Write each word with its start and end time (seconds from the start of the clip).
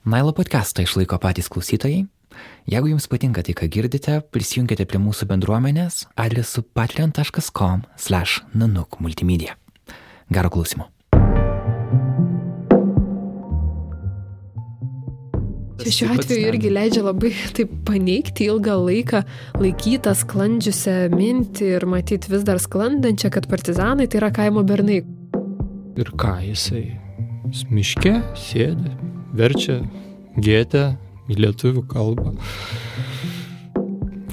Nailo 0.00 0.32
podcastą 0.32 0.80
išlaiko 0.86 1.18
patys 1.20 1.50
klausytojai. 1.52 2.06
Jeigu 2.72 2.88
jums 2.88 3.04
patinka 3.04 3.44
tai, 3.44 3.52
ką 3.52 3.68
girdite, 3.68 4.24
prisijunkite 4.32 4.88
prie 4.88 4.96
mūsų 4.96 5.28
bendruomenės 5.28 6.08
adresu 6.16 6.64
patreon.com/nanuk 6.64 8.96
multimedia. 9.04 9.60
Gero 10.32 10.48
klausimo. 10.48 10.88
Čia 15.84 15.92
šiuo 15.92 16.16
atveju 16.16 16.48
irgi 16.48 16.72
leidžia 16.72 17.04
labai 17.04 17.36
taip 17.52 17.68
paneigti 17.84 18.48
ilgą 18.48 18.80
laiką 18.80 19.20
laikytą 19.60 20.16
sklandžiusią 20.16 21.12
mintį 21.12 21.76
ir 21.76 21.84
matyti 21.84 22.32
vis 22.32 22.40
dar 22.48 22.56
sklandančią, 22.56 23.28
kad 23.36 23.44
partizanai 23.52 24.08
tai 24.08 24.24
yra 24.24 24.32
kaimo 24.32 24.64
bernai. 24.64 25.04
Ir 26.00 26.08
ką 26.16 26.40
jisai? 26.48 26.96
Jis 27.50 27.66
miške 27.68 28.22
sėdi, 28.38 28.94
verčia 29.36 29.80
gėtę 30.40 30.94
į 31.30 31.38
lietuvių 31.44 31.84
kalbą. 31.90 32.34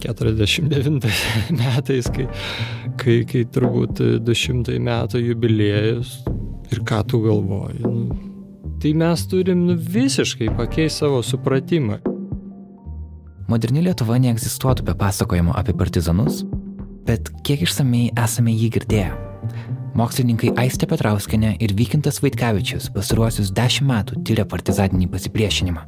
49 0.02 1.08
metais, 1.60 2.10
kai, 2.14 2.28
kai, 3.02 3.18
kai 3.28 3.44
turbūt 3.54 4.02
200 4.26 4.78
metų 4.84 5.24
jubiliejus 5.26 6.20
ir 6.72 6.84
ką 6.88 7.02
tu 7.10 7.22
galvoji. 7.26 7.82
Nu, 7.84 8.20
tai 8.82 8.94
mes 8.98 9.26
turim 9.30 9.66
nu, 9.70 9.78
visiškai 9.78 10.52
pakeisti 10.58 11.04
savo 11.04 11.24
supratimą. 11.26 12.00
Moderni 13.48 13.86
Lietuva 13.86 14.18
neegzistuotų 14.20 14.90
be 14.90 14.96
pasakojimo 15.00 15.56
apie 15.56 15.76
partizanus, 15.78 16.44
bet 17.08 17.32
kiek 17.48 17.64
išsamei 17.64 18.10
esame 18.20 18.52
jį 18.52 18.74
girdėję. 18.76 19.77
Mokslininkai 19.98 20.52
Aistė 20.62 20.86
Petrauskinė 20.86 21.56
ir 21.64 21.72
Vykintas 21.74 22.20
Vaitkevičius 22.22 22.92
pastaruosius 22.94 23.48
dešimt 23.58 23.88
metų 23.90 24.20
tyria 24.30 24.44
partizaninį 24.46 25.08
pasipriešinimą. 25.10 25.86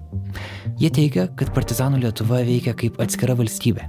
Jie 0.82 0.90
teigia, 0.90 1.28
kad 1.38 1.52
partizanų 1.54 2.00
Lietuva 2.02 2.40
veikia 2.48 2.74
kaip 2.74 2.98
atskira 3.04 3.36
valstybė. 3.38 3.86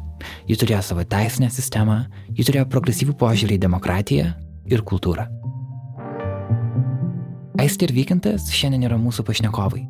Ji 0.50 0.58
turėjo 0.61 0.83
savo 0.84 1.06
teisinę 1.08 1.48
sistemą, 1.55 2.03
ji 2.36 2.45
turėjo 2.45 2.67
progresyvų 2.69 3.14
požiūrį 3.22 3.56
į 3.56 3.62
demokratiją 3.64 4.27
ir 4.69 4.84
kultūrą. 4.84 5.25
Aistė 7.64 7.89
ir 7.89 7.97
Vykintas 7.97 8.52
šiandien 8.52 8.84
yra 8.91 9.00
mūsų 9.00 9.25
pašnekovai. 9.25 9.86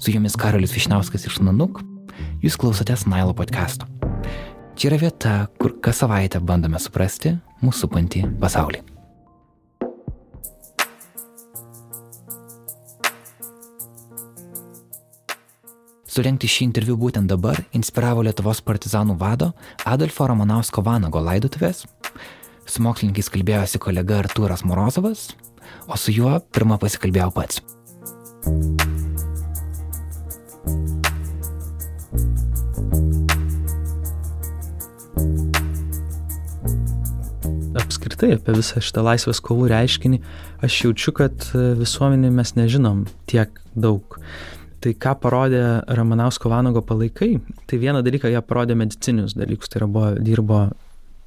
Su 0.00 0.16
jumis 0.16 0.38
Karolis 0.40 0.72
Višnauskas 0.72 1.28
iš 1.28 1.42
Nanuk, 1.44 1.82
jūs 2.40 2.56
klausotės 2.56 3.04
Nailo 3.04 3.36
podcast'o. 3.36 3.84
Čia 4.80 4.94
yra 4.94 5.02
vieta, 5.04 5.36
kur 5.60 5.76
kas 5.84 6.00
savaitę 6.00 6.40
bandome 6.40 6.80
suprasti 6.80 7.36
mūsų 7.60 7.84
supantį 7.84 8.26
pasaulį. 8.40 8.93
Surenkti 16.14 16.46
šį 16.46 16.68
interviu 16.68 16.94
būtent 16.94 17.26
dabar 17.26 17.56
inspiravo 17.74 18.22
Lietuvos 18.22 18.60
partizanų 18.62 19.16
vado 19.18 19.48
Adolfo 19.82 20.28
Romanausko 20.30 20.84
Vanago 20.86 21.18
laidotuvės. 21.18 21.80
Su 22.70 22.84
mokslininkais 22.86 23.32
kalbėjosi 23.34 23.80
kolega 23.82 24.20
Artūras 24.22 24.62
Morozovas, 24.62 25.32
o 25.90 25.98
su 25.98 26.14
juo 26.14 26.36
pirmą 26.54 26.78
pasikalbėjau 26.78 27.34
pats. 27.34 27.64
apskritai 37.82 38.36
apie 38.38 38.54
visą 38.54 38.78
šitą 38.78 39.02
laisvės 39.02 39.42
kovų 39.42 39.66
reiškinį, 39.74 40.22
aš 40.62 40.82
jaučiu, 40.86 41.12
kad 41.18 41.50
visuomenė 41.82 42.30
mes 42.38 42.54
nežinom 42.54 43.02
tiek 43.26 43.58
daug. 43.74 44.20
Tai 44.84 44.92
ką 45.00 45.14
parodė 45.16 45.60
Ramanausko 45.96 46.50
Vanago 46.52 46.82
palaikai, 46.84 47.38
tai 47.70 47.78
vieną 47.80 48.02
dalyką 48.04 48.28
jie 48.28 48.42
parodė 48.44 48.76
medicinius 48.76 49.32
dalykus, 49.32 49.70
tai 49.72 49.80
yra 49.80 49.88
buvo, 49.88 50.10
dirbo 50.20 50.58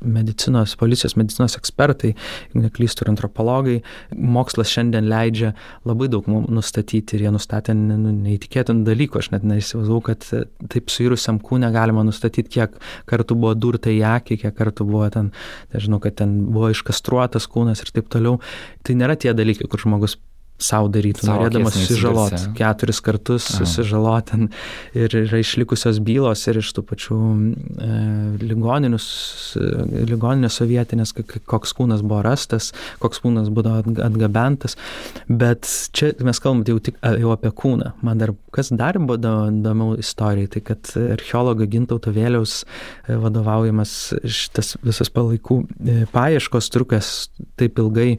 medicinos, 0.01 0.75
policijos 0.77 1.15
medicinos 1.17 1.55
ekspertai, 1.57 2.11
jeigu 2.13 2.61
neklystų 2.61 3.03
ir 3.05 3.11
antropologai. 3.13 3.77
Mokslas 4.13 4.69
šiandien 4.69 5.07
leidžia 5.09 5.53
labai 5.87 6.09
daug 6.13 6.27
nustatyti 6.29 7.17
ir 7.17 7.25
jie 7.25 7.33
nustatė 7.33 7.73
nu, 7.77 8.13
neįtikėtinų 8.27 8.85
dalykų. 8.87 9.21
Aš 9.21 9.31
net 9.33 9.47
neįsivaizdavau, 9.47 10.03
kad 10.05 10.27
taip 10.73 10.93
suirusiam 10.93 11.41
kūne 11.41 11.71
galima 11.73 12.05
nustatyti, 12.05 12.59
kiek 12.59 12.77
kartų 13.09 13.39
buvo 13.41 13.55
durta 13.57 13.93
į 13.93 14.03
akį, 14.13 14.41
kiek 14.45 14.57
kartų 14.57 14.85
buvo 14.85 15.09
ten, 15.13 15.33
nežinau, 15.73 16.01
kad 16.03 16.19
ten 16.21 16.39
buvo 16.51 16.69
iškastruotas 16.75 17.49
kūnas 17.49 17.81
ir 17.81 17.93
taip 17.97 18.13
toliau. 18.13 18.37
Tai 18.85 19.01
nėra 19.01 19.17
tie 19.17 19.33
dalykai, 19.33 19.65
kur 19.71 19.81
žmogus 19.81 20.19
savo 20.57 20.89
darytų, 20.89 21.25
Savo 21.25 21.37
norėdamas 21.37 21.75
susižaloti. 21.77 22.39
Keturis 22.57 22.99
kartus 23.05 23.45
susižaloti. 23.57 24.47
Ir 24.97 25.09
yra 25.21 25.41
išlikusios 25.41 25.99
bylos 26.03 26.41
ir 26.49 26.55
iš 26.61 26.69
tų 26.77 26.81
pačių 26.89 27.17
e, 27.17 27.19
ligoninės 28.41 29.07
sovietinės, 30.57 31.13
koks 31.49 31.75
kūnas 31.77 32.01
buvo 32.05 32.23
rastas, 32.25 32.65
koks 33.03 33.21
kūnas 33.23 33.47
būdavo 33.53 33.77
atgabentas. 34.07 34.77
Bet 35.29 35.69
čia 35.93 36.05
mes 36.25 36.41
kalbam 36.41 36.65
jau 36.67 36.79
tik 36.81 36.95
jau 37.21 37.29
apie 37.35 37.51
kūną. 37.53 37.87
Man 38.05 38.15
dar 38.21 38.33
kas 38.53 38.67
dar 38.73 38.97
buvo 38.97 39.15
įdomiau 39.21 39.89
istorijai, 40.01 40.49
tai 40.55 40.61
kad 40.65 40.81
archeologo 40.97 41.63
Gintauto 41.69 42.09
Vėliaus 42.15 42.63
e, 42.63 42.65
vadovaujamas 43.21 43.93
šitas 44.25 44.67
visas 44.81 45.09
palaikų 45.13 45.55
e, 45.61 45.65
paieškos 46.13 46.65
trukas 46.73 47.13
taip 47.59 47.73
ilgai 47.81 48.09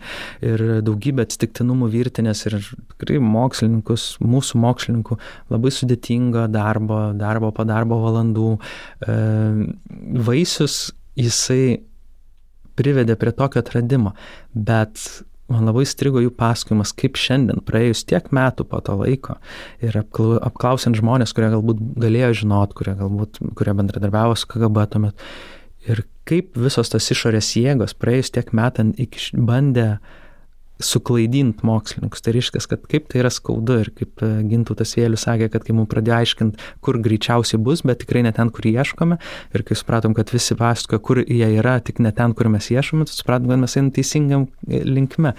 ir 0.44 0.64
daugybė 0.86 1.20
atsitiktinumų 1.26 1.86
virtinė 1.92 2.27
žmonės 2.28 2.46
ir 2.46 2.56
tikrai 2.92 3.18
mokslininkus, 3.20 4.18
mūsų 4.20 4.60
mokslininkų 4.60 5.18
labai 5.50 5.70
sudėtingo 5.70 6.48
darbo, 6.48 7.14
darbo 7.14 7.52
po 7.52 7.64
darbo 7.64 8.00
valandų. 8.02 8.58
E, 9.06 9.16
vaisius 10.18 10.92
jisai 11.16 11.80
privedė 12.76 13.16
prie 13.16 13.32
tokio 13.32 13.60
atradimo, 13.60 14.14
bet 14.54 15.22
man 15.48 15.64
labai 15.64 15.86
strigo 15.86 16.20
jų 16.20 16.30
pasakojimas, 16.36 16.92
kaip 16.92 17.16
šiandien, 17.16 17.62
praėjus 17.64 18.04
tiek 18.04 18.28
metų 18.30 18.68
po 18.68 18.80
to 18.80 18.94
laiko 19.00 19.38
ir 19.80 19.96
apklausiant 19.98 20.96
žmonės, 20.98 21.32
kurie 21.32 21.48
galbūt 21.50 21.80
galėjo 21.98 22.34
žinot, 22.44 22.74
kurie 22.76 22.94
galbūt, 22.98 23.40
kurie 23.56 23.74
bendradarbiavo 23.74 24.36
su 24.36 24.46
KGB 24.46 24.86
tuomet, 24.92 25.26
ir 25.88 26.04
kaip 26.28 26.52
visos 26.60 26.92
tas 26.92 27.10
išorės 27.10 27.54
jėgos 27.56 27.96
praėjus 27.96 28.30
tiek 28.36 28.52
metant 28.52 29.00
bandė 29.32 29.94
uh, 29.96 30.16
suklaidint 30.82 31.62
mokslininkus. 31.66 32.22
Tai 32.22 32.34
reiškia, 32.36 32.62
kad 32.70 32.84
kaip 32.90 33.08
tai 33.10 33.22
yra 33.22 33.30
skaudu 33.34 33.78
ir 33.82 33.90
kaip 33.98 34.22
e, 34.22 34.30
Gintautas 34.48 34.94
Vėlius 34.98 35.26
sakė, 35.26 35.48
kad 35.52 35.66
kai 35.66 35.74
mums 35.76 35.90
pradėjo 35.90 36.18
aiškinti, 36.22 36.68
kur 36.84 37.00
greičiausiai 37.02 37.60
bus, 37.62 37.82
bet 37.86 38.02
tikrai 38.04 38.22
ne 38.26 38.32
ten, 38.34 38.52
kur 38.54 38.68
ieškome. 38.68 39.18
Ir 39.56 39.64
kai 39.66 39.78
supratom, 39.78 40.14
kad 40.16 40.30
visi 40.34 40.56
pasakoja, 40.58 41.02
kur 41.02 41.22
jie 41.24 41.48
yra, 41.58 41.78
tik 41.84 42.02
ne 42.04 42.12
ten, 42.14 42.34
kur 42.38 42.50
mes 42.52 42.70
ieškome, 42.74 43.08
tai 43.08 43.18
supratom, 43.18 43.50
kad 43.50 43.64
mes 43.64 43.78
einame 43.78 43.96
teisingam 43.96 44.46
e, 44.68 44.82
linkme. 44.86 45.34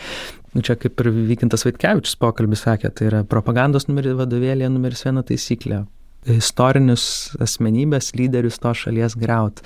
Nu, 0.56 0.66
čia 0.66 0.76
kaip 0.82 1.00
ir 1.04 1.12
Vykintas 1.30 1.64
Vaitkevičius 1.68 2.18
pokalbis 2.20 2.66
sakė, 2.66 2.92
tai 2.96 3.08
yra 3.12 3.24
propagandos 3.28 3.88
numeris 3.88 4.18
vadovėlėje 4.18 4.72
numeris 4.74 5.06
viena 5.06 5.24
taisyklė. 5.26 5.84
Istorinius 6.30 7.06
asmenybės 7.40 8.12
lyderius 8.18 8.60
to 8.60 8.74
šalies 8.76 9.16
greut. 9.20 9.62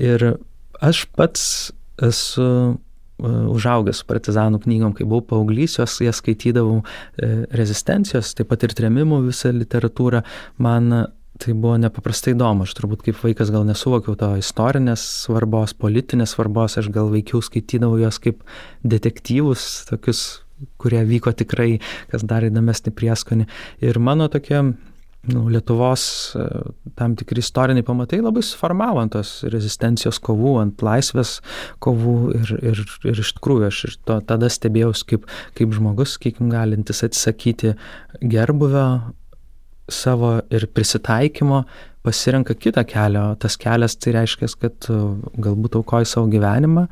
Ir 0.00 0.32
aš 0.82 1.04
pats 1.14 1.44
esu 2.02 2.48
užaugęs 3.18 4.02
su 4.02 4.06
partizanų 4.08 4.62
knygom, 4.64 4.94
kai 4.96 5.06
buvau 5.06 5.22
paauglys, 5.34 5.78
jos 5.78 6.00
jas 6.02 6.18
skaitydavau 6.22 6.80
e, 6.82 7.44
rezistencijos, 7.54 8.34
taip 8.34 8.50
pat 8.50 8.66
ir 8.66 8.74
tremimų 8.74 9.20
visą 9.28 9.52
literatūrą. 9.54 10.24
Man 10.62 10.90
tai 11.38 11.54
buvo 11.54 11.76
nepaprastai 11.82 12.34
įdomu. 12.34 12.66
Aš 12.66 12.74
turbūt 12.78 13.04
kaip 13.06 13.18
vaikas 13.22 13.50
gal 13.54 13.66
nesuvokiau 13.66 14.16
to 14.18 14.30
istorinės 14.38 15.02
svarbos, 15.24 15.74
politinės 15.78 16.34
svarbos, 16.36 16.78
aš 16.80 16.90
gal 16.94 17.10
veikiau 17.12 17.42
skaitydavau 17.42 17.98
jos 18.02 18.20
kaip 18.22 18.42
detektyvus, 18.86 19.84
tokius, 19.90 20.24
kurie 20.80 21.02
vyko 21.06 21.34
tikrai, 21.34 21.78
kas 22.12 22.26
dar 22.26 22.46
įdomesnį 22.46 22.94
prieskonį. 22.94 23.48
Ir 23.84 23.98
mano 24.02 24.30
tokia 24.32 24.62
nu, 25.30 25.46
Lietuvos 25.48 26.04
e, 26.36 26.44
tam 26.98 27.14
tikri 27.18 27.42
istoriniai 27.44 27.86
pamatai 27.86 28.20
labai 28.22 28.42
suformavo 28.44 29.02
ant 29.02 29.14
tos 29.16 29.32
rezistencijos 29.52 30.20
kovų, 30.24 30.54
ant 30.62 30.84
laisvės 30.84 31.38
kovų 31.84 32.16
ir, 32.40 32.54
ir, 32.72 32.84
ir 33.08 33.22
iš 33.24 33.34
tikrųjų 33.38 33.68
aš 33.70 33.82
ir 33.88 33.98
to, 34.08 34.20
tada 34.28 34.50
stebėjausi 34.52 35.08
kaip, 35.14 35.28
kaip 35.58 35.76
žmogus, 35.76 36.18
kiek 36.20 36.40
galintis 36.52 37.04
atsisakyti 37.06 37.74
gerbuvio 38.20 38.86
savo 39.90 40.38
ir 40.50 40.66
prisitaikymo 40.72 41.64
pasirenka 42.04 42.52
kitą 42.54 42.84
kelią, 42.84 43.22
tas 43.40 43.56
kelias 43.56 43.96
tai 43.96 44.12
reiškia, 44.18 44.48
kad 44.60 44.88
galbūt 45.40 45.78
aukoji 45.78 46.08
savo 46.08 46.28
gyvenimą, 46.32 46.84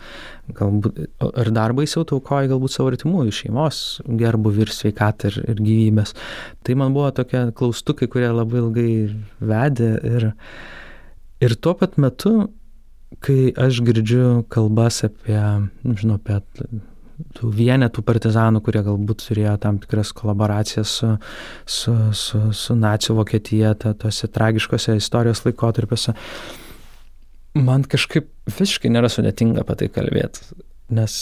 galbūt 0.56 1.02
ir 1.04 1.50
darbais 1.52 1.92
jau 1.92 2.04
aukoji 2.06 2.48
galbūt 2.52 2.72
savo 2.72 2.92
artimųjų 2.92 3.34
šeimos 3.42 3.82
gerbuvį 4.22 4.64
ir 4.64 4.72
sveikatą 4.72 5.28
ir, 5.28 5.36
ir 5.52 5.60
gyvybės. 5.60 6.14
Tai 6.64 6.78
man 6.80 6.96
buvo 6.96 7.10
tokie 7.18 7.44
klaustukai, 7.58 8.08
kurie 8.12 8.30
labai 8.32 8.62
ilgai 8.62 8.94
vedė 9.52 9.92
ir, 10.14 10.28
ir 11.44 11.56
tuo 11.60 11.76
pat 11.76 12.00
metu, 12.00 12.48
kai 13.20 13.52
aš 13.52 13.82
girdžiu 13.84 14.46
kalbas 14.52 15.02
apie, 15.04 15.36
žinau, 15.84 16.16
apie 16.16 16.40
tų 17.36 17.50
vienetų 17.56 18.04
partizanų, 18.06 18.62
kurie 18.64 18.82
galbūt 18.86 19.26
turėjo 19.28 19.54
tam 19.62 19.78
tikras 19.82 20.12
kolaboracijas 20.16 20.96
su, 20.98 21.12
su, 21.66 21.94
su, 22.16 22.42
su 22.56 22.76
nacijų 22.78 23.18
Vokietija, 23.20 23.74
ta, 23.78 23.94
tose 23.98 24.28
tragiškose 24.32 24.96
istorijos 25.00 25.44
laikotarpiuose. 25.46 26.16
Man 27.58 27.84
kažkaip 27.84 28.30
visiškai 28.48 28.92
nėra 28.92 29.10
sudėtinga 29.12 29.64
apie 29.64 29.82
tai 29.82 29.90
kalbėti, 29.92 30.46
nes 30.96 31.18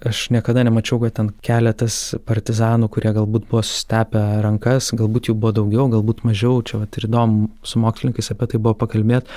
aš 0.00 0.30
niekada 0.30 0.62
nemačiau, 0.64 0.98
kad 1.02 1.14
ten 1.16 1.30
keletas 1.44 2.14
partizanų, 2.26 2.88
kurie 2.92 3.12
galbūt 3.14 3.46
buvo 3.50 3.62
sustepę 3.66 4.20
rankas, 4.44 4.90
galbūt 4.96 5.30
jų 5.30 5.36
buvo 5.38 5.52
daugiau, 5.56 5.88
galbūt 5.92 6.22
mažiau, 6.26 6.62
čia 6.66 6.80
vat, 6.82 6.96
ir 6.98 7.06
įdomu 7.08 7.50
su 7.66 7.82
mokslininkais 7.82 8.32
apie 8.34 8.48
tai 8.52 8.60
buvo 8.62 8.74
pakalbėti, 8.82 9.30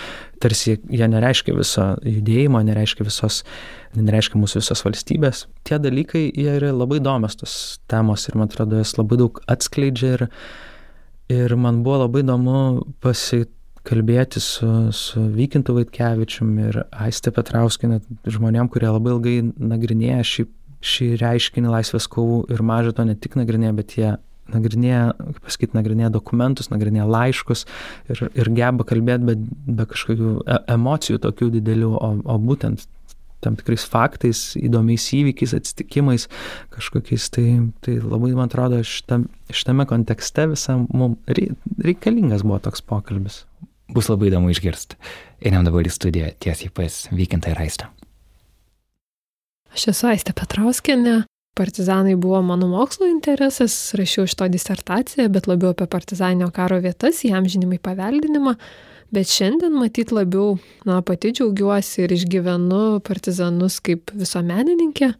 tarsi 0.44 0.78
jie 0.78 1.10
nereiškia 1.12 1.56
viso 1.58 1.88
judėjimo, 2.04 2.62
nereiškia 2.70 3.08
visos, 3.08 3.42
nereiškia 3.98 4.42
mūsų 4.42 4.62
visos 4.64 4.86
valstybės. 4.86 5.46
Tie 5.68 5.80
dalykai, 5.82 6.28
jie 6.30 6.56
yra 6.60 6.72
labai 6.76 7.02
įdomios 7.02 7.38
tos 7.42 7.58
temos 7.92 8.28
ir 8.30 8.40
man 8.40 8.52
atrodo, 8.52 8.80
jas 8.82 8.96
labai 9.00 9.20
daug 9.22 9.44
atskleidžia 9.52 10.16
ir, 10.20 10.28
ir 11.36 11.60
man 11.60 11.84
buvo 11.86 12.06
labai 12.06 12.26
įdomu 12.26 12.58
pasitikti 13.04 13.54
kalbėti 13.86 14.42
su, 14.44 14.68
su 14.96 15.24
Vykintu 15.36 15.76
Vaitkevičium 15.78 16.54
ir 16.68 16.82
Aiste 17.06 17.34
Petrauskinė, 17.34 18.02
žmonėm, 18.28 18.70
kurie 18.74 18.90
labai 18.90 19.16
ilgai 19.16 19.36
nagrinėja 19.46 20.24
šį, 20.32 20.48
šį 20.86 21.10
reiškinį 21.22 21.74
laisvės 21.78 22.10
kovų 22.12 22.46
ir 22.54 22.64
mažą 22.66 22.96
to 22.98 23.06
ne 23.08 23.18
tik 23.20 23.38
nagrinėja, 23.40 23.76
bet 23.78 23.98
jie 24.00 24.16
nagrinėja, 24.54 25.14
kaip 25.18 25.40
pasakyti, 25.46 25.78
nagrinėja 25.78 26.12
dokumentus, 26.14 26.70
nagrinėja 26.70 27.06
laiškus 27.10 27.66
ir, 28.14 28.28
ir 28.30 28.52
geba 28.58 28.86
kalbėti 28.88 29.30
be, 29.30 29.38
be 29.80 29.88
kažkokių 29.90 30.34
e, 30.44 30.60
emocijų 30.76 31.22
tokių 31.24 31.50
didelių, 31.58 31.90
o, 31.98 32.12
o 32.30 32.38
būtent 32.42 32.86
tam 33.46 33.58
tikrais 33.60 33.86
faktais, 33.86 34.42
įdomiais 34.58 35.06
įvykiais, 35.14 35.54
atsitikimais 35.58 36.28
kažkokiais. 36.74 37.28
Tai, 37.34 37.46
tai 37.86 38.00
labai, 38.02 38.34
man 38.38 38.50
atrodo, 38.50 38.82
šitam, 38.86 39.28
šitame 39.54 39.86
kontekste 39.90 40.48
visam 40.54 40.88
mums 40.94 41.22
reikalingas 41.30 42.46
buvo 42.46 42.62
toks 42.66 42.82
pokalbis. 42.86 43.44
Bus 43.92 44.10
labai 44.10 44.32
įdomu 44.32 44.50
išgirsti. 44.50 44.98
Einam 45.46 45.66
dabar 45.68 45.86
į 45.86 45.94
studiją 45.94 46.32
tiesiai 46.42 46.72
pas 46.74 47.06
Vykintą 47.14 47.54
ir 47.54 47.62
Aistą. 47.62 47.92
Aš 49.76 49.90
esu 49.92 50.10
Aistė 50.10 50.34
Petrauskinė. 50.38 51.24
Partizanai 51.56 52.18
buvo 52.20 52.42
mano 52.44 52.68
mokslo 52.68 53.08
interesas, 53.08 53.74
rašiau 53.96 54.26
iš 54.28 54.34
to 54.36 54.48
disertaciją, 54.52 55.30
bet 55.32 55.46
labiau 55.48 55.72
apie 55.72 55.86
partizaninio 55.88 56.50
karo 56.52 56.82
vietas, 56.84 57.22
jam 57.24 57.48
žinimai 57.48 57.80
paveldinimą. 57.80 58.58
Bet 59.16 59.32
šiandien 59.32 59.72
matyt 59.78 60.12
labiau, 60.12 60.58
na, 60.84 61.00
pati 61.06 61.32
džiaugiuosi 61.32 62.04
ir 62.04 62.16
išgyvenu 62.18 63.00
partizanus 63.08 63.78
kaip 63.86 64.12
visuomenininkė, 64.18 65.14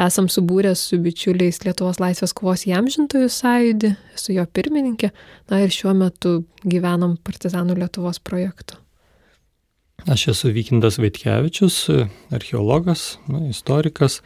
esam 0.00 0.28
subūrę 0.32 0.72
su 0.78 0.98
bičiuliais 1.02 1.60
Lietuvos 1.64 2.00
laisvės 2.00 2.32
kovos 2.36 2.64
įamžintojų 2.68 3.30
sąjūdį, 3.32 3.90
esu 4.16 4.36
jo 4.36 4.44
pirmininkė, 4.46 5.10
na 5.50 5.64
ir 5.64 5.74
šiuo 5.74 5.94
metu 5.96 6.40
gyvenam 6.64 7.16
Partizanų 7.26 7.76
Lietuvos 7.82 8.22
projektu. 8.24 8.78
Aš 10.08 10.30
esu 10.32 10.52
Vykindas 10.56 10.96
Vaitkevičius, 11.00 11.82
archeologas, 12.32 13.18
na, 13.28 13.42
istorikas, 13.50 14.20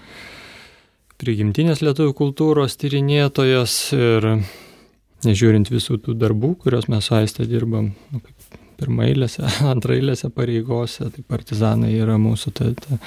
prigimtinės 1.18 1.82
lietuvių 1.82 2.14
kultūros 2.14 2.78
tyrinėtojas 2.78 3.78
ir 3.96 4.28
nežiūrint 5.26 5.70
visų 5.72 5.98
tų 6.04 6.14
darbų, 6.20 6.52
kuriuos 6.62 6.86
mes 6.92 7.10
aistę 7.16 7.48
dirbam, 7.50 7.90
nu, 8.14 8.22
pirmailėse, 8.78 9.42
antrailėse 9.72 10.30
pareigose, 10.34 11.10
tai 11.10 11.26
partizanai 11.26 11.94
yra 11.96 12.20
mūsų 12.22 12.54
ta, 12.54 12.70
ta 12.78 13.00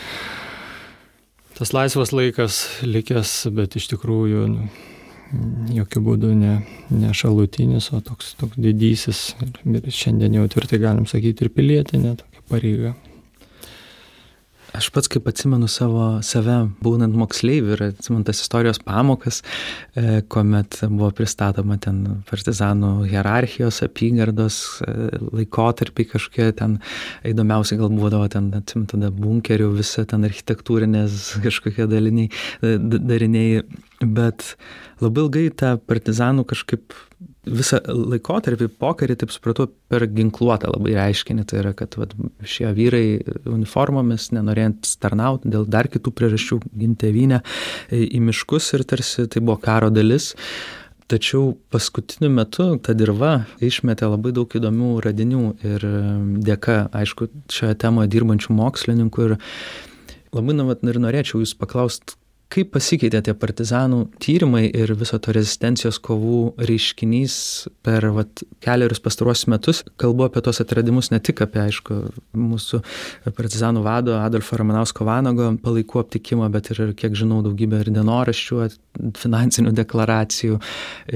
tas 1.58 1.74
laisvas 1.74 2.14
laikas 2.14 2.62
likęs, 2.86 3.34
bet 3.58 3.76
iš 3.80 3.90
tikrųjų 3.94 4.46
nu, 4.52 4.68
jokių 5.74 6.04
būdų 6.06 6.32
ne, 6.38 6.54
ne 6.94 7.14
šalutinis, 7.18 7.90
o 7.96 8.02
toks, 8.06 8.36
toks 8.40 8.60
didysis 8.62 9.32
ir, 9.42 9.52
ir 9.80 9.90
šiandien 9.94 10.38
jau 10.40 10.48
tvirtai 10.54 10.80
galim 10.84 11.10
sakyti 11.10 11.48
ir 11.48 11.54
pilietinė 11.54 12.16
tokia 12.22 12.46
pareiga. 12.52 12.94
Aš 14.76 14.90
pats 14.92 15.08
kaip 15.08 15.28
atsimenu 15.30 15.70
savo 15.72 16.20
save, 16.26 16.58
būnant 16.84 17.16
moksleiviu 17.16 17.76
ir 17.76 17.84
atsimenu 17.86 18.26
tas 18.28 18.42
istorijos 18.44 18.80
pamokas, 18.84 19.40
e, 19.96 20.22
kuomet 20.28 20.82
buvo 20.84 21.10
pristatoma 21.16 21.78
ten 21.82 22.02
partizanų 22.28 22.92
hierarchijos, 23.08 23.80
apygardos, 23.86 24.60
e, 24.84 25.08
laikotarpiai 25.40 26.10
kažkokie 26.12 26.50
ten 26.60 26.78
įdomiausiai 27.28 27.80
gal 27.80 27.94
būdavo 27.96 28.28
ten, 28.34 28.52
atsimenu, 28.60 28.92
tada 28.92 29.12
bunkerių, 29.16 29.72
visa 29.80 30.04
ten 30.10 30.28
architektūrinės 30.28 31.38
kažkokie 31.48 31.88
daliniai, 31.88 32.32
dariniai, 32.62 33.64
bet 34.04 34.58
labai 35.02 35.28
ilgai 35.28 35.48
tą 35.56 35.78
partizanų 35.80 36.48
kažkaip 36.52 36.94
visą 37.48 37.80
laikotarpį 37.88 38.70
pokarį, 38.82 39.18
taip 39.22 39.34
supratau, 39.34 39.68
per 39.92 40.06
ginkluotą 40.12 40.72
labai 40.74 40.96
reiškinį. 40.98 41.46
Tai 41.48 41.62
yra, 41.62 41.74
kad 41.78 41.98
vat, 42.00 42.16
šie 42.48 42.70
vyrai 42.78 43.06
uniformomis, 43.50 44.30
nenorint 44.36 44.90
tarnauti 45.02 45.52
dėl 45.54 45.68
dar 45.70 45.90
kitų 45.92 46.14
priežasčių, 46.18 46.60
ginti 46.78 47.14
vyną 47.16 47.42
į 47.94 48.22
miškus 48.28 48.74
ir 48.78 48.86
tarsi 48.90 49.28
tai 49.32 49.44
buvo 49.44 49.60
karo 49.64 49.92
dalis. 49.94 50.34
Tačiau 51.08 51.54
paskutiniu 51.72 52.28
metu 52.36 52.74
ta 52.84 52.92
dirba 52.98 53.46
išmetė 53.64 54.10
labai 54.12 54.34
daug 54.36 54.52
įdomių 54.60 54.90
radinių 55.06 55.44
ir 55.64 55.86
dėka, 56.44 56.82
aišku, 56.92 57.30
šioje 57.48 57.78
temoje 57.80 58.12
dirbančių 58.12 58.56
mokslininkų 58.58 59.30
ir 59.30 59.38
labai 60.36 60.58
nu, 60.58 60.68
ir 60.76 61.00
norėčiau 61.00 61.40
jūs 61.40 61.56
paklausti, 61.56 62.18
kaip 62.54 62.70
pasikeitė 62.72 63.20
tie 63.26 63.34
partizanų 63.38 64.00
tyrimai 64.24 64.64
ir 64.68 64.94
viso 64.98 65.20
to 65.20 65.34
rezistencijos 65.36 66.00
kovų 66.04 66.40
reiškinys 66.70 67.36
per 67.86 68.08
vat, 68.16 68.44
keliarius 68.64 69.02
pastaruosius 69.04 69.50
metus. 69.52 69.82
Kalbu 70.00 70.28
apie 70.28 70.44
tos 70.46 70.62
atradimus 70.64 71.12
ne 71.12 71.20
tik 71.24 71.42
apie, 71.44 71.60
aišku, 71.66 72.00
mūsų 72.38 72.82
partizanų 73.38 73.84
vado 73.86 74.16
Adolfo 74.22 74.60
Ramanausko 74.60 75.08
Vanago 75.08 75.50
palaikų 75.64 76.02
aptikimą, 76.06 76.48
bet 76.54 76.72
ir, 76.72 76.84
kiek 76.98 77.18
žinau, 77.20 77.42
daugybę 77.46 77.82
ir 77.84 77.92
dienoraščių, 77.98 78.62
finansinių 79.20 79.76
deklaracijų 79.78 80.60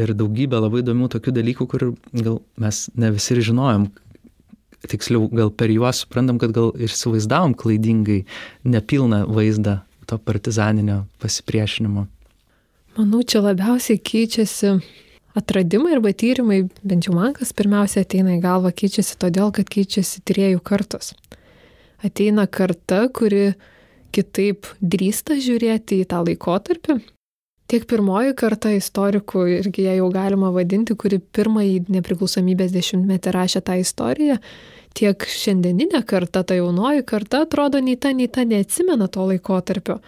ir 0.04 0.16
daugybę 0.18 0.60
labai 0.62 0.84
įdomių 0.84 1.12
tokių 1.16 1.36
dalykų, 1.40 1.70
kur 1.72 1.92
gal 2.12 2.42
mes 2.62 2.90
ne 3.00 3.14
visi 3.16 3.38
ir 3.38 3.46
žinojom, 3.52 3.88
tiksliau 4.92 5.30
gal 5.32 5.54
per 5.54 5.72
juos 5.72 6.04
suprantam, 6.04 6.42
kad 6.42 6.52
gal 6.56 6.74
ir 6.76 6.92
įsivaizdavom 6.92 7.56
klaidingai 7.56 8.24
nepilną 8.68 9.24
vaizdą 9.32 9.80
to 10.12 10.20
partizaninio 10.20 11.06
pasipriešinimo? 11.24 12.06
Manau, 12.98 13.22
čia 13.24 13.40
labiausiai 13.40 14.02
keičiasi 14.04 14.76
atradimai 15.40 15.96
arba 15.96 16.12
tyrimai, 16.12 16.66
bent 16.84 17.08
jau 17.08 17.16
man 17.16 17.32
kas 17.38 17.54
pirmiausia 17.56 18.04
ateina 18.04 18.36
į 18.36 18.42
galvą, 18.44 18.74
keičiasi 18.76 19.16
todėl, 19.22 19.54
kad 19.56 19.72
keičiasi 19.72 20.24
tyriejų 20.28 20.60
kartos. 20.68 21.14
Ateina 22.04 22.48
karta, 22.52 23.06
kuri 23.14 23.54
kitaip 24.12 24.68
drįsta 24.84 25.40
žiūrėti 25.40 26.02
į 26.04 26.10
tą 26.12 26.20
laikotarpį. 26.28 27.00
Tiek 27.72 27.86
pirmoji 27.88 28.36
karta 28.36 28.74
istorikų, 28.76 29.46
irgi 29.62 29.86
ją 29.86 29.96
jau 30.02 30.10
galima 30.12 30.50
vadinti, 30.52 30.98
kuri 31.00 31.22
pirmąjį 31.24 31.86
nepriklausomybės 31.96 32.74
dešimtmetį 32.76 33.32
rašė 33.32 33.62
tą 33.64 33.78
istoriją, 33.80 34.36
tiek 34.98 35.26
šiandieninė 35.28 36.04
karta, 36.08 36.44
ta 36.44 36.58
jaunoji 36.58 37.06
karta, 37.08 37.46
atrodo, 37.46 37.82
nei 37.84 37.98
ta, 38.00 38.14
nei 38.16 38.30
ta 38.32 38.46
neatsimena 38.48 39.08
to 39.12 39.26
laikotarpio. 39.30 40.00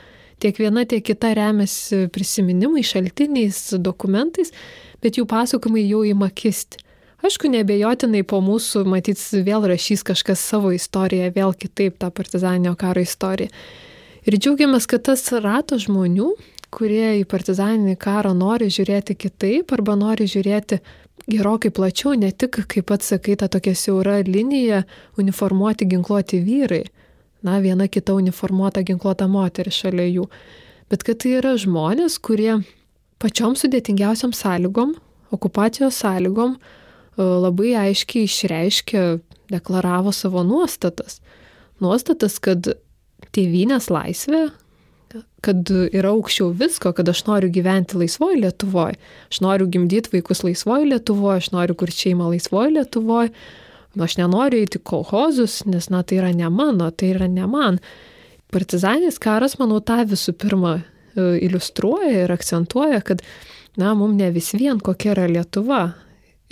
Tiek 0.44 0.58
viena, 0.60 0.84
tiek 0.90 1.04
kita 1.06 1.32
remiasi 1.38 2.08
prisiminimai, 2.12 2.84
šaltiniais, 2.84 3.78
dokumentais, 3.80 4.52
bet 5.04 5.20
jų 5.20 5.28
pasakojimai 5.30 5.86
jau 5.86 6.02
įma 6.08 6.30
kisti. 6.36 6.82
Aišku, 7.24 7.48
nebejotinai 7.48 8.26
po 8.28 8.42
mūsų, 8.44 8.82
matyt, 8.92 9.22
vėl 9.48 9.64
rašys 9.72 10.02
kažkas 10.04 10.42
savo 10.44 10.74
istoriją, 10.76 11.30
vėl 11.32 11.54
kitaip 11.56 11.96
tą 12.02 12.10
partizaninio 12.12 12.74
karo 12.76 13.00
istoriją. 13.00 13.54
Ir 14.28 14.36
džiaugiamės, 14.40 14.88
kad 14.92 15.06
tas 15.08 15.24
ratas 15.32 15.86
žmonių, 15.86 16.34
kurie 16.74 17.22
į 17.22 17.24
partizaninį 17.30 17.96
karą 18.02 18.34
nori 18.36 18.68
žiūrėti 18.74 19.16
kitaip 19.20 19.72
arba 19.76 19.96
nori 20.00 20.28
žiūrėti 20.28 20.82
gerokai 21.30 21.72
plačiau, 21.72 22.14
ne 22.20 22.32
tik, 22.32 22.64
kaip 22.70 22.88
pats 22.90 23.14
sakai, 23.14 23.36
ta 23.40 23.48
tokia 23.52 23.76
siaura 23.78 24.20
linija 24.28 24.84
uniformuoti 25.20 25.88
ginkluoti 25.90 26.42
vyrai, 26.44 26.84
na, 27.44 27.60
viena 27.64 27.88
kita 27.88 28.16
uniformuota 28.16 28.84
ginkluota 28.84 29.28
moteris 29.28 29.80
šalia 29.84 30.08
jų, 30.10 30.28
bet 30.92 31.04
kad 31.08 31.22
tai 31.24 31.38
yra 31.40 31.56
žmonės, 31.60 32.20
kurie 32.24 32.62
pačiom 33.24 33.56
sudėtingiausiam 33.60 34.34
sąlygom, 34.36 34.96
okupacijos 35.34 36.00
sąlygom, 36.04 36.58
e, 36.58 37.24
labai 37.24 37.74
aiškiai 37.88 38.28
išreiškė, 38.28 39.04
deklaravo 39.54 40.12
savo 40.16 40.44
nuostatas. 40.48 41.22
Nuostatas, 41.84 42.40
kad 42.44 42.68
tėvynės 43.36 43.90
laisvė, 43.92 44.48
kad 45.44 45.70
yra 45.70 46.14
aukščiau 46.14 46.54
visko, 46.58 46.94
kad 46.96 47.10
aš 47.10 47.26
noriu 47.28 47.52
gyventi 47.54 47.98
laisvoje 48.00 48.40
Lietuvoje, 48.42 48.96
aš 49.30 49.42
noriu 49.46 49.68
gimdyti 49.70 50.14
vaikus 50.14 50.44
laisvoje 50.46 50.88
Lietuvoje, 50.90 51.44
aš 51.44 51.52
noriu 51.56 51.76
kurti 51.78 52.08
šeimą 52.08 52.32
laisvoje 52.32 52.74
Lietuvoje, 52.78 53.34
aš 54.02 54.18
nenoriu 54.18 54.64
eiti 54.64 54.82
kolhozus, 54.82 55.62
nes, 55.70 55.90
na, 55.94 56.02
tai 56.04 56.22
yra 56.22 56.32
ne 56.34 56.50
mano, 56.50 56.90
tai 56.92 57.14
yra 57.14 57.28
ne 57.30 57.48
man. 57.50 57.80
Partizaninis 58.54 59.20
karas, 59.22 59.58
manau, 59.62 59.82
tą 59.86 60.02
visų 60.10 60.36
pirma 60.42 60.78
iliustruoja 61.16 62.26
ir 62.26 62.34
akcentuoja, 62.34 63.02
kad, 63.06 63.22
na, 63.78 63.94
mums 63.98 64.18
ne 64.18 64.32
vis 64.34 64.54
vien 64.58 64.82
kokia 64.82 65.14
yra 65.18 65.28
Lietuva. 65.30 65.84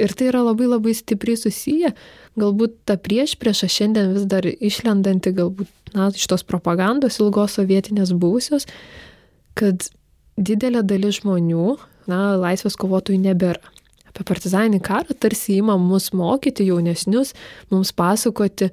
Ir 0.01 0.13
tai 0.17 0.31
yra 0.31 0.41
labai 0.45 0.67
labai 0.69 0.95
stipriai 0.97 1.37
susiję, 1.37 1.93
galbūt 2.41 2.79
ta 2.89 2.97
prieš 2.97 3.35
priešą 3.41 3.69
šiandien 3.69 4.15
vis 4.15 4.25
dar 4.29 4.47
išlendanti, 4.47 5.33
galbūt, 5.37 5.69
na, 5.93 6.09
iš 6.09 6.25
tos 6.31 6.45
propagandos 6.47 7.19
ilgos 7.21 7.59
sovietinės 7.59 8.15
buvusios, 8.17 8.65
kad 9.57 9.85
didelė 10.41 10.81
dalis 10.87 11.21
žmonių, 11.21 11.75
na, 12.09 12.23
laisvės 12.41 12.79
kovotojų 12.81 13.21
nebėra. 13.27 13.61
Apie 14.11 14.25
partizaninį 14.27 14.81
karą 14.83 15.15
tarsi 15.15 15.59
įma 15.61 15.77
mus 15.79 16.09
mokyti 16.17 16.65
jaunesnius, 16.67 17.31
mums 17.71 17.93
pasakoti 17.95 18.71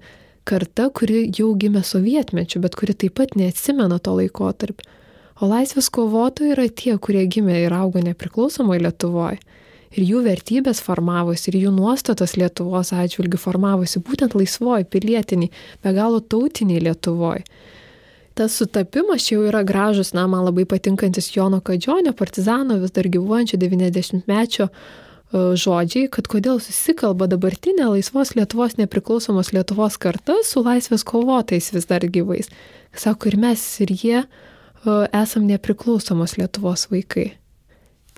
karta, 0.48 0.88
kuri 0.90 1.28
jau 1.36 1.52
gimė 1.60 1.84
sovietmečiu, 1.86 2.62
bet 2.64 2.74
kuri 2.78 2.96
taip 2.96 3.18
pat 3.20 3.36
neatsimena 3.38 4.00
to 4.02 4.16
laikotarpio. 4.18 4.88
O 5.38 5.46
laisvės 5.46 5.86
kovotojai 5.94 6.56
yra 6.56 6.66
tie, 6.66 6.96
kurie 6.98 7.22
gimė 7.30 7.60
ir 7.68 7.74
augo 7.76 8.02
nepriklausomoje 8.02 8.82
Lietuvoje. 8.82 9.38
Ir 9.96 10.04
jų 10.04 10.22
vertybės 10.26 10.82
formavosi, 10.84 11.48
ir 11.50 11.62
jų 11.64 11.72
nuostatos 11.72 12.36
Lietuvos 12.36 12.92
atžvilgių 12.92 13.40
formavosi 13.40 14.02
būtent 14.04 14.36
laisvoji, 14.36 14.84
pilietiniai, 14.92 15.52
be 15.84 15.96
galo 15.96 16.20
tautiniai 16.20 16.82
Lietuvoje 16.84 17.46
tas 18.38 18.54
sutapimas 18.54 19.26
jau 19.32 19.42
yra 19.48 19.64
gražus, 19.66 20.12
na, 20.14 20.28
man 20.30 20.44
labai 20.46 20.62
patinkantis 20.68 21.32
Jono 21.34 21.58
Kadžionio, 21.64 22.12
partizano, 22.14 22.76
vis 22.78 22.94
dar 22.94 23.08
gyvuojančio 23.10 23.58
90-mečio 23.58 24.68
e, 24.68 24.70
žodžiai, 25.62 26.06
kad 26.14 26.30
kodėl 26.30 26.60
susikalba 26.62 27.26
dabartinė 27.32 27.88
laisvos 27.90 28.36
Lietuvos 28.38 28.78
nepriklausomos 28.78 29.50
Lietuvos 29.56 29.98
karta 29.98 30.38
su 30.46 30.62
laisvės 30.62 31.02
kovotais 31.08 31.72
vis 31.74 31.90
dar 31.90 32.06
gyvais. 32.06 32.52
Sako, 32.94 33.32
ir 33.32 33.40
mes, 33.42 33.64
ir 33.82 33.94
jie 34.04 34.16
e, 34.22 34.28
esam 35.24 35.48
nepriklausomos 35.50 36.38
Lietuvos 36.38 36.86
vaikai. 36.94 37.32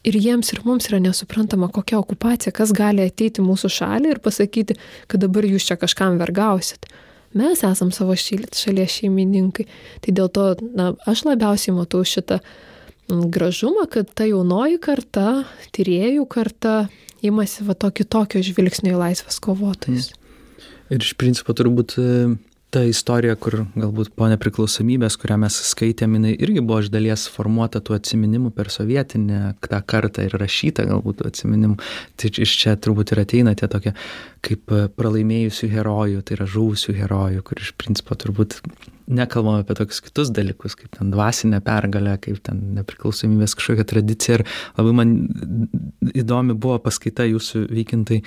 Ir 0.09 0.17
jiems 0.17 0.53
ir 0.55 0.63
mums 0.65 0.89
yra 0.89 1.01
nesuprantama, 1.03 1.69
kokia 1.69 1.99
okupacija, 2.01 2.55
kas 2.57 2.73
gali 2.77 3.05
ateiti 3.05 3.45
mūsų 3.45 3.69
šalį 3.75 4.15
ir 4.15 4.21
pasakyti, 4.25 4.79
kad 5.11 5.21
dabar 5.21 5.45
jūs 5.45 5.67
čia 5.69 5.77
kažkam 5.81 6.17
vergausit. 6.21 6.89
Mes 7.37 7.61
esam 7.67 7.93
savo 7.95 8.17
šalies 8.19 8.97
šeimininkai. 8.97 9.69
Tai 10.03 10.15
dėl 10.17 10.31
to, 10.35 10.47
na, 10.75 10.91
aš 11.11 11.27
labiausiai 11.29 11.77
matau 11.77 12.01
šitą 12.07 12.41
gražumą, 13.11 13.87
kad 13.91 14.09
ta 14.15 14.27
jaunoji 14.27 14.81
karta, 14.83 15.45
tyriejų 15.77 16.25
karta, 16.31 16.75
imasi 17.27 17.67
va 17.69 17.77
tokį 17.79 18.07
tokio 18.11 18.43
žvilgsnio 18.47 18.97
į 18.97 19.03
laisvės 19.05 19.39
kovotojus. 19.43 20.11
Mm. 20.15 20.17
Ir 20.91 21.05
iš 21.07 21.13
principo 21.19 21.55
turbūt 21.55 21.95
ta 22.71 22.83
istorija, 22.87 23.35
kur 23.41 23.65
galbūt 23.75 24.13
po 24.19 24.29
nepriklausomybės, 24.31 25.17
kurią 25.21 25.39
mes 25.43 25.57
skaitėm, 25.71 26.15
jinai 26.19 26.35
irgi 26.37 26.63
buvo 26.63 26.81
iš 26.85 26.91
dalies 26.95 27.27
formuota 27.33 27.83
tų 27.83 27.97
atsiminimų 27.99 28.53
per 28.55 28.71
sovietinę 28.73 29.57
tą 29.67 29.81
kartą 29.93 30.27
ir 30.29 30.37
rašyta 30.41 30.87
galbūt 30.89 31.21
tų 31.21 31.31
atsiminimų. 31.33 31.81
Tai 32.21 32.31
iš 32.47 32.55
čia 32.63 32.77
turbūt 32.79 33.15
ir 33.15 33.25
ateina 33.25 33.57
tie 33.59 33.69
tokie 33.71 33.95
kaip 34.47 34.71
pralaimėjusių 34.97 35.71
herojų, 35.75 36.23
tai 36.23 36.39
yra 36.39 36.49
žuvusių 36.55 36.97
herojų, 37.03 37.45
kur 37.51 37.63
iš 37.65 37.75
principo 37.81 38.19
turbūt 38.19 38.61
nekalbam 39.11 39.61
apie 39.61 39.77
tokius 39.79 40.01
kitus 40.05 40.31
dalykus, 40.35 40.77
kaip 40.79 40.95
ten 40.97 41.11
dvasinė 41.13 41.61
pergalė, 41.67 42.17
kaip 42.23 42.41
ten 42.47 42.63
nepriklausomybės 42.79 43.57
kažkokia 43.59 43.87
tradicija. 43.91 44.39
Ir 44.41 44.45
labai 44.79 44.95
man 45.01 45.15
įdomi 46.15 46.57
buvo 46.57 46.79
paskaita 46.85 47.27
jūsų 47.29 47.67
vykintai 47.71 48.21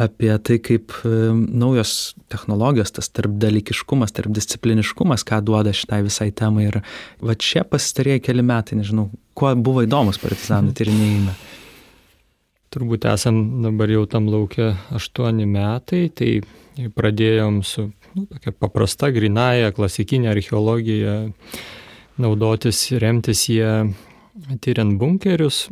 apie 0.00 0.32
tai, 0.46 0.58
kaip 0.64 0.96
naujos 1.04 1.94
technologijos, 2.32 2.94
tas 2.96 3.10
tarpdalykiškumas, 3.16 4.14
tarpdiscipliniškumas, 4.16 5.26
ką 5.28 5.42
duoda 5.46 5.74
šitai 5.76 6.02
visai 6.06 6.30
temai. 6.36 6.68
Ir 6.70 6.80
va 7.24 7.38
čia 7.38 7.64
pastarėjai 7.68 8.24
keli 8.30 8.46
metai, 8.46 8.80
nežinau, 8.80 9.10
kuo 9.38 9.54
buvo 9.56 9.84
įdomus 9.86 10.20
partizanų 10.22 10.74
tyrinėjime. 10.80 11.36
Turbūt 12.70 13.02
esam 13.10 13.62
dabar 13.64 13.90
jau 13.90 14.04
tam 14.06 14.28
laukia 14.30 14.76
aštuoni 14.94 15.42
metai, 15.50 16.04
tai 16.14 16.38
pradėjom 16.94 17.56
su 17.66 17.88
nu, 18.14 18.26
tokia 18.30 18.52
paprasta, 18.54 19.10
grinaja, 19.10 19.72
klasikinė 19.74 20.30
archeologija, 20.30 21.16
naudotis, 22.22 22.84
remtis 23.02 23.42
jie 23.50 23.90
tyriant 24.62 24.94
bunkerius. 25.00 25.64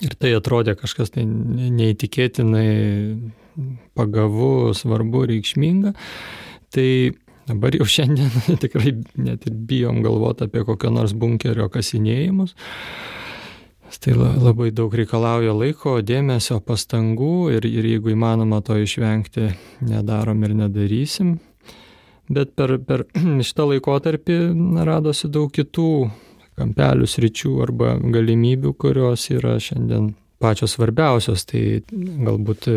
Ir 0.00 0.16
tai 0.16 0.32
atrodė 0.32 0.78
kažkas 0.80 1.12
tai 1.12 1.26
neįtikėtinai 1.28 2.68
pagavu, 3.92 4.72
svarbu, 4.72 5.26
reikšminga. 5.28 5.92
Tai 6.72 6.88
dabar 7.50 7.76
jau 7.76 7.84
šiandien 7.84 8.32
tikrai 8.64 8.96
net 9.20 9.44
ir 9.44 9.60
bijom 9.68 10.00
galvoti 10.04 10.48
apie 10.48 10.64
kokio 10.64 10.88
nors 10.94 11.12
bunkerio 11.12 11.68
kasinėjimus. 11.72 12.56
Tai 14.00 14.14
labai 14.16 14.70
daug 14.72 14.94
reikalauja 14.94 15.52
laiko, 15.52 15.98
dėmesio, 16.00 16.60
pastangų 16.64 17.52
ir, 17.56 17.66
ir 17.68 17.88
jeigu 17.90 18.14
įmanoma 18.14 18.62
to 18.64 18.78
išvengti, 18.80 19.50
nedarom 19.84 20.42
ir 20.46 20.56
nedarysim. 20.62 21.36
Bet 22.32 22.54
per, 22.56 22.78
per 22.86 23.04
šitą 23.46 23.68
laikotarpį 23.74 24.38
radosi 24.88 25.28
daug 25.32 25.52
kitų 25.52 25.92
kampelių 26.58 27.08
sričių 27.08 27.54
arba 27.64 27.94
galimybių, 28.00 28.74
kurios 28.80 29.28
yra 29.32 29.58
šiandien 29.60 30.12
pačios 30.42 30.74
svarbiausios. 30.76 31.46
Tai 31.48 31.62
galbūt 32.26 32.68
e, 32.70 32.76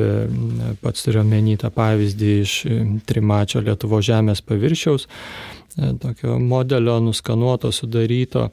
pats 0.84 1.08
turiu 1.08 1.26
menį 1.28 1.58
tą 1.64 1.72
pavyzdį 1.74 2.32
iš 2.44 2.56
e, 2.70 2.80
trimačio 3.10 3.64
Lietuvo 3.66 4.02
žemės 4.06 4.44
paviršiaus, 4.46 5.08
e, 5.08 5.92
tokio 6.02 6.38
modelio 6.42 7.00
nuskanuoto, 7.04 7.74
sudaryto 7.74 8.50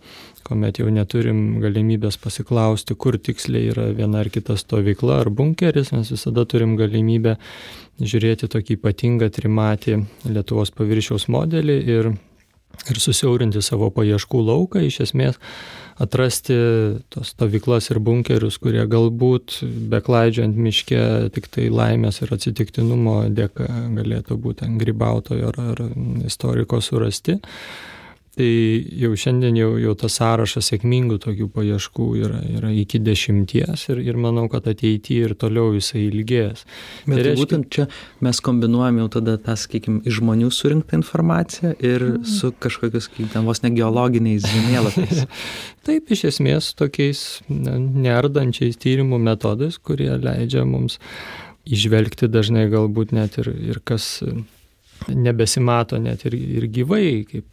kuomet 0.46 0.80
jau 0.80 0.88
neturim 0.92 1.60
galimybės 1.62 2.18
pasiklausti, 2.22 2.96
kur 2.98 3.18
tiksliai 3.18 3.70
yra 3.72 3.88
viena 3.96 4.22
ar 4.22 4.30
kita 4.32 4.56
stovykla 4.60 5.20
ar 5.22 5.30
bunkeris, 5.30 5.92
mes 5.94 6.12
visada 6.14 6.44
turim 6.48 6.76
galimybę 6.80 7.36
žiūrėti 8.02 8.50
tokį 8.52 8.78
ypatingą 8.78 9.30
trimatį 9.32 10.00
Lietuvos 10.32 10.72
paviršiaus 10.74 11.28
modelį 11.32 11.78
ir, 11.94 12.10
ir 12.90 13.00
susiaurinti 13.02 13.62
savo 13.62 13.92
paieškų 13.94 14.42
lauką, 14.48 14.82
iš 14.86 15.02
esmės 15.06 15.40
atrasti 16.02 16.56
tos 17.12 17.32
stovyklas 17.34 17.90
ir 17.92 18.00
bunkerius, 18.02 18.58
kurie 18.62 18.82
galbūt 18.90 19.60
beklaidžiant 19.92 20.56
miške 20.56 21.30
tik 21.34 21.48
tai 21.52 21.68
laimės 21.72 22.22
ir 22.24 22.32
atsitiktinumo 22.34 23.22
dėka 23.36 23.68
galėtų 23.98 24.38
būti 24.40 24.70
grybautojo 24.80 25.52
ar, 25.52 25.60
ar 25.74 25.84
istoriko 26.26 26.80
surasti. 26.82 27.38
Tai 28.32 28.48
jau 28.96 29.10
šiandien 29.12 29.58
jau, 29.58 29.74
jau 29.76 29.92
tas 30.00 30.14
sąrašas 30.16 30.70
sėkmingų 30.70 31.18
tokių 31.20 31.50
paieškų 31.52 32.06
yra, 32.16 32.38
yra 32.48 32.70
iki 32.72 32.96
dešimties 33.04 33.82
ir, 33.92 33.98
ir 34.00 34.16
manau, 34.16 34.46
kad 34.52 34.64
ateityje 34.72 35.26
ir 35.28 35.34
toliau 35.36 35.74
jisai 35.76 36.06
ilgės. 36.06 36.62
Bet 37.04 37.18
tai 37.18 37.26
reiškia... 37.26 37.42
būtent 37.42 37.68
čia 37.76 37.84
mes 38.24 38.40
kombinuojam 38.46 39.02
jau 39.02 39.10
tada 39.18 39.34
tą, 39.36 39.58
sakykime, 39.60 40.00
iš 40.08 40.22
žmonių 40.22 40.48
surinktą 40.48 40.96
informaciją 41.02 41.74
ir 41.76 42.06
mm. 42.06 42.24
su 42.38 42.54
kažkokius, 42.64 43.10
kaip 43.12 43.28
ten 43.34 43.44
vos 43.44 43.60
ne 43.66 43.74
geologiniais 43.76 44.48
žemėlapiais. 44.48 45.26
Taip, 45.90 46.08
iš 46.16 46.24
esmės 46.30 46.72
tokiais 46.78 47.42
nerdančiais 47.52 48.80
tyrimų 48.80 49.20
metodais, 49.28 49.76
kurie 49.76 50.08
leidžia 50.16 50.64
mums 50.64 50.96
išvelgti 51.68 52.32
dažnai 52.32 52.64
galbūt 52.72 53.12
net 53.12 53.36
ir, 53.44 53.52
ir 53.60 53.84
kas 53.84 54.22
nebesimato 55.08 55.98
net 56.02 56.26
ir, 56.28 56.36
ir 56.36 56.68
gyvai, 56.72 57.06
kaip, 57.28 57.46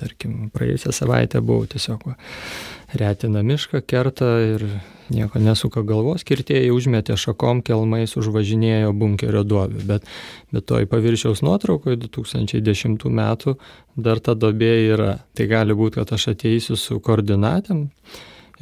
tarkim, 0.00 0.48
praėjusią 0.54 0.94
savaitę 0.94 1.42
buvau 1.44 1.68
tiesiog 1.70 2.04
retina 2.94 3.42
mišką, 3.42 3.82
kerta 3.88 4.28
ir 4.44 4.66
nieko 5.12 5.40
nesuka 5.42 5.82
galvos, 5.84 6.24
kirtėjai 6.26 6.70
užmetė 6.72 7.16
šakom 7.20 7.60
kelmais, 7.66 8.14
užvažinėjo 8.16 8.92
bunkerio 8.96 9.42
duobę, 9.44 9.82
bet, 9.88 10.06
bet 10.54 10.66
toj 10.70 10.88
paviršiaus 10.90 11.42
nuotraukoje 11.44 11.98
2010 12.06 13.04
metų 13.04 13.56
dar 13.96 14.22
ta 14.24 14.36
dobė 14.38 14.74
yra. 14.94 15.16
Tai 15.36 15.48
gali 15.50 15.76
būti, 15.76 15.98
kad 16.00 16.14
aš 16.16 16.30
ateisiu 16.34 16.78
su 16.80 17.00
koordinatėm 17.04 17.88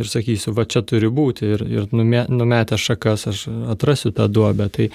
ir 0.01 0.09
sakysiu, 0.09 0.55
va 0.57 0.65
čia 0.69 0.83
turi 0.87 1.09
būti 1.13 1.49
ir, 1.55 1.65
ir 1.69 1.89
numetę 1.93 2.79
šakas 2.81 3.27
aš 3.33 3.43
atrasiu 3.75 4.13
tą 4.17 4.29
duobę. 4.33 4.69
Tai 4.73 4.89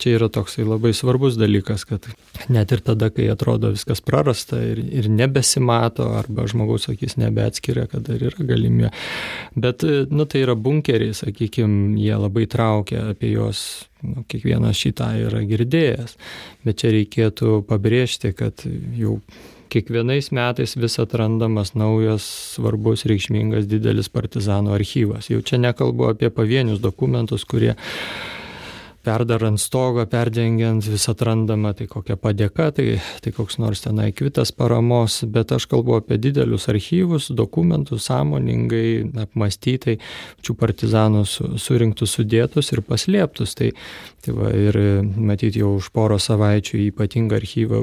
čia 0.00 0.16
yra 0.18 0.28
toksai 0.32 0.66
labai 0.66 0.92
svarbus 0.96 1.38
dalykas, 1.40 1.86
kad 1.88 2.08
net 2.52 2.74
ir 2.74 2.82
tada, 2.84 3.08
kai 3.14 3.30
atrodo 3.32 3.72
viskas 3.74 4.02
prarasta 4.04 4.60
ir, 4.60 4.82
ir 4.84 5.08
nebesimato, 5.12 6.10
arba 6.18 6.46
žmogaus 6.50 6.90
akis 6.92 7.16
nebeatskiria, 7.20 7.86
kad 7.90 8.04
dar 8.08 8.20
yra 8.20 8.48
galimybė. 8.52 8.92
Bet, 9.56 9.86
nu, 10.10 10.28
tai 10.28 10.44
yra 10.44 10.58
bunkeriai, 10.58 11.16
sakykime, 11.16 11.96
jie 12.00 12.14
labai 12.20 12.46
traukia 12.50 13.08
apie 13.14 13.32
juos 13.34 13.64
nu, 14.04 14.26
kiekvienas 14.28 14.76
šitą 14.76 15.14
yra 15.24 15.42
girdėjęs, 15.48 16.16
bet 16.66 16.82
čia 16.82 16.92
reikėtų 16.98 17.62
pabrėžti, 17.68 18.34
kad 18.36 18.66
jau 18.98 19.20
kiekvienais 19.72 20.30
metais 20.34 20.76
vis 20.76 20.98
atrandamas 21.02 21.74
naujas 21.78 22.26
svarbus, 22.54 23.04
reikšmingas, 23.10 23.68
didelis 23.70 24.10
partizanų 24.12 24.74
archyvas. 24.76 25.30
Jau 25.32 25.40
čia 25.42 25.60
nekalbu 25.62 26.10
apie 26.12 26.30
pavienius 26.34 26.82
dokumentus, 26.84 27.46
kurie 27.48 27.74
perdarant 29.04 29.60
stogą, 29.60 30.06
perdengiant 30.10 30.84
vis 30.88 31.04
atrandama, 31.10 31.74
tai 31.76 31.86
kokia 31.90 32.16
padėka, 32.20 32.70
tai, 32.76 32.86
tai 33.24 33.32
koks 33.36 33.58
nors 33.62 33.84
tenai 33.84 34.10
kvitas 34.16 34.52
paramos, 34.56 35.20
bet 35.30 35.52
aš 35.54 35.66
kalbu 35.70 35.98
apie 35.98 36.18
didelius 36.20 36.68
archyvus, 36.72 37.28
dokumentus, 37.36 38.06
sąmoningai 38.08 39.04
apmastytai, 39.26 39.98
pačių 40.40 40.56
partizanų 40.60 41.24
surinktus, 41.60 42.16
sudėtus 42.16 42.72
ir 42.74 42.82
paslėptus. 42.86 43.56
Tai, 43.58 43.70
tai 44.24 44.36
va, 44.36 44.50
ir 44.56 44.78
matyti 45.16 45.60
jau 45.62 45.74
už 45.78 45.90
poro 45.94 46.18
savaičių 46.20 46.80
ypatingą 46.88 47.38
archyvą 47.40 47.82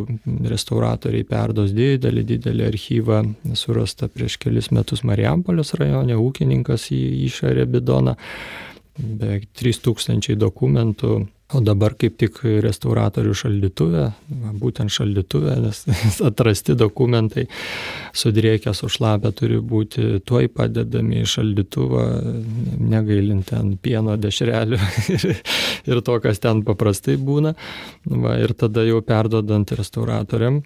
restauratoriai 0.51 1.27
perdos 1.27 1.75
didelį, 1.77 2.25
didelį 2.33 2.67
archyvą, 2.71 3.21
surasta 3.57 4.09
prieš 4.11 4.39
kelis 4.41 4.71
metus 4.73 5.05
Marijampolės 5.07 5.75
rajone, 5.79 6.17
ūkininkas 6.17 6.89
į 6.95 7.01
išarė 7.29 7.69
bidoną 7.69 8.17
beveik 8.99 9.47
3000 9.57 10.35
dokumentų, 10.39 11.21
o 11.51 11.59
dabar 11.59 11.97
kaip 11.99 12.15
tik 12.19 12.37
restauratorių 12.63 13.33
šaldytuvė, 13.35 14.05
būtent 14.59 14.93
šaldytuvė, 14.93 15.57
nes 15.65 15.81
atrasti 16.29 16.75
dokumentai 16.79 17.47
sudriekę 18.15 18.73
sušlapę 18.75 19.33
turi 19.35 19.59
būti 19.59 20.21
tuoj 20.27 20.47
padedami 20.55 21.21
į 21.23 21.29
šaldytuvą, 21.33 22.05
negailint 22.79 23.51
ten 23.51 23.75
pieno 23.83 24.15
dešrelių 24.19 24.79
ir, 25.17 25.27
ir 25.91 26.03
to, 26.07 26.17
kas 26.23 26.39
ten 26.43 26.63
paprastai 26.67 27.17
būna. 27.19 27.55
Va, 28.07 28.37
ir 28.39 28.55
tada 28.57 28.85
jau 28.87 29.03
perdodant 29.05 29.75
restauratoriam 29.75 30.61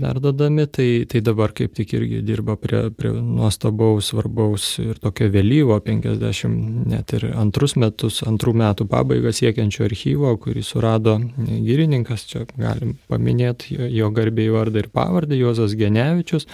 perdodami, 0.00 0.66
tai, 0.66 1.04
tai 1.08 1.20
dabar 1.24 1.52
kaip 1.56 1.74
tik 1.76 1.94
irgi 1.96 2.20
dirba 2.26 2.56
prie, 2.60 2.86
prie 2.94 3.10
nuostabaus, 3.14 4.10
svarbaus 4.10 4.68
ir 4.82 5.00
tokio 5.02 5.28
vėlyvo 5.32 5.78
50 5.84 6.90
net 6.92 7.14
ir 7.16 7.26
antrus 7.34 7.76
metus, 7.80 8.20
antrų 8.26 8.54
metų 8.60 8.86
pabaigą 8.92 9.32
siekiančio 9.36 9.86
archyvo, 9.88 10.34
kurį 10.42 10.64
surado 10.66 11.16
girininkas, 11.36 12.26
čia 12.30 12.44
galim 12.54 12.96
paminėti 13.10 13.76
jo, 13.78 13.90
jo 14.00 14.12
garbėjų 14.16 14.56
vardą 14.58 14.84
ir 14.84 14.90
pavardę, 14.94 15.38
Juozas 15.40 15.76
Genevičius, 15.78 16.48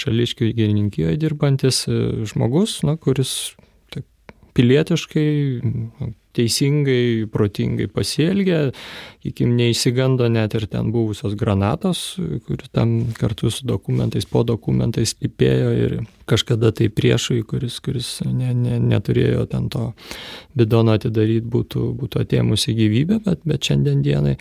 šališkių 0.00 0.52
girininkijoje 0.58 1.18
dirbantis 1.20 1.84
žmogus, 2.32 2.80
na, 2.86 2.96
kuris 3.00 3.54
pilietiškai 4.56 5.28
teisingai, 6.36 7.26
protingai 7.32 7.88
pasielgė, 7.90 8.60
ikim 9.26 9.54
neįsigando 9.58 10.28
net 10.32 10.54
ir 10.56 10.66
ten 10.70 10.92
buvusios 10.94 11.34
granatos, 11.38 12.02
kuri 12.46 12.70
tam 12.72 12.94
kartu 13.18 13.50
su 13.52 13.66
dokumentais, 13.68 14.28
po 14.30 14.44
dokumentais 14.46 15.16
lipėjo 15.20 15.70
ir 15.76 15.96
kažkada 16.30 16.70
tai 16.76 16.88
priešui, 16.94 17.42
kuris, 17.48 17.80
kuris 17.84 18.10
ne, 18.26 18.52
ne, 18.54 18.78
neturėjo 18.92 19.46
ten 19.50 19.68
to 19.72 19.90
bidono 20.56 20.94
atidaryti, 20.98 21.46
būtų, 21.50 21.90
būtų 21.98 22.22
atėmusi 22.24 22.76
gyvybę, 22.78 23.20
bet, 23.26 23.42
bet 23.48 23.66
šiandien 23.70 24.04
dienai 24.06 24.36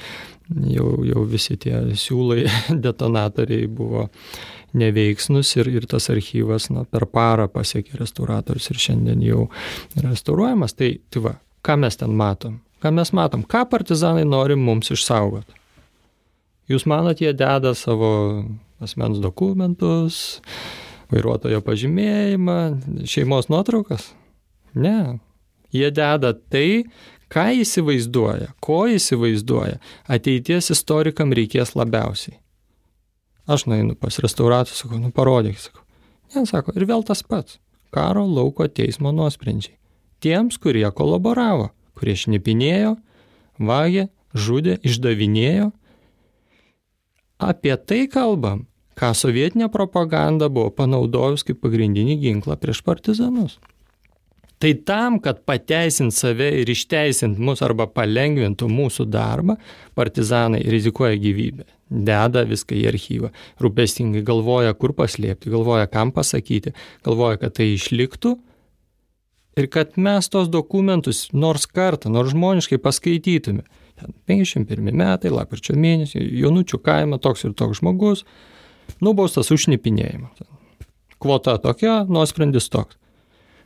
jau, 0.69 0.93
jau 1.05 1.25
visi 1.29 1.58
tie 1.58 1.81
siūlai, 1.98 2.46
detonatoriai 2.86 3.67
buvo 3.67 4.08
neveiksnus 4.77 5.55
ir, 5.58 5.69
ir 5.79 5.86
tas 5.89 6.10
archyvas 6.13 6.69
na, 6.74 6.86
per 6.86 7.08
parą 7.10 7.48
pasiekė 7.51 7.98
restauratorius 8.00 8.69
ir 8.69 8.81
šiandien 8.86 9.22
jau 9.25 9.48
restauruojamas. 9.98 10.75
Tai, 10.77 10.91
tai 11.10 11.24
va, 11.25 11.34
ką 11.66 11.78
mes 11.80 11.98
ten 12.00 12.13
matom? 12.16 12.60
Ką 12.80 12.92
mes 12.96 13.12
matom? 13.12 13.44
Ką 13.44 13.66
partizanai 13.70 14.25
nori 14.28 14.56
mums 14.56 14.92
išsaugoti? 14.94 15.56
Jūs 16.70 16.86
manot, 16.88 17.20
jie 17.20 17.32
deda 17.34 17.74
savo 17.75 18.12
asmens 18.80 19.20
dokumentus, 19.20 20.39
vairuotojo 21.10 21.63
pažymėjimą, 21.66 22.60
šeimos 23.10 23.50
nuotraukas? 23.50 24.12
Ne. 24.78 25.18
Jie 25.74 25.89
deda 25.92 26.32
tai, 26.54 26.86
ką 27.34 27.48
įsivaizduoja, 27.63 28.54
ko 28.63 28.84
įsivaizduoja, 28.94 29.82
ateities 30.08 30.72
istorikam 30.75 31.34
reikės 31.36 31.75
labiausiai. 31.78 32.38
Aš 33.50 33.66
nueinu 33.66 33.98
pas 33.98 34.22
restauratorių, 34.22 34.78
sakau, 34.78 35.01
nu 35.01 35.10
parodyk, 35.13 35.58
sakau. 35.60 35.84
Ne, 36.36 36.46
sako, 36.46 36.78
ir 36.78 36.86
vėl 36.86 37.01
tas 37.06 37.25
pats. 37.25 37.58
Karo 37.89 38.22
lauko 38.30 38.68
teismo 38.70 39.10
nuosprendžiai 39.10 39.74
tiems, 40.24 40.60
kurie 40.62 40.88
kolaboravo, 40.96 41.70
kurie 41.98 42.16
šnipinėjo, 42.20 42.96
vagė, 43.60 44.08
žudė, 44.34 44.80
išdavinėjo. 44.86 45.72
Apie 47.40 47.76
tai 47.78 48.06
kalbam, 48.12 48.66
ką 49.00 49.13
sovietinė 49.15 49.70
propaganda 49.72 50.50
buvo 50.52 50.72
panaudojus 50.76 51.46
kaip 51.48 51.62
pagrindinį 51.63 52.17
ginklą 52.24 52.60
prieš 52.60 52.84
partizanus. 52.84 53.60
Tai 54.60 54.74
tam, 54.84 55.22
kad 55.24 55.46
pateisint 55.48 56.12
save 56.12 56.50
ir 56.60 56.67
išteisint 56.67 57.38
mus 57.39 57.62
arba 57.63 57.86
palengvintų 57.88 58.67
mūsų 58.67 59.06
darbą, 59.08 59.56
partizanai 59.96 60.60
rizikuoja 60.67 61.15
gyvybę, 61.15 61.63
deda 61.88 62.43
viską 62.48 62.76
į 62.76 62.84
archyvą, 62.91 63.30
rūpestingai 63.63 64.26
galvoja, 64.28 64.76
kur 64.76 64.91
paslėpti, 64.98 65.48
galvoja, 65.54 65.88
kam 65.88 66.12
pasakyti, 66.12 66.76
galvoja, 67.08 67.39
kad 67.39 67.56
tai 67.56 67.70
išliktų 67.78 68.36
ir 69.60 69.67
kad 69.72 69.98
mes 70.00 70.30
tos 70.32 70.50
dokumentus 70.52 71.28
nors 71.34 71.67
kartą, 71.67 72.12
nors 72.13 72.34
žmoniškai 72.34 72.80
paskaitytume. 72.82 73.65
51 74.30 74.95
metai, 74.95 75.32
lapkričio 75.34 75.76
mėnesį, 75.76 76.22
Jonučių 76.39 76.80
kaime 76.86 77.19
toks 77.19 77.43
ir 77.43 77.52
toks 77.60 77.82
žmogus, 77.82 78.24
nubaustas 79.04 79.52
už 79.52 79.65
šnipinėjimą. 79.67 80.30
Kvota 81.19 81.58
tokia, 81.60 82.06
nuosprendis 82.08 82.69
toks. 82.72 82.95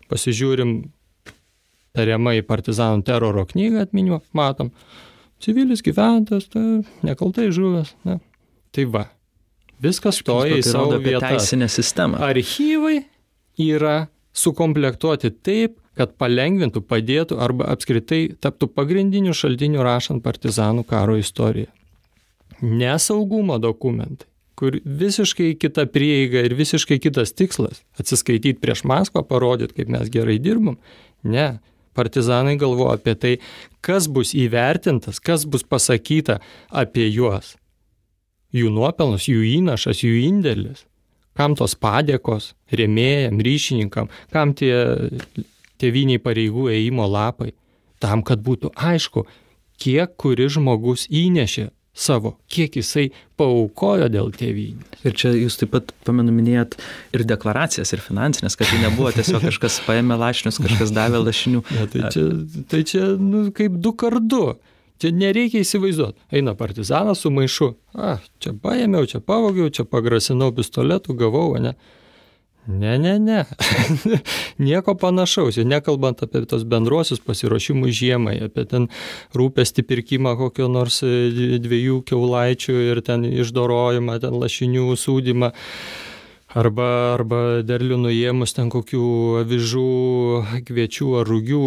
Pasižiūrim 0.10 0.74
tariamai 1.94 2.40
partizanų 2.46 3.06
teroro 3.06 3.46
knygą 3.50 3.86
atminimo, 3.86 4.20
matom, 4.34 4.72
civilis 5.44 5.86
gyventas, 5.86 6.50
tai 6.50 6.82
nekaltai 7.06 7.52
žuvęs. 7.54 7.94
Ne. 8.10 8.18
Tai 8.74 8.88
va, 8.90 9.06
viskas 9.84 10.18
stoja 10.24 10.58
į 10.58 10.64
tai 10.64 10.74
savo 10.74 10.98
vietą. 10.98 11.30
Teisinė 11.30 11.70
sistema. 11.70 12.24
Archyvai 12.26 13.04
yra 13.62 14.08
sukomplektuoti 14.34 15.30
taip, 15.46 15.78
kad 15.98 16.14
palengvintų, 16.18 16.82
padėtų 16.90 17.38
arba 17.42 17.70
apskritai 17.74 18.26
taptų 18.42 18.70
pagrindiniu 18.74 19.36
šaltiniu 19.38 19.84
rašant 19.86 20.24
partizanų 20.26 20.86
karo 20.90 21.18
istoriją. 21.22 21.70
Nesaugumo 22.64 23.60
dokumentai, 23.62 24.28
kur 24.56 24.78
visiškai 24.86 25.54
kita 25.60 25.86
prieiga 25.92 26.46
ir 26.48 26.56
visiškai 26.58 27.00
kitas 27.04 27.34
tikslas- 27.36 27.84
atsiskaityti 28.00 28.62
prieš 28.62 28.84
Maskvą, 28.84 29.24
parodyti, 29.28 29.76
kaip 29.76 29.90
mes 29.90 30.10
gerai 30.10 30.40
dirbam. 30.40 30.78
Ne, 31.24 31.60
partizanai 31.94 32.58
galvoja 32.58 32.98
apie 32.98 33.16
tai, 33.16 33.40
kas 33.82 34.08
bus 34.08 34.34
įvertintas, 34.34 35.20
kas 35.22 35.46
bus 35.46 35.64
pasakyta 35.64 36.40
apie 36.72 37.10
juos. 37.12 37.56
Jų 38.54 38.70
nuopelnus, 38.70 39.28
jų 39.28 39.42
įnašas, 39.62 40.04
jų 40.06 40.30
indėlis. 40.30 40.86
Kam 41.34 41.56
tos 41.56 41.74
padėkos, 41.74 42.54
rėmėjam, 42.70 43.42
ryšininkam, 43.42 44.10
kam 44.32 44.54
tie 44.54 45.10
tėviniai 45.84 46.24
pareigų 46.24 46.70
ėjimo 46.74 47.08
lapai, 47.12 47.52
tam, 48.04 48.24
kad 48.26 48.44
būtų 48.44 48.74
aišku, 48.74 49.28
kiek 49.84 50.18
kuris 50.20 50.56
žmogus 50.58 51.08
įnešė 51.12 51.70
savo, 51.94 52.38
kiek 52.50 52.74
jisai 52.80 53.12
paukojo 53.38 54.08
dėl 54.12 54.32
tėvynės. 54.34 55.04
Ir 55.06 55.16
čia 55.20 55.34
jūs 55.36 55.60
taip 55.62 55.74
pat, 55.76 55.94
pamenu, 56.08 56.34
minėjot 56.34 56.78
ir 57.14 57.24
deklaracijas, 57.30 57.94
ir 57.94 58.02
finansinės, 58.02 58.58
kad 58.58 58.70
tai 58.72 58.82
nebuvo 58.82 59.12
tiesiog 59.14 59.46
kažkas 59.50 59.80
paėmė 59.86 60.18
lašinius, 60.20 60.62
kažkas 60.64 60.94
davė 60.96 61.24
lašinių. 61.24 61.64
Ja, 61.74 61.88
tai 61.90 62.10
čia, 62.14 62.24
tai 62.70 62.82
čia 62.88 63.08
nu, 63.20 63.48
kaip 63.56 63.76
du 63.82 63.94
kartu. 63.98 64.44
Čia 65.02 65.10
nereikia 65.14 65.64
įsivaizduoti. 65.64 66.22
Eina 66.38 66.54
partizanas 66.56 67.24
su 67.24 67.32
maišu. 67.34 67.74
A, 67.98 68.16
čia 68.40 68.54
paėmiau, 68.62 69.08
čia 69.10 69.20
pavogiau, 69.26 69.72
čia 69.74 69.84
pagrasinau 69.90 70.52
pistoletų, 70.56 71.16
gavau, 71.20 71.50
ne? 71.60 71.74
Ne, 72.68 73.00
ne, 73.00 73.20
ne. 73.20 73.44
Nieko 74.58 74.96
panašaus, 74.96 75.58
jau 75.60 75.66
nekalbant 75.68 76.22
apie 76.24 76.46
tos 76.48 76.64
bendruosius 76.64 77.20
pasiruošimus 77.20 77.92
žiemai, 77.98 78.38
apie 78.48 78.64
ten 78.72 78.88
rūpestį 79.36 79.84
pirkimą 79.90 80.38
kokio 80.40 80.70
nors 80.72 81.02
e, 81.04 81.58
dviejų 81.60 82.00
keulaičių 82.08 82.78
ir 82.88 83.04
ten 83.04 83.28
išdorojimą, 83.28 84.18
ten 84.24 84.40
lašinių 84.40 84.96
sūdymą. 85.00 85.52
Arba, 86.54 86.88
arba 87.16 87.38
derlių 87.66 87.98
nuėmus 87.98 88.54
ten 88.54 88.70
kokių 88.70 89.06
avižų, 89.42 89.86
kviečių 90.68 91.08
ar 91.20 91.32
rūgių 91.32 91.62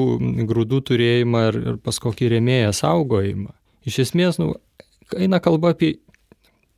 grūdų 0.46 0.78
turėjimą 0.92 1.40
ir, 1.50 1.58
ir 1.72 1.80
pas 1.82 1.98
kokį 2.00 2.36
rėmėją 2.36 2.70
saugojimą. 2.78 3.50
Iš 3.90 4.04
esmės, 4.06 4.38
nu, 4.38 4.54
eina 5.18 5.42
kalba 5.42 5.74
apie 5.74 5.96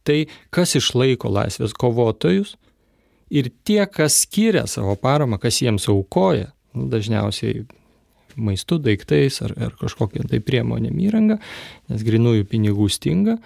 tai, 0.08 0.22
kas 0.48 0.72
išlaiko 0.80 1.28
laisvės 1.28 1.76
kovotojus 1.76 2.56
Ir 3.30 3.50
tie, 3.68 3.82
kas 3.90 4.22
skiria 4.24 4.64
savo 4.70 4.94
paramą, 4.96 5.38
kas 5.42 5.60
jiems 5.60 5.88
aukoja, 5.92 6.52
nu, 6.76 6.88
dažniausiai 6.92 7.66
maistu, 8.38 8.78
daiktais 8.78 9.42
ar, 9.44 9.54
ar 9.58 9.74
kažkokią 9.78 10.28
tai 10.30 10.40
priemonėm 10.44 10.98
įrangą, 11.08 11.38
nes 11.90 12.04
grinųjų 12.06 12.46
pinigų 12.48 12.88
stinga, 12.92 13.38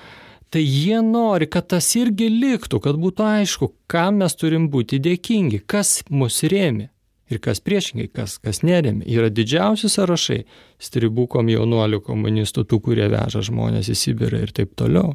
tai 0.53 0.63
jie 0.63 1.01
nori, 1.05 1.49
kad 1.49 1.71
tas 1.73 1.89
irgi 1.97 2.29
liktų, 2.31 2.83
kad 2.85 2.99
būtų 3.01 3.27
aišku, 3.27 3.73
kam 3.91 4.21
mes 4.23 4.37
turim 4.37 4.69
būti 4.73 5.01
dėkingi, 5.03 5.63
kas 5.67 6.03
mus 6.11 6.43
rėmė. 6.45 6.91
ir 7.33 7.39
kas 7.41 7.63
priešingai, 7.65 8.11
kas, 8.13 8.37
kas 8.37 8.61
neremia. 8.61 9.07
Yra 9.09 9.31
didžiausi 9.33 9.89
sąrašai 9.89 10.43
stribukom 10.83 11.49
jaunuolių 11.49 12.03
komunistų, 12.05 12.67
tų, 12.69 12.79
kurie 12.85 13.07
veža 13.09 13.41
žmonės 13.47 13.89
į 13.89 13.97
Sibirą 13.97 14.43
ir 14.45 14.53
taip 14.53 14.75
toliau 14.77 15.15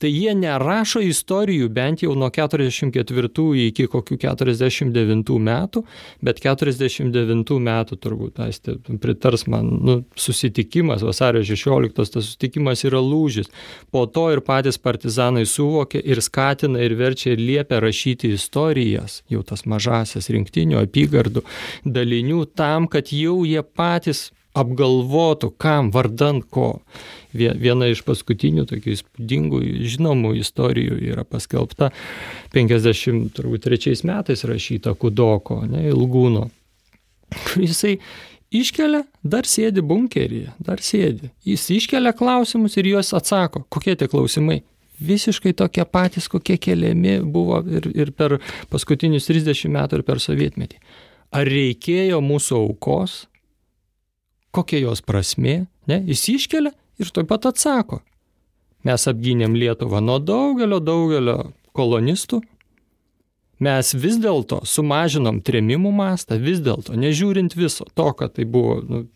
tai 0.00 0.10
jie 0.12 0.34
nerašo 0.36 1.00
istorijų 1.04 1.68
bent 1.72 2.02
jau 2.04 2.14
nuo 2.18 2.28
44 2.32 3.46
iki 3.66 3.86
kokių 3.92 4.18
49 4.22 5.38
metų, 5.48 5.82
bet 6.24 6.40
49 6.44 7.58
metų 7.68 7.98
turbūt, 8.02 8.40
aistė, 8.44 8.76
pritars 9.02 9.46
man, 9.50 9.70
nu, 9.86 9.96
susitikimas, 10.18 11.04
vasario 11.06 11.44
16, 11.46 11.94
tas 11.96 12.12
susitikimas 12.14 12.84
yra 12.88 13.00
lūžis. 13.02 13.50
Po 13.90 14.06
to 14.06 14.28
ir 14.34 14.42
patys 14.46 14.78
partizanai 14.82 15.46
suvokė 15.48 16.02
ir 16.04 16.22
skatina 16.24 16.82
ir 16.84 16.96
verčia 16.98 17.34
ir 17.34 17.42
liepia 17.42 17.80
rašyti 17.82 18.34
istorijas, 18.36 19.22
jau 19.32 19.42
tas 19.46 19.66
mažasias 19.66 20.30
rinktinių 20.32 20.80
apygardų 20.82 21.44
dalinių, 21.84 22.44
tam, 22.56 22.88
kad 22.90 23.12
jau 23.14 23.42
jie 23.46 23.62
patys 23.62 24.30
apgalvotų, 24.56 25.52
kam, 25.60 25.90
vardant 25.94 26.44
ko. 26.52 26.78
Viena 27.36 27.90
iš 27.92 28.00
paskutinių 28.06 28.64
tokių 28.70 28.94
įspūdingų, 28.94 29.60
žinomų 29.92 30.32
istorijų 30.40 30.96
yra 31.10 31.26
paskelbta 31.28 31.90
53 32.54 33.96
metais 34.08 34.46
rašyta 34.48 34.94
Kudoko, 34.96 35.60
ne, 35.68 35.84
Ilgūno. 35.90 36.46
Jisai 37.60 37.98
iškelia, 38.54 39.02
dar 39.26 39.48
sėdi 39.48 39.84
bunkeryje, 39.84 40.54
dar 40.62 40.80
sėdi. 40.84 41.30
Jis 41.44 41.68
iškelia 41.76 42.14
klausimus 42.16 42.78
ir 42.80 42.88
juos 42.94 43.12
atsako. 43.16 43.66
Kokie 43.68 43.96
tie 43.98 44.08
klausimai? 44.08 44.62
Visiškai 44.96 45.52
tokie 45.52 45.84
patys, 45.84 46.30
kokie 46.32 46.56
keliami 46.56 47.18
buvo 47.20 47.60
ir, 47.68 47.90
ir 47.92 48.14
per 48.16 48.38
paskutinius 48.72 49.28
30 49.28 49.68
metų 49.74 50.00
ir 50.00 50.06
per 50.08 50.22
sovietmetį. 50.24 50.80
Ar 51.36 51.48
reikėjo 51.50 52.22
mūsų 52.24 52.62
aukos? 52.62 53.26
Kokia 54.56 54.80
jos 54.86 55.02
prasme? 55.04 55.66
Ne? 55.90 56.00
Jis 56.08 56.26
iškelia 56.32 56.72
ir 57.00 57.12
taip 57.12 57.28
pat 57.30 57.48
atsako. 57.50 58.00
Mes 58.86 59.08
apgynėm 59.10 59.56
Lietuvą 59.58 60.00
nuo 60.04 60.20
daugelio, 60.22 60.78
daugelio 60.80 61.38
kolonistų. 61.76 62.40
Mes 63.66 63.92
vis 63.96 64.18
dėlto 64.20 64.60
sumažinom 64.68 65.40
tremimų 65.44 65.90
mastą, 65.96 66.36
vis 66.40 66.60
dėlto, 66.64 66.96
nežiūrint 67.00 67.56
viso 67.56 67.86
to, 67.96 68.10
kad 68.18 68.34
tai 68.36 68.44
buvo 68.44 68.82
nu, 68.84 69.06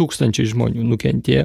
tūkstančiai 0.00 0.48
žmonių 0.48 0.86
nukentėjo, 0.88 1.44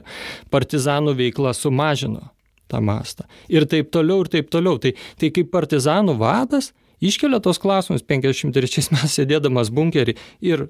partizanų 0.53 1.15
veikla 1.19 1.51
sumažino 1.55 2.29
tą 2.71 2.79
mastą. 2.83 3.27
Ir 3.51 3.67
taip 3.69 3.91
toliau, 3.95 4.23
ir 4.23 4.31
taip 4.31 4.51
toliau. 4.53 4.79
Tai, 4.79 4.93
tai 5.19 5.31
kaip 5.35 5.51
partizanų 5.51 6.15
vadas 6.19 6.71
iškelia 7.03 7.41
tos 7.43 7.59
klausimus 7.63 8.05
53 8.07 8.87
metais 8.95 9.19
sėdėdamas 9.19 9.71
bunkerį 9.73 10.17
ir 10.47 10.69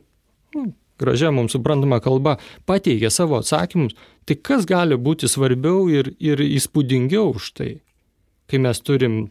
nu, 0.55 0.71
gražia 0.99 1.31
mums 1.31 1.55
suprantama 1.55 1.99
kalba 2.03 2.37
pateikia 2.65 3.11
savo 3.13 3.39
atsakymus, 3.41 3.95
tai 4.25 4.37
kas 4.41 4.67
gali 4.69 4.97
būti 4.97 5.29
svarbiau 5.31 5.87
ir, 5.91 6.13
ir 6.19 6.41
įspūdingiau 6.43 7.33
už 7.35 7.51
tai, 7.57 7.71
kai 8.49 8.61
mes 8.63 8.81
turim 8.81 9.27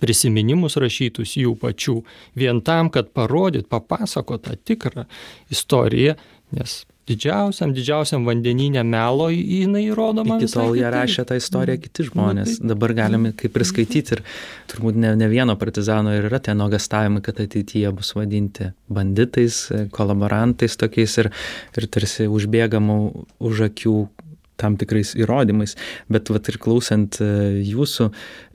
prisiminimus 0.00 0.78
rašytus 0.80 1.36
jų 1.36 1.54
pačių, 1.60 1.98
vien 2.40 2.62
tam, 2.64 2.88
kad 2.92 3.12
parodyt, 3.16 3.68
papasakot 3.68 4.46
tą 4.46 4.56
tikrą 4.56 5.04
istoriją, 5.52 6.16
nes 6.56 6.82
didžiausiam, 7.08 7.72
didžiausiam 7.74 8.26
vandeninė 8.28 8.82
melo 8.86 9.28
jinai 9.32 9.84
įrodoma. 9.88 10.38
Iki 10.38 10.50
tol 10.52 10.76
jie 10.78 10.86
rašė 10.92 11.24
tą 11.28 11.38
istoriją 11.40 11.78
mm. 11.78 11.84
kiti 11.86 12.06
žmonės. 12.10 12.52
Nu, 12.52 12.60
tai... 12.60 12.70
Dabar 12.74 12.94
galime 12.98 13.32
kaip 13.38 13.56
ir 13.58 13.66
skaityti 13.66 14.16
ir 14.16 14.22
turbūt 14.70 14.98
ne, 15.00 15.14
ne 15.18 15.30
vieno 15.30 15.56
partizano 15.60 16.14
ir 16.16 16.28
yra 16.30 16.40
tie 16.42 16.54
nuogastavimai, 16.58 17.22
kad 17.26 17.40
ateityje 17.42 17.92
bus 17.96 18.12
vadinti 18.18 18.70
banditais, 18.90 19.66
kolaborantais 19.96 20.78
tokiais 20.80 21.18
ir, 21.24 21.30
ir 21.76 21.88
tarsi 21.90 22.28
užbėgamų 22.30 23.00
už 23.50 23.66
akių 23.70 23.96
tam 24.60 24.76
tikrais 24.80 25.14
įrodymais, 25.18 25.76
bet 26.12 26.30
vat 26.32 26.50
ir 26.52 26.58
klausant 26.62 27.18
e, 27.22 27.30
jūsų, 27.66 28.10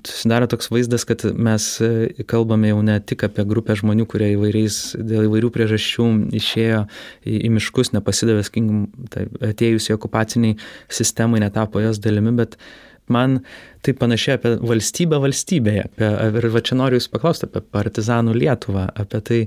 susidaro 0.05 0.47
toks 0.51 0.69
vaizdas, 0.73 1.05
kad 1.09 1.25
mes 1.33 1.67
e, 1.83 1.91
kalbame 2.29 2.71
jau 2.71 2.81
ne 2.85 2.99
tik 3.01 3.25
apie 3.27 3.45
grupę 3.49 3.77
žmonių, 3.79 4.07
kurie 4.11 4.31
įvairiais, 4.35 4.79
dėl 5.01 5.29
įvairių 5.29 5.51
priežasčių 5.55 6.07
išėjo 6.41 6.85
į, 7.25 7.37
į 7.37 7.53
miškus, 7.57 7.93
nepasidavė, 7.97 8.45
skinkim, 8.47 8.87
tai 9.13 9.27
atėjusiai 9.51 9.97
okupaciniai 9.97 10.59
sistemai, 10.93 11.41
netapo 11.43 11.83
jos 11.83 12.01
dalimi, 12.03 12.35
bet 12.37 12.59
man 13.07 13.39
tai 13.85 13.93
panašiai 13.93 14.37
apie 14.39 14.51
valstybę 14.65 15.19
valstybėje. 15.21 15.85
Apie, 15.89 16.09
ir 16.39 16.49
va 16.53 16.61
čia 16.65 16.77
noriu 16.79 16.99
Jūs 16.99 17.09
paklausti 17.13 17.47
apie 17.49 17.61
partizanų 17.75 18.33
Lietuvą, 18.37 18.87
apie 18.97 19.21
tai, 19.29 19.39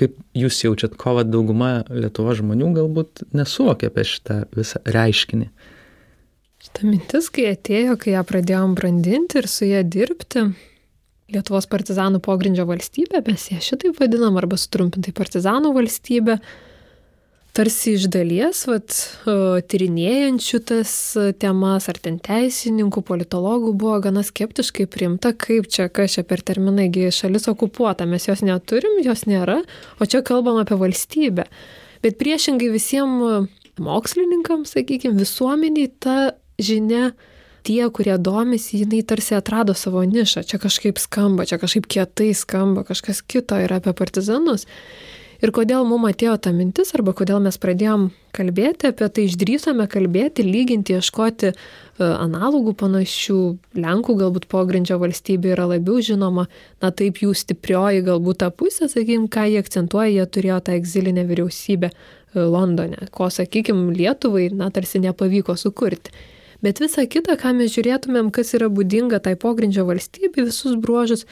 kaip 0.00 0.16
Jūs 0.36 0.62
jaučiat, 0.66 0.96
ko 1.00 1.16
dauguma 1.24 1.80
Lietuvo 1.88 2.36
žmonių 2.36 2.74
galbūt 2.76 3.24
nesuvokia 3.36 3.90
apie 3.92 4.06
šitą 4.08 4.42
visą 4.56 4.82
reiškinį. 4.84 5.50
Šitą 6.70 6.86
mintis, 6.86 7.26
kai 7.34 7.50
atėjo, 7.50 7.96
kai 7.98 8.14
ją 8.14 8.20
pradėjom 8.24 8.74
brandinti 8.78 9.40
ir 9.40 9.46
su 9.50 9.66
ją 9.66 9.82
dirbti, 9.84 10.52
Lietuvos 11.30 11.66
partizanų 11.70 12.18
pogrindžio 12.24 12.64
valstybė, 12.66 13.20
mes 13.26 13.44
ją 13.52 13.58
šitaip 13.62 14.00
vadinam, 14.00 14.38
arba 14.40 14.56
sutrumpintai 14.58 15.12
partizanų 15.14 15.70
valstybė, 15.76 16.38
tarsi 17.54 17.94
iš 17.94 18.08
dalies, 18.10 18.64
vat, 18.66 18.96
tyrinėjančių 19.70 20.60
tas 20.66 20.94
temas, 21.42 21.86
ar 21.92 22.00
ten 22.02 22.18
teisininkų, 22.18 23.04
politologų 23.06 23.74
buvo 23.78 24.00
gana 24.02 24.24
skeptiškai 24.26 24.88
priimta, 24.90 25.34
kaip 25.38 25.70
čia, 25.70 25.86
kas 25.86 26.16
čia 26.16 26.26
per 26.26 26.42
terminaigi 26.42 27.12
šalis 27.14 27.46
okupuota, 27.52 28.08
mes 28.10 28.26
jos 28.26 28.42
neturim, 28.46 28.98
jos 29.04 29.26
nėra, 29.30 29.60
o 30.00 30.08
čia 30.10 30.24
kalbam 30.26 30.58
apie 30.64 30.80
valstybę. 30.80 31.46
Bet 32.02 32.18
priešingai 32.18 32.72
visiems 32.74 33.50
mokslininkams, 33.78 34.74
sakykime, 34.74 35.18
visuomeniai 35.20 35.92
ta 36.02 36.20
žinia, 36.64 37.12
tie, 37.66 37.82
kurie 37.92 38.16
domisi, 38.18 38.80
jinai 38.84 39.02
tarsi 39.04 39.36
atrado 39.36 39.74
savo 39.76 40.02
nišą. 40.04 40.44
Čia 40.48 40.60
kažkaip 40.62 41.00
skamba, 41.00 41.46
čia 41.48 41.60
kažkaip 41.60 41.88
kietai 41.90 42.32
skamba, 42.36 42.84
kažkas 42.88 43.22
kito 43.22 43.58
yra 43.60 43.80
apie 43.80 43.96
partizanus. 43.96 44.66
Ir 45.40 45.54
kodėl 45.56 45.86
mums 45.88 46.10
atėjo 46.10 46.34
ta 46.44 46.50
mintis, 46.52 46.90
arba 46.92 47.14
kodėl 47.16 47.38
mes 47.40 47.56
pradėjom 47.56 48.10
kalbėti 48.36 48.90
apie 48.90 49.06
tai, 49.08 49.22
išdrysome 49.24 49.86
kalbėti, 49.88 50.44
lyginti, 50.44 50.98
ieškoti 50.98 51.48
e, 51.48 51.54
analogų 52.04 52.74
panašių, 52.82 53.38
Lenkų 53.80 54.18
galbūt 54.20 54.46
pogrindžio 54.52 54.98
valstybė 55.00 55.54
yra 55.54 55.64
labiau 55.70 56.02
žinoma, 56.04 56.44
na 56.84 56.90
taip 56.92 57.22
jų 57.24 57.32
stiprioji 57.32 58.04
galbūt 58.04 58.42
ta 58.44 58.50
pusė, 58.52 58.90
sakykim, 58.92 59.30
ką 59.32 59.46
jie 59.48 59.62
akcentuoja, 59.64 60.10
jie 60.18 60.26
turėjo 60.28 60.60
tą 60.66 60.76
egzilinę 60.76 61.24
vyriausybę 61.32 61.88
e, 61.88 61.94
Londone, 62.36 63.08
ko, 63.08 63.30
sakykim, 63.32 63.88
Lietuvai, 63.96 64.50
na 64.52 64.68
tarsi 64.68 65.00
nepavyko 65.00 65.56
sukurti. 65.56 66.12
Bet 66.60 66.80
visa 66.80 67.06
kita, 67.08 67.36
ką 67.40 67.54
mes 67.56 67.72
žiūrėtumėm, 67.72 68.30
kas 68.34 68.52
yra 68.58 68.68
būdinga 68.72 69.22
tai 69.24 69.36
pogrindžio 69.40 69.86
valstybei, 69.88 70.44
visus 70.44 70.76
bruožus 70.76 71.24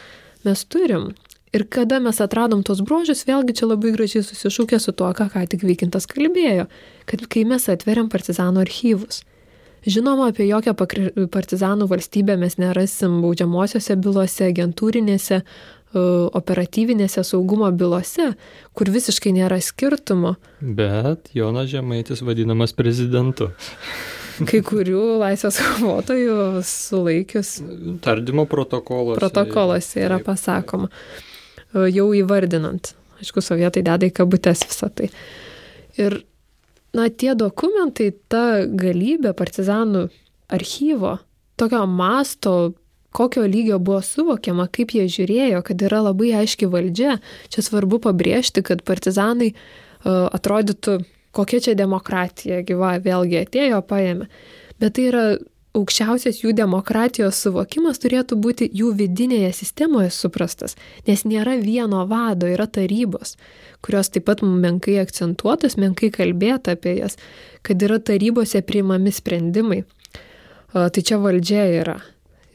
mes 0.47 0.65
turim. 0.65 1.11
Ir 1.53 1.65
kada 1.65 2.01
mes 2.01 2.21
atradom 2.21 2.63
tos 2.65 2.81
bruožus, 2.85 3.25
vėlgi 3.29 3.57
čia 3.61 3.69
labai 3.71 3.95
gražiai 3.95 4.25
susišūkė 4.25 4.81
su 4.81 4.93
tuo, 4.93 5.09
ką 5.17 5.31
ką 5.33 5.47
tik 5.49 5.65
Vykintas 5.65 6.09
kalbėjo, 6.09 6.69
kad 7.09 7.25
kai 7.33 7.45
mes 7.49 7.69
atveriam 7.73 8.11
partizanų 8.13 8.65
archyvus. 8.67 9.23
Žinoma, 9.89 10.33
apie 10.33 10.49
jokią 10.49 10.75
partizanų 11.33 11.87
valstybę 11.89 12.37
mes 12.37 12.59
nerasim 12.59 13.21
baudžiamosiose 13.23 13.97
bylose, 13.97 14.49
agentūrinėse, 14.51 15.41
operatyvinėse 16.37 17.25
saugumo 17.25 17.71
bylose, 17.73 18.33
kur 18.77 18.91
visiškai 18.93 19.33
nėra 19.39 19.61
skirtumo. 19.65 20.35
Bet 20.61 21.31
Jonas 21.33 21.71
Žemaitis 21.73 22.21
vadinamas 22.27 22.75
prezidentu 22.77 23.53
kai 24.49 24.61
kurių 24.65 25.03
laisvės 25.23 25.59
kovotojų 25.65 26.63
sulaikius. 26.67 27.59
Tardymo 28.05 28.47
protokolose. 28.51 29.19
Protokolose 29.21 30.03
yra 30.05 30.21
pasakoma, 30.25 30.91
jau 31.75 32.09
įvardinant. 32.17 32.95
Aišku, 33.19 33.43
sovietai 33.43 33.83
deda 33.87 34.07
į 34.07 34.15
kabutės 34.15 34.63
visą 34.69 34.91
tai. 34.95 35.09
Ir, 35.99 36.21
na, 36.95 37.09
tie 37.11 37.35
dokumentai, 37.39 38.13
ta 38.31 38.63
galybė 38.67 39.35
partizanų 39.39 40.07
archyvo, 40.55 41.17
tokio 41.59 41.83
masto, 41.91 42.55
kokio 43.15 43.43
lygio 43.51 43.81
buvo 43.83 43.99
suvokiama, 44.05 44.69
kaip 44.71 44.95
jie 44.95 45.09
žiūrėjo, 45.11 45.65
kad 45.67 45.83
yra 45.83 46.05
labai 46.07 46.31
aiški 46.39 46.69
valdžia. 46.71 47.19
Čia 47.51 47.65
svarbu 47.67 47.99
pabrėžti, 48.07 48.63
kad 48.63 48.85
partizanai 48.87 49.51
uh, 49.55 50.29
atrodytų 50.31 51.01
kokia 51.37 51.61
čia 51.61 51.77
demokratija 51.79 52.63
gyva, 52.67 52.97
vėlgi 53.03 53.43
atėjo, 53.45 53.83
paėmė. 53.89 54.29
Bet 54.79 54.97
tai 54.97 55.09
yra 55.11 55.25
aukščiausias 55.77 56.41
jų 56.43 56.55
demokratijos 56.57 57.39
suvokimas 57.45 58.01
turėtų 58.03 58.39
būti 58.41 58.69
jų 58.75 58.93
vidinėje 58.99 59.53
sistemoje 59.61 60.11
suprastas, 60.15 60.77
nes 61.07 61.25
nėra 61.29 61.59
vieno 61.61 62.05
vado, 62.09 62.49
yra 62.51 62.67
tarybos, 62.67 63.37
kurios 63.85 64.11
taip 64.15 64.27
pat 64.31 64.43
menkai 64.43 64.99
akcentuotos, 65.03 65.79
menkai 65.79 66.11
kalbėta 66.15 66.77
apie 66.77 66.99
jas, 66.99 67.19
kad 67.63 67.83
yra 67.85 68.01
tarybose 68.01 68.63
priimami 68.67 69.13
sprendimai. 69.15 69.83
Tai 70.73 71.01
čia 71.01 71.17
valdžia 71.21 71.65
yra. 71.79 71.99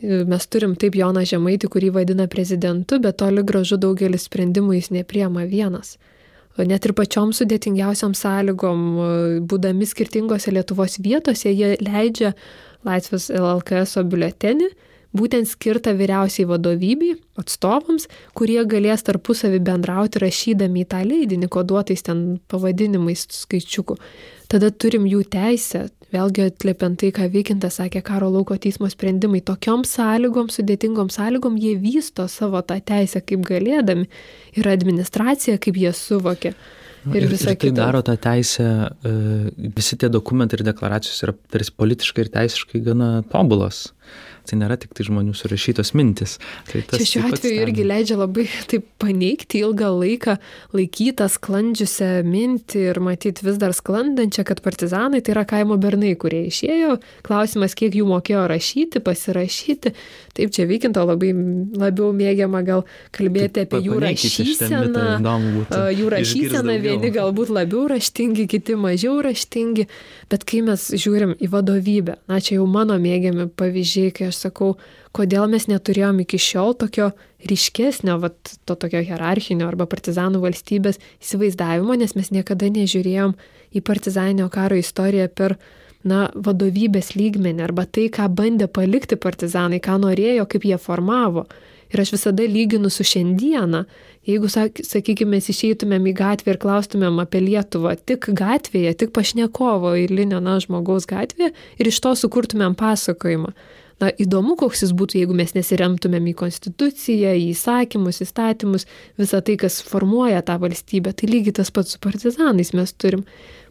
Mes 0.04 0.46
turim 0.52 0.76
taip 0.78 0.98
Joną 1.00 1.24
Žemaitį, 1.26 1.70
kurį 1.72 1.94
vadina 1.96 2.28
prezidentu, 2.30 3.00
bet 3.02 3.22
toli 3.22 3.42
gražu 3.48 3.80
daugelis 3.80 4.28
sprendimų 4.28 4.76
jis 4.82 4.92
nepriema 4.94 5.48
vienas 5.50 5.96
net 6.62 6.86
ir 6.86 6.94
pačiom 6.98 7.34
sudėtingiausiam 7.34 8.14
sąlygom, 8.18 8.82
būdami 9.50 9.88
skirtingose 9.90 10.54
Lietuvos 10.54 11.00
vietose, 11.02 11.50
jie 11.50 11.76
leidžia 11.82 12.34
Laisvės 12.86 13.30
LLKS 13.34 14.04
biuletenį, 14.12 14.70
būtent 15.14 15.50
skirtą 15.50 15.94
vyriausiai 15.98 16.46
vadovybei, 16.50 17.16
atstovams, 17.40 18.08
kurie 18.38 18.62
galės 18.70 19.06
tarpusavį 19.08 19.62
bendrauti 19.66 20.22
rašydami 20.24 20.84
į 20.84 20.90
tą 20.90 21.04
leidinį, 21.08 21.50
koduotais 21.54 22.06
ten 22.06 22.24
pavadinimais 22.52 23.28
skaičiukų. 23.34 23.98
Tada 24.52 24.72
turim 24.74 25.06
jų 25.10 25.24
teisę, 25.34 25.88
vėlgi 26.14 26.46
atliepiant 26.48 27.00
tai, 27.02 27.10
ką 27.16 27.28
Vykintas 27.34 27.80
sakė, 27.82 28.04
karo 28.06 28.30
lauko 28.34 28.58
teismo 28.62 28.90
sprendimai, 28.92 29.42
tokiom 29.46 29.84
sąlygom, 29.88 30.52
sudėtingom 30.54 31.12
sąlygom 31.14 31.58
jie 31.62 31.76
vysto 31.82 32.28
savo 32.32 32.62
tą 32.66 32.80
teisę 32.80 33.24
kaip 33.26 33.44
galėdami 33.50 34.08
ir 34.60 34.72
administracija, 34.72 35.60
kaip 35.62 35.80
jie 35.82 35.94
suvokia. 35.98 36.54
Ir, 37.04 37.26
ir, 37.26 37.34
ir 37.36 37.40
tai 37.42 37.58
kita. 37.60 37.76
daro 37.76 38.00
tą 38.06 38.16
teisę, 38.16 38.66
e, 39.04 39.16
visi 39.76 39.98
tie 40.00 40.08
dokumentai 40.08 40.62
ir 40.62 40.68
deklaracijos 40.70 41.26
yra 41.26 41.34
tarsi 41.52 41.74
politiškai 41.76 42.24
ir 42.24 42.30
teisiškai 42.38 42.80
gana 42.86 43.10
tobulos 43.28 43.90
tai 44.50 44.60
nėra 44.60 44.78
tik 44.80 44.94
tai 44.96 45.06
žmonių 45.08 45.34
surašytos 45.38 45.94
mintis. 45.98 46.38
Tai 46.70 46.84
Čia 46.92 47.08
šiuo 47.10 47.24
atveju 47.32 47.64
irgi 47.66 47.86
leidžia 47.88 48.18
labai 48.20 48.46
taip 48.72 48.88
paneigti 49.02 49.64
ilgą 49.64 49.92
laiką 49.96 50.38
laikytą 50.76 51.30
sklandžiusią 51.32 52.10
mintį 52.28 52.84
ir 52.92 53.00
matyti 53.04 53.46
vis 53.48 53.60
dar 53.62 53.76
sklandančią, 53.76 54.46
kad 54.48 54.64
partizanai 54.66 55.24
tai 55.24 55.36
yra 55.36 55.46
kaimo 55.50 55.78
bernai, 55.82 56.14
kurie 56.20 56.44
išėjo. 56.50 56.98
Klausimas, 57.26 57.76
kiek 57.80 57.96
jų 57.96 58.08
mokėjo 58.10 58.44
rašyti, 58.52 59.02
pasirašyti. 59.04 59.94
Taip, 60.34 60.54
čia 60.56 60.68
vykinto 60.70 61.04
labai 61.06 61.32
labiau 61.78 62.12
mėgiama 62.16 62.64
gal 62.66 62.84
kalbėti 63.16 63.68
apie 63.68 63.84
jų 63.86 64.00
rašyseną. 64.04 65.08
Jų 65.94 66.10
rašyseną 66.14 66.78
vieni 66.84 67.14
galbūt 67.14 67.54
labiau 67.54 67.86
raštingi, 67.92 68.48
kiti 68.52 68.78
mažiau 68.80 69.20
raštingi. 69.24 69.88
Bet 70.32 70.46
kai 70.50 70.64
mes 70.66 70.90
žiūrim 70.98 71.36
į 71.38 71.50
vadovybę, 71.54 72.18
na 72.32 72.40
čia 72.44 72.58
jau 72.58 72.68
mano 72.70 72.98
mėgiami 73.02 73.50
pavyzdžiai, 73.60 74.14
kai 74.16 74.32
aš 74.34 74.42
sakau, 74.48 74.74
kodėl 75.16 75.46
mes 75.52 75.70
neturėjom 75.70 76.24
iki 76.26 76.42
šiol 76.42 76.74
tokio 76.82 77.12
ryškesnio, 77.48 78.18
vat, 78.24 78.56
to 78.66 78.76
tokio 78.80 79.04
hierarchinio 79.06 79.68
arba 79.70 79.88
partizanų 79.90 80.42
valstybės 80.44 81.00
įsivaizdavimo, 81.22 81.96
nes 82.00 82.16
mes 82.18 82.34
niekada 82.34 82.72
nežiūrėjom 82.74 83.36
į 83.74 83.84
partizaninio 83.86 84.50
karo 84.54 84.78
istoriją 84.80 85.30
per 85.34 85.58
na, 86.08 86.28
vadovybės 86.36 87.14
lygmenį 87.18 87.64
arba 87.68 87.86
tai, 87.88 88.10
ką 88.14 88.30
bandė 88.36 88.68
palikti 88.72 89.20
partizanai, 89.20 89.82
ką 89.84 90.00
norėjo, 90.04 90.48
kaip 90.52 90.68
jie 90.68 90.80
formavo. 90.82 91.48
Ir 91.94 92.02
aš 92.02 92.16
visada 92.16 92.46
lyginu 92.50 92.90
su 92.90 93.06
šiandieną. 93.06 93.84
Jeigu, 94.26 94.50
sakykime, 94.50 95.38
išeitumėm 95.38 96.08
į 96.10 96.14
gatvę 96.18 96.56
ir 96.56 96.60
klaustumėm 96.64 97.20
apie 97.22 97.44
Lietuvą 97.44 97.94
tik 98.00 98.32
gatvėje, 98.34 98.96
tik 99.04 99.14
pašnekovo 99.14 99.94
eilinio, 100.00 100.40
na, 100.42 100.58
žmogaus 100.64 101.06
gatvėje 101.10 101.52
ir 101.54 101.92
iš 101.92 102.00
to 102.02 102.16
sukurtumėm 102.18 102.74
pasakojimą. 102.80 103.54
Na, 104.04 104.10
įdomu, 104.20 104.58
koks 104.60 104.82
jis 104.84 104.92
būtų, 105.00 105.22
jeigu 105.22 105.36
mes 105.38 105.54
nesiremtumėm 105.56 106.26
į 106.34 106.36
konstituciją, 106.42 107.32
į 107.40 107.46
įsakymus, 107.54 108.20
įstatymus, 108.26 108.88
visą 109.22 109.40
tai, 109.46 109.56
kas 109.62 109.80
formuoja 109.88 110.42
tą 110.44 110.58
valstybę. 110.60 111.14
Tai 111.16 111.30
lygiai 111.30 111.56
tas 111.62 111.72
pats 111.72 111.96
su 111.96 112.02
partizanais 112.04 112.74
mes 112.76 112.92
turim. 113.00 113.24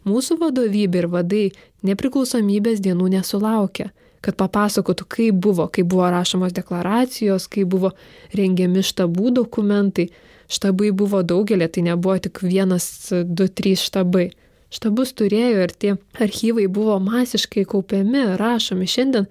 Mūsų 0.09 0.39
vadovybė 0.41 1.03
ir 1.03 1.09
vadai 1.13 1.43
nepriklausomybės 1.87 2.81
dienų 2.81 3.13
nesulaukia 3.19 3.91
kad 4.23 4.37
papasakotų, 4.39 5.07
kaip 5.11 5.39
buvo, 5.43 5.67
kaip 5.73 5.89
buvo 5.91 6.07
rašomos 6.15 6.55
deklaracijos, 6.55 7.49
kaip 7.51 7.73
buvo 7.75 7.93
rengiami 8.39 8.85
štabų 8.87 9.33
dokumentai. 9.43 10.13
Štabai 10.53 10.93
buvo 10.95 11.23
daugelė, 11.27 11.67
tai 11.73 11.87
nebuvo 11.87 12.19
tik 12.23 12.43
vienas, 12.45 12.87
du, 13.11 13.49
trys 13.49 13.83
štabai. 13.89 14.29
Štabus 14.73 15.15
turėjo 15.17 15.65
ir 15.67 15.75
tie 15.75 15.95
archyvai 16.21 16.69
buvo 16.73 16.99
masiškai 17.03 17.65
kaupiami, 17.69 18.25
rašomi. 18.41 18.89
Šiandien 18.89 19.27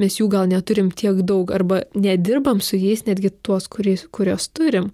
mes 0.00 0.18
jų 0.20 0.28
gal 0.32 0.48
neturim 0.50 0.90
tiek 0.94 1.20
daug 1.26 1.50
arba 1.54 1.82
nedirbam 1.94 2.62
su 2.64 2.78
jais 2.80 3.04
netgi 3.08 3.32
tuos, 3.44 3.68
kuriais, 3.72 4.06
kurios 4.10 4.48
turim. 4.48 4.92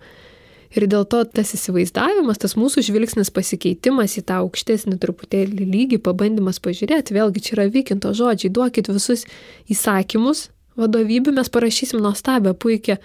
Ir 0.77 0.85
dėl 0.91 1.07
to 1.09 1.23
tas 1.25 1.55
įsivaizdavimas, 1.57 2.41
tas 2.43 2.53
mūsų 2.59 2.83
žvilgsnis 2.91 3.31
pasikeitimas 3.33 4.19
į 4.21 4.27
tą 4.29 4.43
aukštesnį 4.43 4.99
truputėlį 5.01 5.65
lygį, 5.65 6.01
pabandymas 6.05 6.61
pažiūrėti, 6.61 7.17
vėlgi 7.17 7.45
čia 7.47 7.55
yra 7.57 7.67
vykinto 7.73 8.13
žodžiai, 8.17 8.53
duokit 8.53 8.91
visus 8.93 9.25
įsakymus 9.73 10.51
vadovybė, 10.79 11.33
mes 11.39 11.49
parašysim 11.49 12.03
nuostabę, 12.05 12.53
puikią 12.53 12.99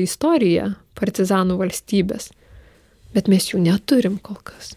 istoriją 0.00 0.72
partizanų 0.96 1.58
valstybės. 1.60 2.30
Bet 3.14 3.28
mes 3.30 3.50
jų 3.52 3.60
neturim 3.62 4.16
kol 4.22 4.40
kas. 4.42 4.72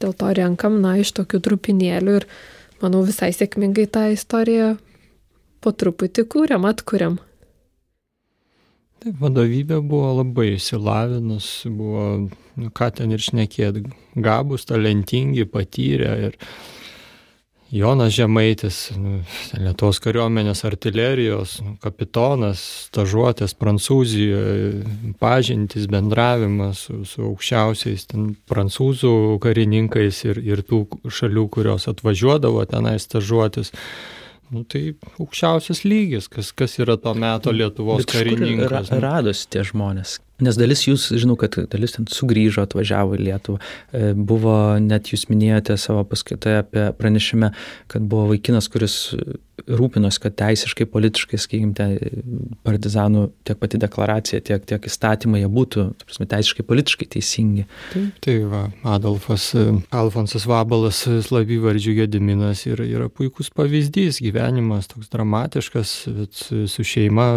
Dėl 0.00 0.14
to 0.16 0.30
renkam, 0.36 0.78
na, 0.84 0.94
iš 1.00 1.12
tokių 1.16 1.40
trupinėlių 1.44 2.20
ir, 2.20 2.28
manau, 2.84 3.02
visai 3.06 3.32
sėkmingai 3.36 3.88
tą 3.90 4.06
istoriją 4.14 4.76
po 5.60 5.72
truputį 5.72 6.24
kūriam, 6.30 6.66
atkuriam. 6.68 7.18
Taip, 9.00 9.14
vadovybė 9.16 9.78
buvo 9.80 10.10
labai 10.18 10.50
išsilavinus, 10.58 11.46
buvo, 11.72 12.02
nu, 12.60 12.72
ką 12.76 12.90
ten 12.98 13.14
ir 13.16 13.22
šnekėt, 13.24 13.78
gabus, 14.20 14.66
talentingi, 14.68 15.46
patyrę 15.48 16.10
ir 16.26 16.36
Jonas 17.72 18.12
Žemaitis, 18.12 18.82
nu, 18.98 19.22
Lietuvos 19.54 20.02
kariuomenės 20.04 20.64
artilerijos 20.68 21.56
nu, 21.64 21.76
kapitonas, 21.80 22.60
stažuotės 22.90 23.56
Prancūzijoje, 23.56 25.14
pažintis, 25.22 25.88
bendravimas 25.88 26.84
su, 26.88 27.00
su 27.08 27.24
aukščiausiais 27.30 28.08
ten 28.10 28.32
prancūzų 28.52 29.38
karininkais 29.40 30.24
ir, 30.28 30.44
ir 30.44 30.66
tų 30.66 30.84
šalių, 31.08 31.48
kurios 31.56 31.88
atvažiuodavo 31.88 32.68
tenai 32.68 32.98
stažuotis. 33.00 33.72
Nu, 33.72 34.19
tai 34.70 34.82
aukščiausias 35.20 35.84
lygis, 35.86 36.28
kas, 36.32 36.50
kas 36.56 36.78
yra 36.82 36.96
to 37.00 37.12
meto 37.14 37.52
Lietuvos 37.54 38.04
Bet 38.04 38.14
karininkas. 38.16 38.90
Ra, 38.90 38.96
nu. 38.96 39.02
radosi 39.04 39.46
tie 39.52 39.62
žmonės. 39.66 40.18
Nes 40.44 40.58
dalis 40.58 40.86
jūs, 40.86 41.10
žinau, 41.20 41.36
kad 41.40 41.56
dalis 41.72 41.96
ten 41.96 42.08
sugrįžo, 42.10 42.64
atvažiavo 42.66 43.18
į 43.18 43.22
Lietuvą. 43.28 43.60
E, 43.92 44.12
buvo, 44.14 44.56
net 44.82 45.12
jūs 45.12 45.28
minėjote 45.30 45.76
savo 45.80 46.04
paskaitoje 46.08 46.62
apie 46.64 46.88
pranešime, 46.98 47.52
kad 47.90 48.08
buvo 48.10 48.30
vaikinas, 48.32 48.70
kuris 48.72 48.98
rūpinosi, 49.68 50.20
kad 50.22 50.36
teisiškai, 50.38 50.86
politiškai, 50.90 51.40
sakykime, 51.40 51.88
partizanų 52.66 53.26
tiek 53.46 53.58
pati 53.60 53.80
deklaracija, 53.80 54.40
tiek, 54.44 54.64
tiek 54.68 54.86
įstatymai 54.88 55.42
jie 55.42 55.50
būtų, 55.52 55.86
prasme, 56.04 56.28
teisiškai, 56.30 56.64
politiškai 56.68 57.08
teisingi. 57.16 57.66
Taip, 57.92 58.20
tai 58.24 58.36
va, 58.50 58.62
Adolfas, 58.96 59.50
Alfonsas 59.94 60.46
Vabalas, 60.50 61.02
Slavyvardžių 61.28 61.96
Gediminas 62.02 62.64
yra, 62.70 62.86
yra 62.88 63.10
puikus 63.12 63.52
pavyzdys, 63.54 64.22
gyvenimas 64.24 64.90
toks 64.90 65.12
dramatiškas, 65.12 65.96
bet 66.16 66.44
su 66.70 66.86
šeima 66.86 67.30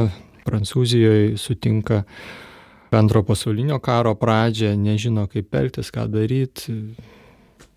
Prancūzijoje 0.44 1.38
sutinka 1.40 2.04
antro 2.98 3.24
pasaulinio 3.26 3.80
karo 3.84 4.14
pradžią, 4.20 4.74
nežino 4.80 5.28
kaip 5.32 5.54
elgtis, 5.56 5.92
ką 5.94 6.08
daryti. 6.12 6.78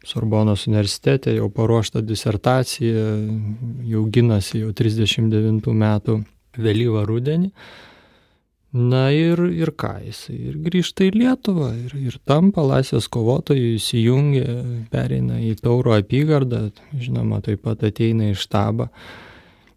Sorbonos 0.06 0.68
universitete 0.68 1.34
jau 1.34 1.48
paruošta 1.50 2.00
disertacija, 2.06 3.08
jau 3.90 4.04
ginasi 4.14 4.62
jau 4.62 4.70
39 4.76 5.74
metų 5.74 6.20
vėlyvą 6.62 7.02
rudenį. 7.08 7.50
Na 8.76 9.06
ir, 9.14 9.40
ir 9.56 9.70
ką 9.78 9.94
jisai, 10.04 10.36
ir 10.50 10.56
grįžta 10.60 11.06
į 11.06 11.14
Lietuvą, 11.14 11.70
ir, 11.86 11.94
ir 12.10 12.18
tampa 12.28 12.60
laisvės 12.66 13.06
kovotojų, 13.08 13.70
įsijungia, 13.78 14.56
pereina 14.92 15.38
į 15.40 15.54
Tauro 15.62 15.94
apygardą, 15.96 16.66
žinoma, 16.92 17.40
taip 17.46 17.62
pat 17.64 17.86
ateina 17.88 18.28
į 18.34 18.36
štabą 18.36 18.90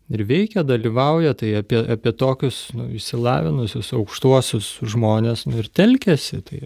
ir 0.09 0.25
veikia, 0.29 0.63
dalyvauja, 0.67 1.35
tai 1.37 1.53
apie, 1.59 1.79
apie 1.95 2.13
tokius 2.17 2.67
nu, 2.77 2.89
išsilavinusius 2.97 3.93
aukštuosius 3.97 4.71
žmonės 4.95 5.45
nu, 5.49 5.59
ir 5.61 5.69
telkėsi. 5.69 6.41
Tai 6.49 6.63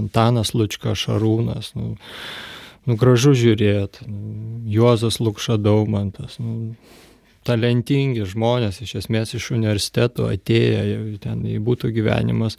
Antanas 0.00 0.54
Lučka 0.56 0.96
Šarūnas, 0.98 1.72
nu, 1.78 1.94
nu 2.88 2.98
gražu 2.98 3.36
žiūrėti, 3.38 4.08
nu, 4.08 4.58
Juozas 4.72 5.20
Lukša 5.22 5.60
Daumantas, 5.62 6.40
nu, 6.42 6.74
talentingi 7.46 8.24
žmonės, 8.28 8.78
iš 8.84 8.94
esmės 9.00 9.34
iš 9.34 9.48
universiteto 9.56 10.28
atėję, 10.30 11.18
ten 11.22 11.42
būtų 11.66 11.90
gyvenimas 11.96 12.56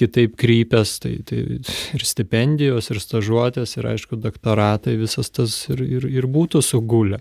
kitaip 0.00 0.38
krypęs, 0.40 0.96
tai, 1.04 1.18
tai 1.28 1.42
ir 1.60 2.06
stipendijos, 2.08 2.88
ir 2.90 3.02
stažuotės, 3.04 3.76
ir 3.76 3.90
aišku, 3.92 4.18
doktoratai, 4.24 4.96
visas 5.00 5.28
tas 5.34 5.58
ir, 5.72 5.84
ir, 5.84 6.08
ir 6.22 6.28
būtų 6.30 6.64
sugulę. 6.64 7.20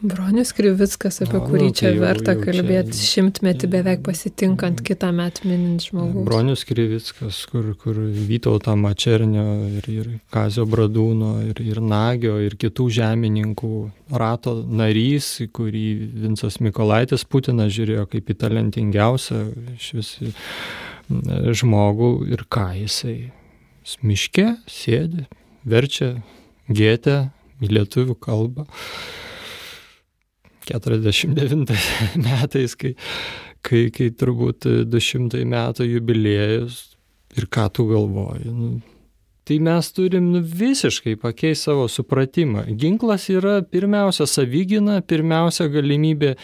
Bronius 0.00 0.54
Krivickas, 0.56 1.18
apie 1.20 1.36
A, 1.36 1.42
kurį 1.44 1.66
nu, 1.68 1.74
čia 1.76 1.86
tai 1.86 1.92
jau, 1.92 2.02
verta 2.02 2.32
jau 2.32 2.44
kalbėti, 2.46 2.94
čia... 2.96 3.08
šimtmetį 3.10 3.68
beveik 3.68 4.02
pasitinkant 4.06 4.80
kitą 4.86 5.10
metą 5.12 5.44
minint 5.44 5.84
žmogus. 5.84 6.24
Bronius 6.24 6.64
Krivickas, 6.68 7.42
kur, 7.50 7.68
kur 7.80 7.98
Vytauto 8.30 8.72
Mačernio 8.80 9.44
ir, 9.68 9.90
ir 9.92 10.08
Kazio 10.32 10.64
Bradūno 10.70 11.34
ir, 11.50 11.60
ir 11.60 11.82
Nagio 11.84 12.38
ir 12.40 12.56
kitų 12.60 12.88
žemininkų 12.96 13.74
rato 14.16 14.56
narys, 14.64 15.34
kurį 15.52 15.86
Vincas 16.24 16.60
Mikolaitis 16.64 17.26
Putinas 17.28 17.74
žiūrėjo 17.76 18.08
kaip 18.14 18.32
į 18.32 18.38
talentingiausią 18.40 19.44
iš 19.76 19.92
vis 19.98 20.14
žmogų 21.60 22.12
ir 22.30 22.46
ką 22.48 22.70
jisai 22.78 23.18
miške 24.06 24.54
sėdi, 24.70 25.26
verčia 25.68 26.14
gėtę 26.70 27.26
į 27.60 27.74
lietuvių 27.76 28.16
kalbą. 28.22 28.66
49 30.70 31.74
metais, 32.26 32.76
kai, 32.78 32.94
kai, 33.66 33.88
kai 33.94 34.08
turbūt 34.14 34.68
200 34.90 35.44
metų 35.50 35.90
jubiliejus 35.90 36.80
ir 37.38 37.46
ką 37.50 37.68
tu 37.74 37.86
galvoji. 37.90 38.50
Nu, 38.54 38.70
tai 39.44 39.58
mes 39.58 39.92
turim 39.92 40.32
nu, 40.32 40.42
visiškai 40.42 41.16
pakeisti 41.20 41.70
savo 41.70 41.88
supratimą. 41.88 42.66
Ginklas 42.78 43.28
yra 43.32 43.60
pirmiausia 43.62 44.26
savigina, 44.30 45.00
pirmiausia 45.02 45.68
galimybė 45.72 46.34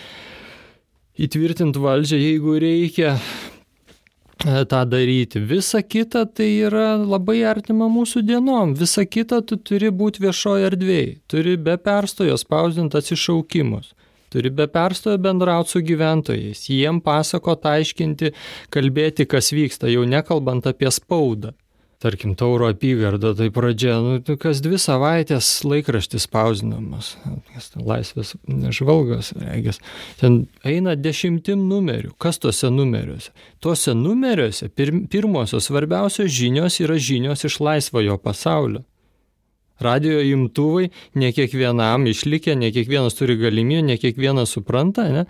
įtvirtinti 1.26 1.80
valdžią, 1.80 2.18
jeigu 2.20 2.56
reikia 2.60 3.14
e, 3.16 4.64
tą 4.68 4.82
daryti. 4.90 5.40
Visa 5.40 5.82
kita 5.82 6.26
tai 6.26 6.50
yra 6.68 6.96
labai 7.00 7.40
artima 7.48 7.88
mūsų 7.92 8.24
dienom. 8.26 8.74
Visa 8.78 9.06
kita 9.06 9.40
tu 9.46 9.56
turi 9.56 9.90
būti 9.90 10.26
viešoje 10.26 10.70
erdvėje. 10.70 11.14
Turi 11.30 11.56
be 11.56 11.78
perstojo 11.80 12.36
spausdinti 12.40 13.00
atsišaukimus. 13.00 13.94
Turi 14.32 14.50
be 14.50 14.66
perstojo 14.70 15.18
bendrauti 15.22 15.76
su 15.76 15.84
gyventojais, 15.86 16.66
jiem 16.72 17.02
pasakot, 17.04 17.66
aiškinti, 17.70 18.32
kalbėti, 18.74 19.28
kas 19.30 19.52
vyksta, 19.54 19.90
jau 19.92 20.06
nekalbant 20.08 20.66
apie 20.70 20.90
spaudą 20.94 21.54
tarkim, 21.98 22.34
Tauro 22.34 22.68
apygarda, 22.70 23.32
tai 23.36 23.48
pradžia, 23.50 23.96
nu, 24.04 24.36
kas 24.40 24.60
dvi 24.64 24.78
savaitės 24.80 25.48
laikraštis 25.66 26.26
spausinamas, 26.28 27.14
kas 27.54 27.70
ten 27.72 27.86
laisvės 27.88 28.34
žvalgas, 28.76 29.32
regis, 29.40 29.80
ten 30.20 30.44
eina 30.66 30.96
dešimtim 30.98 31.66
numerių. 31.70 32.12
Kas 32.22 32.40
tuose 32.42 32.70
numeriuose? 32.72 33.32
Tuose 33.64 33.96
numeriuose 33.96 34.68
pir, 34.68 34.92
pirmosios 35.12 35.70
svarbiausios 35.70 36.32
žinios 36.32 36.80
yra 36.84 36.98
žinios 37.00 37.46
iš 37.48 37.60
laisvojo 37.64 38.20
pasaulio. 38.22 38.84
Radio 39.82 40.22
imtuvai 40.24 40.88
ne 41.20 41.30
kiekvienam 41.36 42.06
išlikę, 42.08 42.56
ne 42.56 42.72
kiekvienas 42.72 43.18
turi 43.18 43.36
galimybę, 43.40 43.84
ne 43.90 43.96
kiekvienas 44.00 44.56
supranta, 44.56 45.08
ne? 45.12 45.26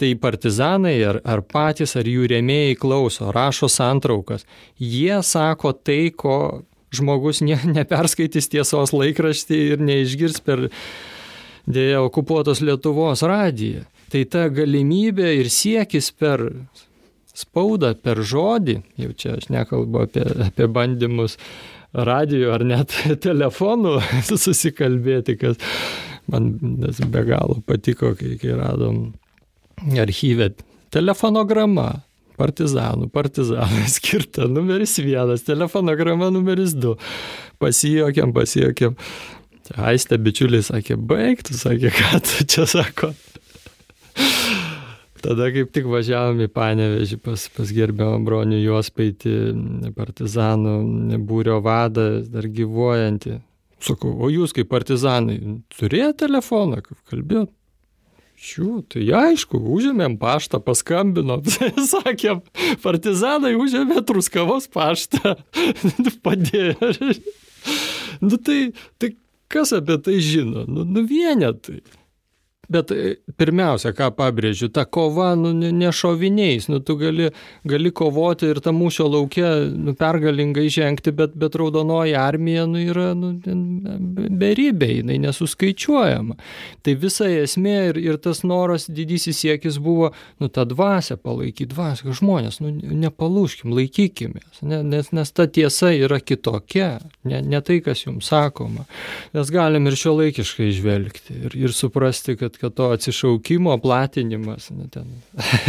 tai 0.00 0.14
partizanai 0.16 0.96
ar, 1.04 1.18
ar 1.28 1.42
patys, 1.44 1.92
ar 2.00 2.08
jų 2.08 2.30
rėmėjai 2.30 2.76
klauso, 2.80 3.28
rašo 3.36 3.68
santraukas. 3.68 4.46
Jie 4.80 5.18
sako 5.26 5.74
tai, 5.76 6.08
ko 6.16 6.62
žmogus 6.94 7.42
ne, 7.44 7.58
neperskaitys 7.76 8.48
tiesos 8.50 8.94
laikraštį 8.96 9.60
ir 9.74 9.84
neišgirs 9.84 10.40
per 10.46 10.68
dėja 11.70 12.00
okupuotos 12.06 12.62
Lietuvos 12.64 13.22
radiją. 13.26 13.84
Tai 14.10 14.24
ta 14.26 14.48
galimybė 14.50 15.34
ir 15.38 15.50
siekis 15.52 16.10
per 16.16 16.48
spaudą, 17.36 17.92
per 17.94 18.24
žodį, 18.26 18.80
jau 19.00 19.12
čia 19.16 19.36
aš 19.38 19.50
nekalbu 19.52 20.02
apie, 20.02 20.24
apie 20.48 20.66
bandymus 20.66 21.36
radio 21.92 22.52
ar 22.54 22.64
net 22.66 22.94
telefonu 23.26 23.98
susikalbėti, 24.26 25.36
kas 25.40 25.58
man 26.30 26.52
be 27.10 27.24
galo 27.26 27.60
patiko, 27.66 28.14
kai, 28.18 28.36
kai 28.40 28.54
radom 28.58 29.10
archyve 29.98 30.52
telefonograma 30.94 32.02
partizanų, 32.40 33.10
partizanai 33.12 33.88
skirta 33.96 34.48
numeris 34.48 34.96
vienas, 35.02 35.44
telefonograma 35.46 36.30
numeris 36.32 36.76
du. 36.76 36.96
Pasijokiam, 37.60 38.32
pasijokiam. 38.36 38.96
Aistė 39.78 40.16
bičiulis 40.18 40.72
sakė, 40.72 40.96
baigtų, 40.98 41.54
sakė, 41.54 41.92
tu 42.26 42.46
čia 42.50 42.64
sako. 42.66 43.12
Tada 45.20 45.50
kaip 45.52 45.68
tik 45.74 45.88
važiavom 45.90 46.40
į 46.46 46.48
Panevežį 46.54 47.20
pas, 47.20 47.44
pas 47.52 47.70
gerbiamą 47.76 48.22
bronių 48.24 48.60
Juospaitį, 48.62 49.36
partizanų 49.96 50.74
būrio 51.28 51.58
vadą, 51.64 52.08
dar 52.24 52.48
gyvuojantį. 52.48 53.36
Sakau, 53.84 54.12
o 54.16 54.28
jūs 54.32 54.52
kaip 54.56 54.68
partizanai 54.72 55.38
turėjote 55.76 56.26
telefoną, 56.26 56.82
kalbėjot? 57.08 57.52
Šių, 58.40 58.70
tai 58.88 59.02
aišku, 59.12 59.58
užėmėm 59.76 60.14
paštą, 60.20 60.62
paskambinom, 60.64 61.44
sakėm, 61.92 62.40
partizanai 62.80 63.52
užėmė 63.60 64.00
truskavos 64.08 64.68
paštą, 64.72 65.34
padėjo. 66.24 66.92
nu 68.24 68.40
tai, 68.40 68.60
tai 68.96 69.12
kas 69.52 69.74
apie 69.76 69.98
tai 70.00 70.16
žino? 70.24 70.64
Nu, 70.64 70.86
nu 70.88 71.04
vienetai. 71.04 71.82
Bet 72.70 72.92
e, 72.94 73.16
pirmiausia, 73.40 73.90
ką 73.96 74.12
pabrėžiu, 74.14 74.68
ta 74.70 74.84
kova 74.86 75.32
nu, 75.38 75.50
ne 75.54 75.90
šoviniais, 75.90 76.68
nu, 76.70 76.78
tu 76.86 76.94
gali, 77.00 77.30
gali 77.66 77.90
kovoti 77.90 78.52
ir 78.52 78.60
tą 78.62 78.70
mūšio 78.76 79.08
laukia 79.10 79.48
nu, 79.74 79.96
pergalingai 79.98 80.68
žengti, 80.70 81.10
bet, 81.16 81.34
bet 81.40 81.58
raudonoji 81.58 82.14
armija 82.14 82.68
nu, 82.70 82.78
yra 82.92 83.08
nu, 83.18 83.32
beribė, 84.40 84.90
jinai 85.00 85.18
nesuskaičiuojama. 85.24 86.38
Tai 86.86 86.94
visa 87.02 87.26
esmė 87.40 87.74
ir, 87.88 88.00
ir 88.04 88.20
tas 88.22 88.44
noras, 88.46 88.86
didysis 88.86 89.42
siekis 89.42 89.80
buvo 89.82 90.12
nu, 90.38 90.46
tą 90.46 90.68
dvasę 90.70 91.18
palaikyti, 91.18 91.72
dvasę, 91.74 92.14
žmonės, 92.20 92.60
nu, 92.62 92.70
nepalūškim, 93.02 93.74
laikykime, 93.74 94.44
nes, 94.62 95.10
nes 95.10 95.34
ta 95.34 95.48
tiesa 95.50 95.90
yra 95.96 96.20
kitokia, 96.22 96.92
ne, 97.26 97.42
ne 97.42 97.62
tai, 97.66 97.80
kas 97.82 98.06
jums 98.06 98.30
sakoma. 98.30 98.86
Mes 99.34 99.50
galim 99.50 99.90
ir 99.90 99.98
šio 99.98 100.14
laikiškai 100.20 100.70
žvelgti 100.78 101.40
ir, 101.48 101.60
ir 101.66 101.74
suprasti, 101.74 102.38
kad 102.38 102.59
kad 102.60 102.76
to 102.78 102.90
atsišaukimo 102.94 103.76
platinimas, 103.82 104.70
ne, 104.76 104.88
ten, 104.92 105.10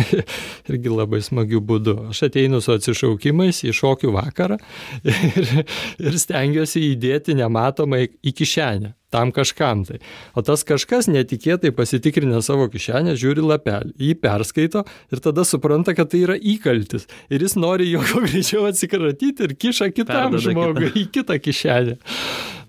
irgi 0.71 0.93
labai 0.93 1.21
smagių 1.25 1.61
būdų. 1.71 1.97
Aš 2.11 2.25
ateinu 2.29 2.61
su 2.63 2.75
atsišaukimais 2.75 3.63
į 3.67 3.75
šokių 3.81 4.15
vakarą 4.15 4.59
ir, 5.03 5.53
ir 6.01 6.17
stengiuosi 6.19 6.91
įdėti 6.93 7.37
nematomai 7.39 8.07
į 8.21 8.35
kišenę 8.41 8.95
tam 9.11 9.31
kažkam 9.35 9.83
tai. 9.85 9.99
O 10.35 10.41
tas 10.45 10.63
kažkas 10.67 11.09
netikėtai 11.11 11.73
pasitikrina 11.75 12.39
savo 12.45 12.69
kišenę, 12.71 13.17
žiūri 13.19 13.43
lapelį, 13.43 13.93
jį 13.99 14.13
perskaito 14.23 14.85
ir 15.11 15.23
tada 15.23 15.43
supranta, 15.47 15.95
kad 15.97 16.13
tai 16.13 16.23
yra 16.23 16.37
įkaltis. 16.39 17.09
Ir 17.29 17.43
jis 17.43 17.57
nori 17.59 17.89
jo 17.91 18.03
kuo 18.07 18.23
greičiau 18.23 18.69
atsikratyti 18.69 19.49
ir 19.49 19.57
kiša 19.59 19.91
kitam 19.91 20.31
Perdada 20.31 20.45
žmogui 20.47 20.87
kitą. 20.87 21.01
į 21.01 21.05
kitą 21.17 21.39
kišenę. 21.43 21.97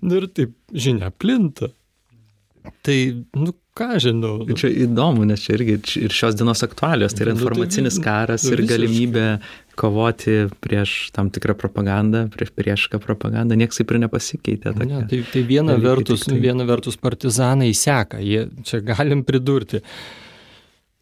Nu 0.02 0.18
ir 0.18 0.28
taip 0.34 0.56
žinia 0.74 1.12
plinta. 1.14 1.70
Tai, 2.82 2.98
nu, 3.38 3.54
ką 3.78 3.88
žinau. 4.02 4.42
Nu. 4.44 4.56
Čia 4.58 4.68
įdomu, 4.84 5.24
nes 5.28 5.42
čia 5.42 5.56
irgi 5.56 5.78
ir 6.02 6.14
šios 6.14 6.36
dienos 6.38 6.62
aktualios, 6.64 7.14
tai 7.16 7.26
yra 7.26 7.34
informacinis 7.36 7.96
nu, 7.96 8.02
tai, 8.02 8.06
karas 8.06 8.46
ir 8.48 8.62
galimybė 8.68 9.26
kovoti 9.80 10.34
prieš 10.64 11.12
tam 11.16 11.30
tikrą 11.32 11.56
propagandą, 11.58 12.26
prieš 12.32 12.52
priešką 12.56 13.00
propagandą, 13.02 13.56
nieks 13.58 13.80
kaip 13.80 13.94
ir 13.94 14.02
nepasikeitė. 14.04 14.74
Ne, 14.82 15.04
tai, 15.08 15.22
tai 15.32 15.44
viena, 15.48 15.78
vertus, 15.80 16.26
tai. 16.28 16.36
viena 16.42 16.66
vertus 16.68 17.00
partizanai 17.00 17.72
seka, 17.76 18.20
jie, 18.20 18.44
čia 18.68 18.82
galim 18.84 19.24
pridurti, 19.28 19.80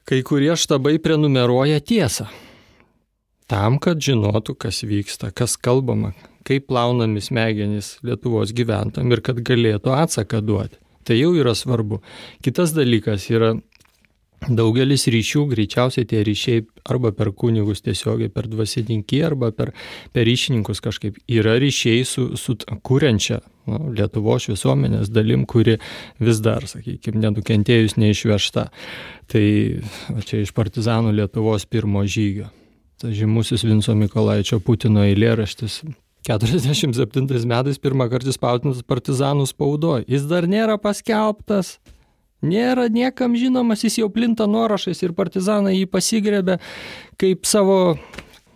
kai 0.06 0.22
kurie 0.26 0.52
štabai 0.58 0.98
prenumeruoja 1.02 1.82
tiesą. 1.82 2.28
Tam, 3.50 3.80
kad 3.82 3.98
žinotų, 3.98 4.54
kas 4.62 4.84
vyksta, 4.86 5.32
kas 5.34 5.56
kalbama, 5.58 6.12
kaip 6.46 6.68
plaunami 6.70 7.18
smegenys 7.18 7.96
Lietuvos 8.06 8.54
gyventam 8.54 9.10
ir 9.10 9.24
kad 9.26 9.42
galėtų 9.42 9.90
atsaką 9.96 10.38
duoti. 10.46 10.78
Tai 11.04 11.16
jau 11.16 11.32
yra 11.38 11.54
svarbu. 11.56 12.00
Kitas 12.44 12.74
dalykas 12.76 13.26
yra 13.32 13.54
daugelis 14.48 15.04
ryšių, 15.10 15.44
greičiausiai 15.50 16.06
tie 16.08 16.22
ryšiai 16.24 16.62
arba 16.88 17.12
per 17.12 17.32
kunigus 17.36 17.82
tiesiogiai, 17.84 18.30
per 18.32 18.48
dvasininkį, 18.48 19.20
arba 19.26 19.50
per, 19.52 19.74
per 20.14 20.24
ryšininkus 20.28 20.80
kažkaip 20.84 21.18
yra 21.28 21.58
ryšiai 21.60 22.04
su, 22.08 22.30
su 22.40 22.56
kuriančia 22.86 23.40
nu, 23.68 23.92
Lietuvos 23.96 24.48
visuomenės 24.50 25.12
dalim, 25.12 25.44
kuri 25.48 25.76
vis 26.22 26.40
dar, 26.44 26.64
sakykime, 26.70 27.20
nenukentėjus 27.20 27.98
neišvežta. 28.00 28.70
Tai 29.30 29.44
čia 30.24 30.44
iš 30.44 30.54
partizanų 30.56 31.12
Lietuvos 31.20 31.68
pirmo 31.68 32.06
žygio. 32.08 32.48
Tas 33.00 33.12
žymusis 33.16 33.64
Vinco 33.64 33.94
Mikolaičio 33.96 34.60
Putino 34.64 35.04
eilėraštis 35.06 35.82
47 36.26 37.46
metais 37.48 37.80
pirmą 37.80 38.10
kartą 38.12 38.34
spausdintas 38.34 38.84
partizanų 38.84 39.46
spaudoje. 39.48 40.04
Jis 40.10 40.26
dar 40.28 40.44
nėra 40.50 40.76
paskelbtas, 40.80 41.78
nėra 42.44 42.88
niekam 42.92 43.36
žinomas, 43.38 43.84
jis 43.86 44.00
jau 44.02 44.10
plinta 44.12 44.48
nuorašais 44.50 45.00
ir 45.04 45.16
partizanai 45.16 45.78
jį 45.78 45.88
pasigrebė 45.92 46.58
kaip 47.20 47.48
savo 47.48 47.96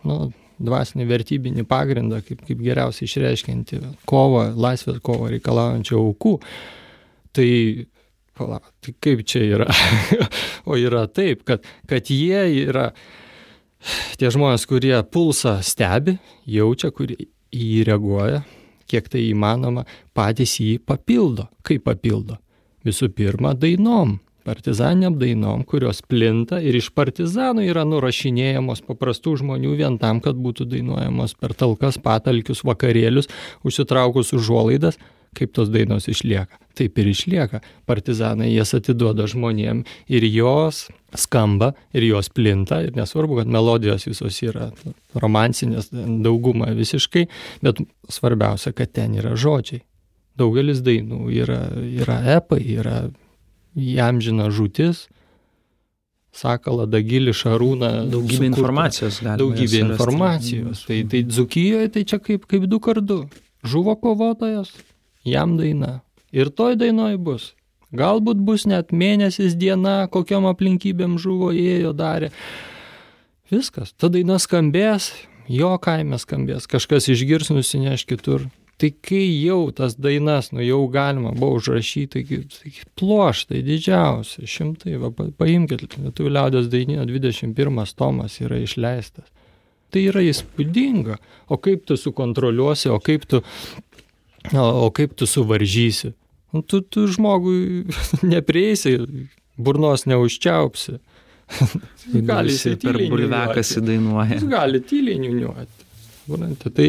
nu, 0.05 0.19
dvasinį 0.65 1.09
vertybinį 1.09 1.67
pagrindą, 1.69 2.21
kaip, 2.27 2.45
kaip 2.47 2.63
geriausiai 2.63 3.09
išreiškinti 3.09 3.81
kovą, 4.09 4.51
laisvės 4.61 5.01
kovą 5.05 5.33
reikalaujančią 5.33 5.99
aukų. 5.99 6.37
Tai, 7.35 7.51
pala, 8.39 8.61
tai 8.85 8.95
kaip 9.03 9.25
čia 9.27 9.45
yra? 9.57 9.69
o 10.69 10.79
yra 10.79 11.07
taip, 11.11 11.45
kad, 11.49 11.67
kad 11.91 12.13
jie 12.13 12.45
yra 12.65 12.91
tie 14.21 14.31
žmonės, 14.33 14.65
kurie 14.71 14.95
pulsą 15.13 15.59
stebi, 15.67 16.19
jaučia, 16.49 16.93
kurie 16.95 17.19
į 17.55 17.71
jį 17.71 17.87
reaguoja, 17.89 18.43
kiek 18.91 19.09
tai 19.11 19.25
įmanoma, 19.31 19.87
patys 20.17 20.59
jį 20.61 20.77
papildo. 20.87 21.49
Kaip 21.67 21.87
papildo? 21.87 22.39
Visų 22.85 23.11
pirma, 23.17 23.55
dainom. 23.57 24.19
partizaniniam 24.45 25.15
dainom, 25.17 25.63
kurios 25.65 26.03
plinta 26.05 26.59
ir 26.61 26.77
iš 26.77 26.91
partizanų 26.93 27.63
yra 27.65 27.87
nurašinėjamos 27.89 28.83
paprastų 28.85 29.39
žmonių 29.41 29.71
vien 29.79 29.97
tam, 29.97 30.21
kad 30.21 30.37
būtų 30.37 30.67
dainuojamos 30.69 31.33
per 31.41 31.55
talkas, 31.57 31.97
patalkius, 31.97 32.61
vakarėlius, 32.69 33.31
užsitraukus 33.65 34.35
užuolaidas, 34.37 35.01
kaip 35.37 35.55
tos 35.57 35.71
dainos 35.73 36.09
išlieka. 36.11 36.61
Taip 36.75 36.99
ir 36.99 37.11
išlieka. 37.13 37.61
Partizanai 37.87 38.51
jas 38.51 38.75
atiduoda 38.77 39.29
žmonėm 39.31 39.85
ir 40.11 40.27
jos 40.27 40.89
skamba, 41.15 41.73
ir 41.95 42.07
jos 42.09 42.31
plinta. 42.35 42.81
Ir 42.83 42.97
nesvarbu, 42.99 43.41
kad 43.43 43.51
melodijos 43.51 44.09
visos 44.09 44.41
yra 44.43 44.71
romansinės, 45.19 45.91
dauguma 45.93 46.73
visiškai, 46.75 47.27
bet 47.65 47.83
svarbiausia, 48.11 48.75
kad 48.75 48.95
ten 48.95 49.19
yra 49.21 49.37
žodžiai. 49.39 49.85
Daugelis 50.39 50.81
dainų 50.83 51.29
yra, 51.31 51.61
yra 51.79 52.19
epai, 52.41 52.63
yra 52.75 52.97
įamžina 53.79 54.49
žūtis, 54.55 55.07
Sakalą, 56.35 56.89
Dagilį, 56.91 57.31
Šarūną. 57.37 57.91
Daugybė 58.11 58.41
sukurta. 58.41 58.49
informacijos 58.51 59.21
galima. 59.23 59.39
Daugybė 59.39 59.81
informacijos. 59.85 60.83
Tai, 60.89 60.97
tai 61.13 61.21
Dzukijoje 61.29 61.93
tai 61.95 62.03
čia 62.11 62.19
kaip, 62.19 62.49
kaip 62.51 62.67
du 62.71 62.81
kartu. 62.83 63.21
Žuvo 63.65 63.95
kovotojas, 64.03 64.73
jam 65.25 65.57
daina. 65.59 66.01
Ir 66.35 66.51
toj 66.51 66.79
dainoj 66.81 67.19
bus. 67.19 67.53
Galbūt 67.95 68.41
bus 68.43 68.65
net 68.67 68.91
mėnesis 68.91 69.55
diena, 69.55 70.09
kokiam 70.11 70.49
aplinkybėm 70.51 71.15
žuvo, 71.23 71.53
ėjo, 71.55 71.93
darė. 71.95 72.33
Viskas. 73.53 73.93
Ta 73.95 74.11
daina 74.11 74.41
skambės, 74.43 75.13
jo 75.47 75.77
kaime 75.83 76.19
skambės, 76.19 76.67
kažkas 76.71 77.07
išgirs, 77.13 77.53
nusineš 77.55 78.07
kitur. 78.11 78.49
Tai 78.83 78.91
kai 79.07 79.29
jau 79.45 79.69
tas 79.71 79.95
dainas, 79.95 80.49
nu 80.51 80.65
jau 80.65 80.81
galima 80.91 81.31
buvo 81.31 81.61
užrašyti, 81.61 82.25
tai, 82.27 82.41
tai 82.51 82.73
ploštai 82.99 83.63
didžiausi, 83.63 84.49
šimtai, 84.51 84.97
va, 84.99 85.13
paimkite, 85.15 85.87
Lietuvių 86.03 86.33
liaudės 86.35 86.67
dainyno 86.73 87.07
21 87.07 87.95
tomas 87.95 88.41
yra 88.43 88.59
išleistas. 88.65 89.31
Tai 89.95 90.03
yra 90.11 90.25
įspūdinga. 90.27 91.21
O 91.55 91.61
kaip 91.63 91.85
tu 91.87 91.95
sukontroliuosi, 91.95 92.91
o 92.91 92.99
kaip 92.99 93.29
tu, 93.31 93.45
o, 94.53 94.67
o 94.85 94.91
kaip 94.95 95.17
tu 95.17 95.27
suvaržysi? 95.27 96.13
Nu, 96.55 96.63
tu, 96.63 96.81
tu 96.83 97.07
žmogui 97.11 97.85
neprieisi, 98.35 98.99
burnos 99.57 100.07
neužčiaupsi. 100.11 100.99
gali 102.31 102.55
jis 102.55 102.81
per 102.81 102.97
bulvekas 103.11 103.75
įdainuoja. 103.79 104.33
Jis 104.39 104.49
gali 104.49 104.81
tyliai 104.81 105.21
niuniuoti. 105.21 105.83
Tai 106.65 106.87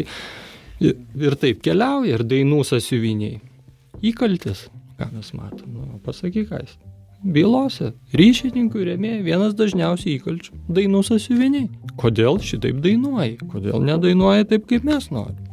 Ir, 0.80 0.96
ir 1.16 1.36
taip 1.40 1.62
keliauja 1.64 2.18
ir 2.18 2.24
dainų 2.28 2.60
sasiuviniai. 2.68 3.38
Įkaltis, 4.04 4.66
ką 4.98 5.08
mes 5.14 5.32
matom, 5.36 5.70
nu, 5.72 6.00
pasakyk, 6.04 6.50
ką 6.50 6.60
jis. 6.60 6.74
Bylose 7.32 7.94
ryšininkų 8.14 8.84
rėmėjai 8.90 9.22
vienas 9.24 9.54
dažniausiai 9.56 10.18
įkalčių- 10.18 10.52
dainų 10.78 11.00
sasiuviniai. 11.08 11.70
Kodėl 11.96 12.36
šitaip 12.44 12.82
dainuoji? 12.84 13.38
Kodėl 13.48 13.80
nedainuoji 13.88 14.48
taip, 14.52 14.66
kaip 14.68 14.84
mes 14.84 15.08
norime? 15.10 15.45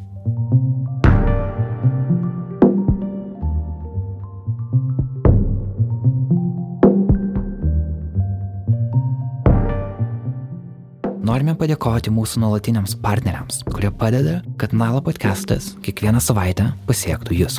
Norime 11.34 11.56
padėkoti 11.58 12.12
mūsų 12.14 12.44
nuolatiniams 12.44 12.92
partneriams, 13.02 13.64
kurie 13.66 13.90
padeda, 13.90 14.36
kad 14.62 14.76
Nalo 14.78 15.00
podcastas 15.02 15.72
kiekvieną 15.82 16.20
savaitę 16.22 16.68
pasiektų 16.86 17.34
jūs. 17.40 17.56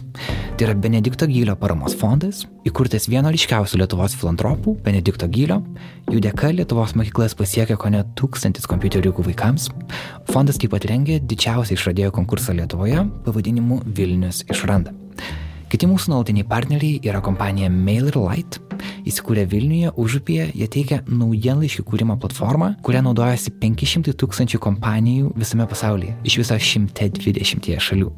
Tai 0.54 0.68
yra 0.68 0.76
Benedikto 0.78 1.26
Gylio 1.26 1.56
paramos 1.58 1.96
fondas, 1.98 2.44
įkurtas 2.70 3.08
vieno 3.10 3.32
ryškiausių 3.34 3.80
Lietuvos 3.80 4.14
filantropų, 4.20 4.76
Benedikto 4.84 5.26
Gylio. 5.26 5.58
Jų 6.06 6.22
dėka 6.22 6.52
Lietuvos 6.54 6.94
mokyklas 6.94 7.34
pasiekia 7.34 7.74
ko 7.74 7.90
net 7.90 8.12
tūkstantis 8.14 8.70
kompiuteriukų 8.70 9.26
vaikams. 9.32 9.66
Fondas 10.30 10.62
taip 10.62 10.70
pat 10.76 10.86
rengia 10.86 11.18
didžiausią 11.18 11.74
išradėjo 11.74 12.14
konkursą 12.14 12.54
Lietuvoje 12.54 13.02
pavadinimu 13.26 13.80
Vilnius 13.90 14.44
išranda. 14.54 14.94
Kiti 15.74 15.88
mūsų 15.90 16.12
nuolatiniai 16.12 16.46
partneriai 16.46 17.00
yra 17.02 17.18
kompanija 17.18 17.66
MailerLite, 17.66 18.60
įsikūrę 19.10 19.42
Vilniuje, 19.50 19.90
Užupyje, 19.98 20.44
jie 20.54 20.68
teikia 20.70 21.00
naujienlaiškių 21.10 21.82
kūrimo 21.88 22.14
platformą, 22.22 22.78
kurią 22.86 23.00
naudojasi 23.02 23.50
500 23.58 24.14
tūkstančių 24.22 24.62
kompanijų 24.62 25.32
visame 25.34 25.66
pasaulyje, 25.66 26.14
iš 26.30 26.38
viso 26.44 26.54
120 26.54 27.82
šalių. 27.88 28.14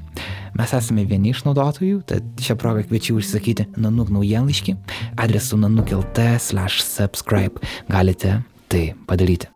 Mes 0.60 0.76
esame 0.76 1.08
vieni 1.08 1.32
iš 1.32 1.48
naudotojų, 1.48 2.04
tad 2.12 2.22
šią 2.44 2.60
progą 2.60 2.84
kviečiu 2.90 3.16
užsakyti 3.22 3.72
Nanuk 3.80 4.12
naujienlaiškį 4.12 4.76
adresu 5.16 5.56
nanuk.lt/subscribe. 5.64 7.56
Galite 7.88 8.44
tai 8.68 8.92
padaryti. 9.08 9.48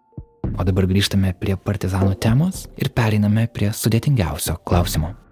O 0.57 0.65
dabar 0.65 0.89
grįžtame 0.89 1.37
prie 1.37 1.53
partizanų 1.53 2.17
temos 2.17 2.65
ir 2.81 2.89
pereiname 2.97 3.45
prie 3.53 3.69
sudėtingiausio 3.77 4.57
klausimo. 4.65 5.30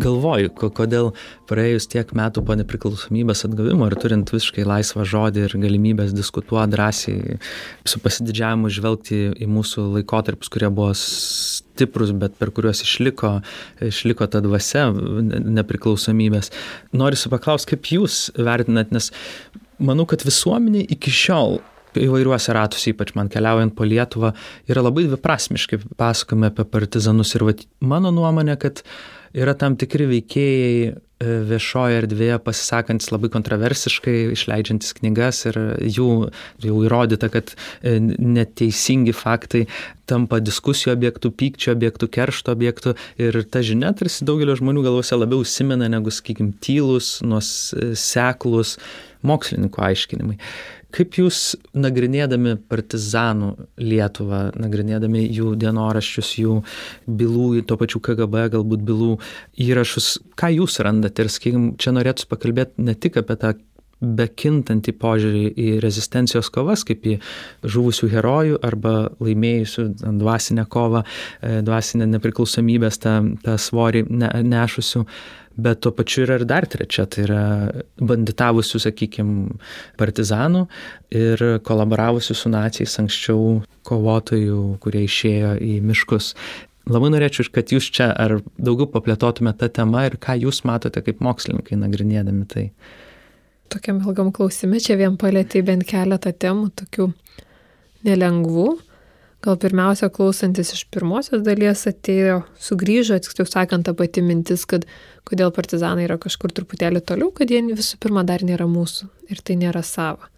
Galvoju, 0.00 0.50
kodėl 0.74 1.10
praėjus 1.48 1.86
tiek 1.90 2.10
metų 2.16 2.42
po 2.46 2.56
nepriklausomybės 2.58 3.44
atgavimo 3.48 3.88
ir 3.88 3.96
turint 4.00 4.32
visiškai 4.34 4.66
laisvą 4.68 5.06
žodį 5.08 5.44
ir 5.46 5.56
galimybės 5.62 6.14
diskutuoti 6.16 6.74
drąsiai, 6.74 7.38
su 7.88 8.00
pasididžiavimu 8.04 8.72
žvelgti 8.74 9.20
į 9.34 9.50
mūsų 9.50 9.86
laikotarpius, 9.98 10.52
kurie 10.52 10.70
buvo 10.74 10.92
stiprus, 10.98 12.14
bet 12.16 12.38
per 12.40 12.52
kuriuos 12.54 12.84
išliko, 12.86 13.36
išliko 13.84 14.28
ta 14.30 14.42
dvasia 14.44 14.88
nepriklausomybės. 14.94 16.50
Noriu 16.96 17.30
paklausti, 17.30 17.74
kaip 17.74 17.92
jūs 17.94 18.24
vertinat, 18.38 18.92
nes 18.94 19.12
manau, 19.78 20.06
kad 20.10 20.26
visuomenė 20.26 20.84
iki 20.94 21.12
šiol 21.14 21.60
įvairiuose 21.94 22.54
ratuose, 22.54 22.90
ypač 22.92 23.12
man 23.18 23.30
keliaujant 23.30 23.74
po 23.76 23.86
Lietuvą, 23.86 24.32
yra 24.70 24.82
labai 24.84 25.06
dviprasmiškai 25.08 25.78
pasakome 26.00 26.50
apie 26.50 26.66
partizanus. 26.66 27.34
Ir 27.36 27.46
vat, 27.46 27.62
mano 27.84 28.10
nuomonė, 28.14 28.56
kad 28.60 28.82
yra 29.34 29.54
tam 29.58 29.76
tikri 29.78 30.06
veikėjai 30.10 30.74
e, 30.90 30.94
viešoje 31.48 32.00
erdvėje 32.02 32.38
pasisakantis 32.44 33.10
labai 33.12 33.30
kontroversiškai, 33.34 34.16
išleidžiantis 34.34 34.94
knygas 35.00 35.44
ir 35.50 35.58
jų 35.96 36.08
jau 36.64 36.82
įrodyta, 36.86 37.30
kad 37.34 37.54
e, 37.54 37.96
neteisingi 38.00 39.14
faktai 39.16 39.64
tampa 40.10 40.40
diskusijų 40.44 40.94
objektų, 40.94 41.32
pykčio 41.40 41.74
objektų, 41.74 42.10
keršto 42.14 42.54
objektų 42.54 42.94
ir 43.22 43.40
ta 43.50 43.64
žinia 43.64 43.94
tarsi 43.96 44.26
daugelio 44.28 44.56
žmonių 44.60 44.86
galvose 44.86 45.18
labiau 45.18 45.42
įsimena 45.46 45.90
negu, 45.90 46.12
sakykime, 46.14 46.54
tylus, 46.64 47.18
nuoseklus 47.26 48.78
mokslininkų 49.24 49.86
aiškinimai. 49.88 50.38
Kaip 50.94 51.18
jūs 51.18 51.40
nagrinėdami 51.74 52.54
partizanų 52.70 53.50
Lietuvą, 53.82 54.44
nagrinėdami 54.62 55.24
jų 55.26 55.54
dienoraščius, 55.58 56.32
jų 56.38 56.60
bylų, 57.10 57.48
to 57.66 57.78
pačių 57.80 58.02
KGB 58.04 58.48
galbūt 58.54 58.84
bylų 58.86 59.12
įrašus, 59.66 60.16
ką 60.38 60.52
jūs 60.54 60.78
randate 60.86 61.24
ir, 61.24 61.32
sakykime, 61.34 61.74
čia 61.82 61.94
norėtų 61.96 62.28
pakalbėti 62.30 62.86
ne 62.86 62.94
tik 62.94 63.18
apie 63.22 63.38
tą 63.40 63.56
bekintantį 64.04 64.94
požiūrį 65.00 65.44
į 65.56 65.68
rezistencijos 65.82 66.50
kovas, 66.52 66.84
kaip 66.86 67.06
į 67.08 67.14
žuvusių 67.62 68.10
herojų 68.12 68.58
arba 68.66 68.94
laimėjusių 69.22 69.86
dvasinę 70.20 70.66
kovą, 70.70 71.04
e, 71.40 71.60
dvasinę 71.64 72.08
nepriklausomybės, 72.16 73.00
tą, 73.02 73.14
tą 73.44 73.56
svorį 73.60 74.06
ne, 74.10 74.30
nešusių 74.44 75.04
bet 75.56 75.80
tuo 75.84 75.92
pačiu 75.94 76.24
yra 76.24 76.38
ir 76.40 76.44
dar 76.48 76.66
trečia, 76.70 77.06
tai 77.06 77.24
yra 77.26 77.44
banditavusių, 78.00 78.80
sakykime, 78.86 79.56
partizanų 80.00 80.66
ir 81.14 81.44
kolaboravusių 81.66 82.36
su 82.38 82.52
nacijais 82.52 82.98
anksčiau 83.02 83.58
kovotojų, 83.86 84.60
kurie 84.82 85.04
išėjo 85.08 85.56
į 85.62 85.74
miškus. 85.84 86.34
Labai 86.90 87.08
norėčiau, 87.14 87.46
kad 87.54 87.72
jūs 87.72 87.86
čia 87.96 88.10
ar 88.12 88.38
daugiau 88.60 88.90
paplėtotumėte 88.92 89.64
tą 89.64 89.80
temą 89.80 90.04
ir 90.10 90.18
ką 90.20 90.36
jūs 90.42 90.64
matote 90.68 91.00
kaip 91.04 91.22
mokslininkai 91.24 91.78
nagrinėdami 91.80 92.44
tai. 92.50 92.66
Tokiam 93.72 94.02
ilgam 94.04 94.28
klausime 94.34 94.80
čia 94.82 94.98
vien 95.00 95.16
palėtė 95.20 95.64
bent 95.64 95.86
keletą 95.88 96.34
temų, 96.36 96.68
tokių 96.82 97.08
nelengvų. 98.04 98.66
Gal 99.44 99.58
pirmiausia, 99.60 100.08
klausantis 100.08 100.70
iš 100.72 100.86
pirmosios 100.94 101.42
dalies 101.44 101.82
atėjo, 101.90 102.38
sugrįžo, 102.64 103.18
tiksliau 103.20 103.44
sakant, 103.48 103.84
ta 103.84 103.92
pati 103.96 104.22
mintis, 104.24 104.62
kad 104.68 104.86
kodėl 105.28 105.50
partizanai 105.52 106.06
yra 106.06 106.16
kažkur 106.22 106.54
truputėlį 106.56 107.02
toliau, 107.04 107.28
kad 107.34 107.52
jie 107.52 107.60
visų 107.66 107.98
pirma 108.00 108.22
dar 108.24 108.40
nėra 108.46 108.64
mūsų 108.70 109.10
ir 109.34 109.42
tai 109.44 109.58
nėra 109.60 109.82
sava. 109.84 110.30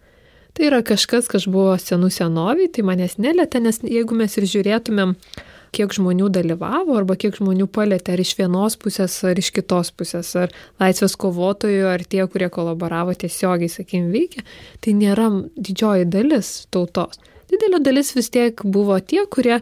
Tai 0.57 0.65
yra 0.67 0.81
kažkas, 0.83 1.29
kas 1.31 1.45
buvo 1.47 1.77
senų 1.79 2.09
senoviai, 2.11 2.67
tai 2.73 2.83
manęs 2.83 3.15
nelėtė, 3.21 3.61
nes 3.63 3.79
jeigu 3.85 4.17
mes 4.17 4.35
ir 4.41 4.49
žiūrėtumėm, 4.51 5.15
kiek 5.77 5.95
žmonių 5.95 6.27
dalyvavo 6.33 6.97
arba 6.97 7.15
kiek 7.19 7.39
žmonių 7.39 7.69
palėtė 7.71 8.15
ar 8.15 8.25
iš 8.25 8.33
vienos 8.41 8.75
pusės, 8.81 9.15
ar 9.27 9.39
iš 9.39 9.53
kitos 9.55 9.93
pusės, 9.95 10.33
ar 10.35 10.51
laisvės 10.83 11.15
kovotojų, 11.15 11.87
ar 11.93 12.03
tie, 12.03 12.25
kurie 12.27 12.51
kolaboravo 12.51 13.15
tiesiogiai, 13.15 13.71
sakykim, 13.71 14.11
veikia, 14.11 14.43
tai 14.83 14.97
nėra 14.99 15.29
didžioji 15.55 16.11
dalis 16.11 16.53
tautos 16.75 17.21
didelė 17.51 17.81
dalis 17.83 18.13
vis 18.15 18.31
tiek 18.33 18.63
buvo 18.63 18.97
tie, 18.99 19.23
kurie 19.31 19.59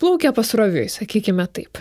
plaukė 0.00 0.32
pasroviui, 0.36 0.88
sakykime 0.92 1.46
taip. 1.52 1.80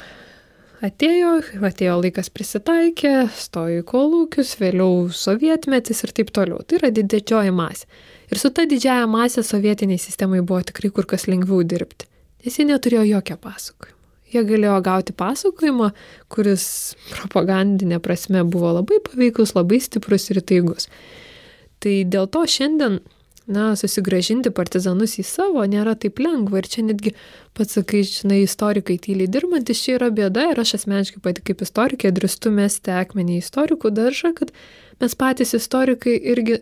atėjo, 0.86 1.34
atėjo 1.68 1.98
laikas 2.00 2.30
prisitaikė, 2.32 3.14
stojo 3.36 3.82
į 3.82 3.86
kolūkius, 3.88 4.56
vėliau 4.62 5.10
sovietmetis 5.12 6.04
ir 6.06 6.16
taip 6.16 6.32
toliau. 6.36 6.64
Tai 6.64 6.80
yra 6.80 6.92
didžioji 6.96 7.52
masė. 7.56 7.88
Ir 8.30 8.40
su 8.40 8.52
ta 8.54 8.66
didžiaja 8.70 9.08
masė 9.10 9.44
sovietiniai 9.44 10.00
sistemai 10.00 10.42
buvo 10.42 10.62
tikrai 10.64 10.92
kur 10.94 11.08
kas 11.10 11.26
lengviau 11.28 11.64
dirbti, 11.66 12.08
nes 12.46 12.60
jie 12.60 12.68
neturėjo 12.70 13.08
jokio 13.16 13.40
pasakojimo. 13.42 13.96
Jie 14.30 14.44
galėjo 14.46 14.76
gauti 14.86 15.14
pasakojimą, 15.18 15.88
kuris 16.30 16.66
propagandinė 17.16 17.98
prasme 18.06 18.44
buvo 18.46 18.76
labai 18.76 19.00
paveikus, 19.02 19.56
labai 19.58 19.80
stiprus 19.82 20.30
ir 20.30 20.44
taigus. 20.46 20.86
Tai 21.82 21.96
dėl 22.14 22.30
to 22.30 22.44
šiandien 22.46 23.00
na, 23.50 23.72
susigražinti 23.80 24.52
partizanus 24.56 25.18
į 25.20 25.26
savo 25.26 25.64
nėra 25.70 25.96
taip 26.00 26.22
lengva. 26.22 26.62
Ir 26.62 26.70
čia 26.70 26.84
netgi 26.86 27.16
pats 27.58 27.78
sakai, 27.80 28.04
žinai, 28.06 28.44
istorikai 28.46 29.00
tyliai 29.02 29.30
dirbantis, 29.32 29.82
čia 29.84 29.98
yra 29.98 30.12
bėda 30.14 30.52
ir 30.52 30.62
aš 30.62 30.76
asmeniškai 30.80 31.22
pati 31.26 31.44
kaip 31.50 31.64
istorikė 31.66 32.14
drįstu 32.16 32.54
mesti 32.54 32.94
akmenį 32.94 33.40
į 33.40 33.44
istorikų 33.44 33.94
daržą, 33.98 34.34
kad 34.38 34.54
mes 35.02 35.18
patys 35.18 35.56
istorikai 35.58 36.18
irgi 36.34 36.62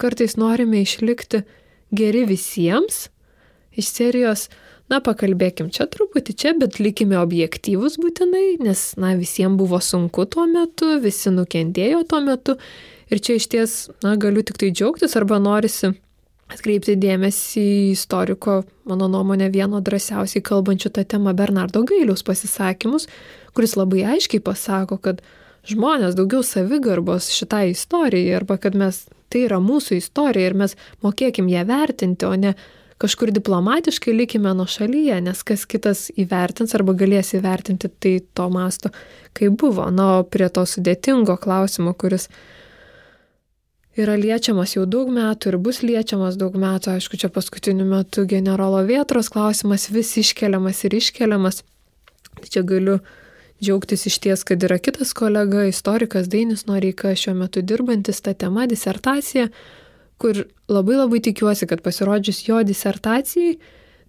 kartais 0.00 0.38
norime 0.40 0.80
išlikti 0.82 1.44
geri 1.92 2.24
visiems 2.28 3.08
iš 3.76 3.88
serijos, 3.88 4.46
na, 4.92 5.00
pakalbėkim 5.04 5.70
čia 5.72 5.86
truputį 5.88 6.34
čia, 6.36 6.52
bet 6.60 6.78
likime 6.80 7.16
objektyvus 7.20 7.98
būtinai, 8.00 8.58
nes, 8.64 8.90
na, 9.00 9.14
visiems 9.16 9.56
buvo 9.60 9.80
sunku 9.80 10.26
tuo 10.28 10.44
metu, 10.48 10.94
visi 11.00 11.32
nukentėjo 11.32 12.02
tuo 12.08 12.20
metu. 12.24 12.56
Ir 13.12 13.20
čia 13.20 13.36
iš 13.36 13.48
ties, 13.52 13.76
na, 14.04 14.16
galiu 14.20 14.44
tik 14.44 14.60
tai 14.60 14.72
džiaugtis 14.72 15.16
arba 15.20 15.40
norisi 15.40 15.94
atkreipti 16.52 16.96
dėmesį 17.00 17.62
į 17.62 17.84
istoriko, 17.92 18.62
mano 18.88 19.08
nuomonė, 19.10 19.50
vieno 19.52 19.80
drąsiausiai 19.84 20.44
kalbančių 20.44 20.92
tą 20.96 21.04
temą 21.14 21.34
Bernardo 21.36 21.82
Gailiaus 21.88 22.24
pasisakymus, 22.26 23.08
kuris 23.56 23.76
labai 23.78 24.04
aiškiai 24.14 24.42
pasako, 24.44 24.98
kad 25.02 25.22
žmonės 25.68 26.16
daugiau 26.18 26.42
savigarbos 26.46 27.30
šitai 27.32 27.70
istorijai 27.72 28.36
arba 28.40 28.58
kad 28.60 28.76
mes, 28.78 29.04
tai 29.32 29.46
yra 29.46 29.60
mūsų 29.62 29.98
istorija 30.00 30.50
ir 30.50 30.58
mes 30.58 30.76
mokėkim 31.04 31.50
ją 31.50 31.66
vertinti, 31.68 32.28
o 32.28 32.34
ne 32.36 32.54
kažkur 33.02 33.32
diplomatiškai 33.34 34.14
likime 34.14 34.52
nuo 34.54 34.68
šalyje, 34.70 35.18
nes 35.26 35.42
kas 35.46 35.64
kitas 35.66 36.06
įvertins 36.18 36.74
arba 36.78 36.94
galės 36.94 37.32
įvertinti 37.34 37.90
tai 38.02 38.16
to 38.36 38.48
masto, 38.52 38.92
kaip 39.34 39.56
buvo. 39.58 39.88
Na, 39.90 40.20
o 40.20 40.26
prie 40.26 40.46
to 40.54 40.62
sudėtingo 40.68 41.34
klausimo, 41.42 41.96
kuris 41.98 42.28
yra 43.96 44.14
liečiamas 44.16 44.76
jau 44.76 44.86
daug 44.88 45.10
metų 45.12 45.52
ir 45.52 45.58
bus 45.60 45.82
liečiamas 45.84 46.38
daug 46.40 46.56
metų. 46.56 46.94
Aišku, 46.96 47.18
čia 47.20 47.28
paskutiniu 47.32 47.86
metu 47.88 48.24
generolo 48.28 48.80
Vietros 48.88 49.28
klausimas 49.32 49.90
vis 49.92 50.14
iškeliamas 50.22 50.84
ir 50.88 50.96
iškeliamas. 50.96 51.62
Tai 52.38 52.48
čia 52.48 52.64
galiu 52.66 52.98
džiaugtis 53.62 54.06
iš 54.08 54.18
ties, 54.24 54.42
kad 54.48 54.64
yra 54.64 54.80
kitas 54.82 55.12
kolega, 55.14 55.66
istorikas 55.68 56.30
Dainis 56.32 56.66
Noreika, 56.66 57.12
šiuo 57.14 57.36
metu 57.38 57.62
dirbantis 57.62 58.22
tą 58.24 58.34
temą, 58.34 58.66
disertaciją, 58.70 59.50
kur 60.18 60.44
labai 60.72 60.98
labai 60.98 61.20
tikiuosi, 61.22 61.68
kad 61.70 61.84
pasirodžius 61.84 62.42
jo 62.48 62.58
disertacijai 62.66 63.54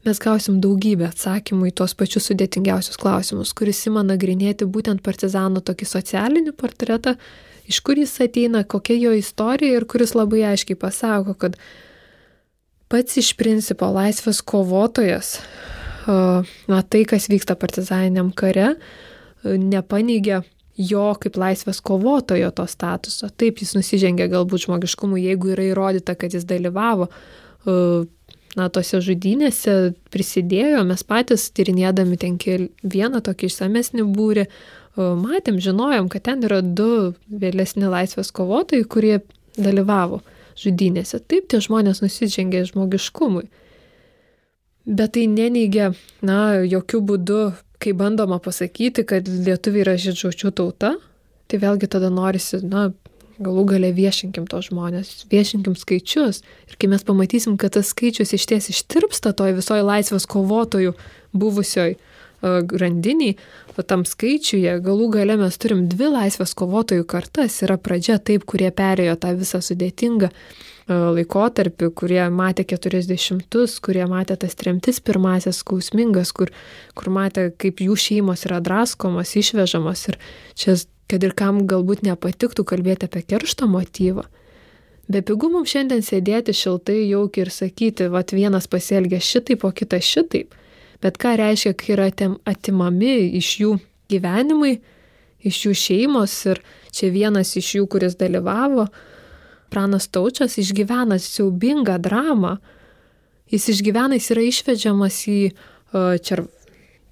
mes 0.03 0.19
gausim 0.19 0.59
daugybę 0.63 1.07
atsakymų 1.07 1.69
į 1.69 1.75
tos 1.79 1.93
pačius 1.95 2.27
sudėtingiausius 2.29 2.99
klausimus, 2.99 3.53
kuris 3.55 3.79
ima 3.87 4.03
nagrinėti 4.03 4.67
būtent 4.67 5.03
partizanų 5.05 5.63
tokį 5.63 5.87
socialinį 5.87 6.55
portretą, 6.59 7.15
iš 7.69 7.79
kur 7.85 7.99
jis 7.99 8.13
ateina, 8.23 8.63
kokia 8.63 8.97
jo 8.99 9.13
istorija 9.17 9.79
ir 9.79 9.87
kuris 9.89 10.15
labai 10.17 10.43
aiškiai 10.53 10.79
pasako, 10.79 11.33
kad 11.39 11.57
pats 12.91 13.17
iš 13.17 13.33
principo 13.39 13.89
laisvės 13.93 14.41
kovotojas, 14.45 15.37
na 16.05 16.81
tai, 16.83 17.05
kas 17.09 17.29
vyksta 17.31 17.55
partizaniniam 17.59 18.31
kare, 18.35 18.73
nepaneigia 19.43 20.43
jo 20.77 21.05
kaip 21.21 21.37
laisvės 21.37 21.79
kovotojo 21.85 22.49
to 22.55 22.65
statuso. 22.69 23.29
Taip, 23.29 23.61
jis 23.61 23.75
nusižengia 23.77 24.27
galbūt 24.31 24.65
žmogiškumui, 24.65 25.21
jeigu 25.27 25.53
yra 25.53 25.69
įrodyta, 25.69 26.17
kad 26.19 26.33
jis 26.33 26.47
dalyvavo 26.49 27.09
na, 28.57 28.69
tose 28.73 29.01
žudynėse, 29.01 29.93
prisidėjo, 30.13 30.83
mes 30.87 31.03
patys 31.07 31.49
tyrinėdami 31.55 32.19
ten 32.21 32.37
vieną 32.37 33.21
tokį 33.25 33.49
išsamesnį 33.49 34.07
būrį, 34.13 34.47
matėm, 34.97 35.59
žinojom, 35.63 36.09
kad 36.09 36.25
ten 36.29 36.43
yra 36.45 36.61
du 36.61 37.13
vėlesni 37.29 37.89
laisvės 37.89 38.31
kovotojai, 38.35 38.85
kurie 38.85 39.19
dalyvavo 39.57 40.21
žudynėse. 40.59 41.19
Taip, 41.25 41.47
tie 41.49 41.61
žmonės 41.63 42.03
nusižengė 42.03 42.65
žmogiškumui. 42.69 43.47
Bet 44.85 45.15
tai 45.15 45.27
neneigia, 45.31 45.93
na, 46.21 46.59
jokių 46.67 46.99
būdų, 47.07 47.43
kai 47.83 47.93
bandoma 47.95 48.39
pasakyti, 48.43 49.05
kad 49.07 49.27
lietuviai 49.27 49.85
yra 49.85 49.95
žydžiočių 49.99 50.51
tauta, 50.55 50.93
tai 51.47 51.59
vėlgi 51.61 51.89
tada 51.91 52.11
norisi, 52.11 52.59
na, 52.63 52.91
galų 53.43 53.65
gale 53.73 53.91
viešinkim 53.95 54.45
tos 54.51 54.69
žmonės, 54.69 55.25
viešinkim 55.31 55.75
skaičius. 55.79 56.43
Ir 56.69 56.77
kai 56.79 56.89
mes 56.91 57.03
pamatysim, 57.05 57.57
kad 57.57 57.73
tas 57.77 57.89
skaičius 57.93 58.35
iš 58.35 58.45
ties 58.49 58.69
ištirpsta 58.73 59.33
toj 59.37 59.55
visoji 59.57 59.85
laisvės 59.87 60.27
kovotojų 60.29 60.93
buvusioj 61.33 61.95
grandiniai, 62.43 63.37
tam 63.87 64.03
skaičiuje 64.05 64.75
galų 64.83 65.09
gale 65.15 65.37
mes 65.39 65.57
turim 65.57 65.87
dvi 65.89 66.11
laisvės 66.11 66.53
kovotojų 66.59 67.07
kartas. 67.09 67.61
Yra 67.65 67.79
pradžia 67.81 68.19
taip, 68.19 68.45
kurie 68.49 68.69
perėjo 68.75 69.15
tą 69.19 69.33
visą 69.39 69.63
sudėtingą 69.63 70.29
laikotarpį, 70.89 71.89
kurie 71.95 72.23
matė 72.29 72.65
40-us, 72.67 73.77
kurie 73.83 74.03
matė 74.09 74.35
tas 74.41 74.55
tremtis 74.59 74.99
pirmasias 74.99 75.61
skausmingas, 75.63 76.33
kur, 76.35 76.51
kur 76.93 77.09
matė, 77.13 77.51
kaip 77.57 77.79
jų 77.79 77.95
šeimos 77.95 78.43
yra 78.49 78.59
draskomos, 78.63 79.35
išvežamos 79.39 80.07
ir 80.11 80.19
čia, 80.59 80.75
kad 81.07 81.23
ir 81.23 81.35
kam 81.39 81.63
galbūt 81.67 82.03
nepatiktų 82.03 82.65
kalbėti 82.67 83.07
apie 83.07 83.23
keršto 83.23 83.69
motyvą. 83.71 84.27
Be 85.11 85.19
pigų 85.23 85.49
mums 85.51 85.71
šiandien 85.71 86.03
sėdėti 86.03 86.55
šiltai 86.55 87.01
jaukiai 87.09 87.45
ir 87.45 87.51
sakyti, 87.51 88.07
vad 88.11 88.31
vienas 88.35 88.69
pasielgia 88.71 89.19
šitaip, 89.23 89.65
o 89.67 89.71
kitas 89.75 90.07
šitaip. 90.07 90.55
Bet 91.03 91.19
ką 91.19 91.35
reiškia, 91.39 91.73
kai 91.75 91.95
yra 91.97 92.07
atimami 92.47 93.15
iš 93.39 93.49
jų 93.59 93.73
gyvenimai, 94.11 94.77
iš 95.43 95.65
jų 95.65 95.73
šeimos 95.75 96.35
ir 96.47 96.61
čia 96.95 97.09
vienas 97.11 97.51
iš 97.59 97.73
jų, 97.77 97.87
kuris 97.91 98.15
dalyvavo, 98.19 98.87
pranas 99.73 100.07
taučias, 100.07 100.55
išgyvena 100.61 101.17
siaubingą 101.19 101.97
dramą. 101.99 102.57
Jis 103.51 103.67
išgyvena, 103.75 104.15
jis 104.15 104.31
yra 104.33 104.47
išvedžiamas 104.47 105.19
į 105.27 105.39
čer... 106.23 106.45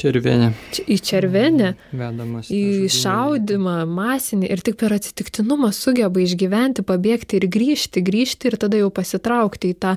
Červenę. 0.01 0.51
Į 0.89 0.97
červenę. 1.05 1.73
Vedamas. 1.93 2.49
Į 2.49 2.89
šaudimą 2.89 3.83
masinį 3.85 4.49
ir 4.49 4.63
tik 4.65 4.79
per 4.81 4.95
atsitiktinumą 4.95 5.69
sugeba 5.77 6.23
išgyventi, 6.23 6.81
pabėgti 6.87 7.37
ir 7.37 7.45
grįžti, 7.53 8.01
grįžti 8.05 8.49
ir 8.49 8.57
tada 8.61 8.79
jau 8.81 8.89
pasitraukti 8.93 9.75
į 9.75 9.77
tą 9.85 9.95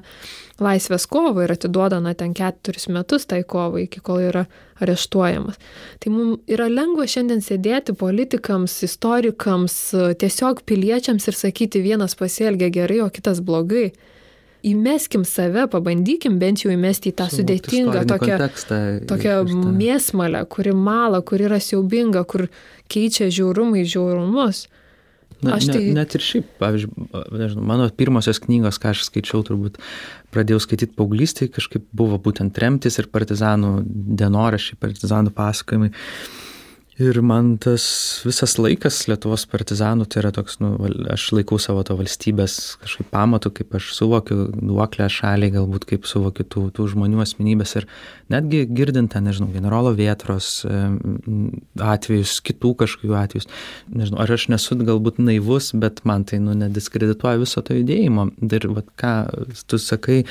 laisvės 0.61 1.09
kovą 1.11 1.47
ir 1.47 1.55
atiduoda, 1.57 2.03
na, 2.05 2.13
ten 2.15 2.35
keturis 2.37 2.87
metus 2.93 3.25
tai 3.31 3.41
kovai, 3.49 3.87
iki 3.89 4.03
kol 4.05 4.21
yra 4.29 4.45
areštuojamas. 4.85 5.57
Tai 6.05 6.13
mums 6.13 6.53
yra 6.53 6.69
lengva 6.69 7.09
šiandien 7.09 7.41
sėdėti 7.43 7.97
politikams, 7.97 8.77
istorikams, 8.85 9.79
tiesiog 10.21 10.67
piliečiams 10.69 11.31
ir 11.31 11.39
sakyti, 11.39 11.83
vienas 11.85 12.19
pasielgia 12.19 12.69
gerai, 12.75 13.01
o 13.07 13.09
kitas 13.15 13.41
blogai 13.41 13.95
įmeskim 14.65 15.25
save, 15.29 15.67
pabandykim 15.73 16.39
bent 16.41 16.65
jau 16.65 16.73
įmesti 16.73 17.13
į 17.13 17.17
tą 17.19 17.29
Suvokti 17.33 17.59
sudėtingą 17.71 18.05
tokią, 18.11 18.39
tokią 19.11 19.41
mėsmalę, 19.75 20.45
kuri 20.51 20.73
mala, 20.77 21.21
kuri 21.27 21.49
yra 21.49 21.61
siaubinga, 21.63 22.25
kur 22.29 22.49
keičia 22.93 23.31
žiaurumai 23.33 23.85
žiaurumus. 23.89 24.67
Na, 25.45 25.59
aš 25.59 25.69
tai... 25.69 25.81
Ne, 25.91 25.99
net 25.99 26.15
ir 26.17 26.25
šiaip, 26.25 26.47
pavyzdžiui, 26.61 27.09
nežinau, 27.37 27.65
mano 27.69 27.89
pirmosios 27.93 28.41
knygos, 28.41 28.79
ką 28.81 28.95
aš 28.95 29.05
skaičiau, 29.11 29.43
turbūt 29.45 29.77
pradėjau 30.33 30.63
skaityti 30.65 30.97
paauglystėje, 30.97 31.53
kažkaip 31.59 31.85
buvo 31.97 32.17
būtent 32.23 32.55
tremtis 32.57 32.97
ir 33.03 33.11
partizanų 33.13 33.75
dienoraščiai, 34.21 34.81
partizanų 34.81 35.35
pasakojimai. 35.37 35.91
Ir 36.95 37.17
man 37.27 37.57
tas 37.59 37.85
visas 38.23 38.53
laikas 38.55 39.01
Lietuvos 39.11 39.43
partizanų, 39.51 40.05
tai 40.07 40.21
yra 40.21 40.31
toks, 40.35 40.61
nu, 40.63 40.77
aš 41.11 41.25
laikau 41.35 41.57
savo 41.59 41.83
to 41.83 41.97
valstybės 41.99 42.77
kažkaip 42.85 43.09
pamatų, 43.11 43.51
kaip 43.57 43.75
aš 43.75 43.89
suvokiu 43.97 44.37
duoklę 44.55 45.09
šaliai, 45.11 45.51
galbūt 45.57 45.89
kaip 45.91 46.07
suvokiu 46.07 46.47
tų, 46.47 46.63
tų 46.77 46.87
žmonių 46.93 47.19
asmenybės 47.25 47.75
ir 47.81 47.89
netgi 48.31 48.63
girdint 48.71 49.11
ten, 49.11 49.27
nežinau, 49.27 49.51
generolo 49.51 49.91
vietros 49.99 50.63
atvejus, 51.83 52.37
kitų 52.47 52.73
kažkokių 52.85 53.19
atvejus, 53.25 53.51
nežinau, 53.91 54.23
ar 54.23 54.37
aš 54.39 54.47
nesu 54.55 54.79
galbūt 54.79 55.19
naivus, 55.19 55.73
bet 55.75 56.05
man 56.07 56.23
tai, 56.31 56.39
nu, 56.47 56.55
nediskredituoja 56.63 57.43
viso 57.43 57.65
to 57.67 57.75
judėjimo. 57.81 58.31
Ir, 58.55 58.71
vat, 58.71 58.95
ką 59.03 59.17
tu 59.67 59.83
sakai, 59.83 60.23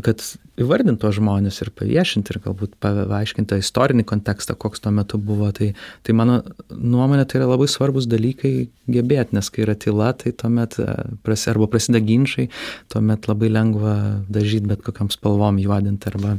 kad 0.00 0.24
įvardinti 0.56 1.02
tos 1.04 1.18
žmonės 1.18 1.60
ir 1.60 1.70
paviešinti 1.76 2.32
ir 2.32 2.40
galbūt 2.46 2.76
paaiškinti 2.80 3.52
tą 3.52 3.60
istorinį 3.60 4.06
kontekstą, 4.08 4.56
koks 4.56 4.80
tuo 4.80 4.92
metu 4.96 5.20
buvo, 5.20 5.50
tai 5.52 5.74
Tai 6.06 6.14
mano 6.14 6.36
nuomonė 6.70 7.24
tai 7.26 7.40
yra 7.40 7.48
labai 7.50 7.66
svarbus 7.70 8.06
dalykai 8.06 8.52
gebėti, 8.94 9.34
nes 9.34 9.48
kai 9.50 9.64
yra 9.64 9.74
tyla, 9.74 10.12
tai 10.14 10.30
tuomet 10.38 10.78
e, 10.78 10.86
prasi, 11.26 11.48
arba 11.50 11.66
prasideda 11.72 12.04
ginčiai, 12.06 12.46
tuomet 12.92 13.26
labai 13.26 13.50
lengva 13.50 13.96
dažyti 14.30 14.70
bet 14.70 14.84
kokiam 14.86 15.10
spalvom 15.10 15.58
juodinti 15.58 16.12
arba 16.12 16.36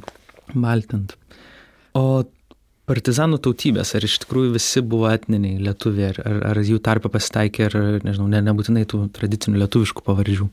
baltinti. 0.56 1.20
O 2.00 2.24
partizanų 2.88 3.42
tautybės, 3.44 3.92
ar 3.98 4.06
iš 4.08 4.22
tikrųjų 4.24 4.54
visi 4.56 4.84
buvo 4.86 5.10
etniniai 5.12 5.60
lietuviai, 5.66 6.14
ar, 6.14 6.40
ar, 6.54 6.62
jų 6.64 6.80
tarpe 6.84 7.12
pasitaikė, 7.12 7.68
ar, 7.68 7.78
nežinau, 8.08 8.30
ne, 8.32 8.40
nebūtinai 8.48 8.86
tų 8.88 9.02
tradicinių 9.18 9.66
lietuviškų 9.66 10.06
pavardžių. 10.08 10.48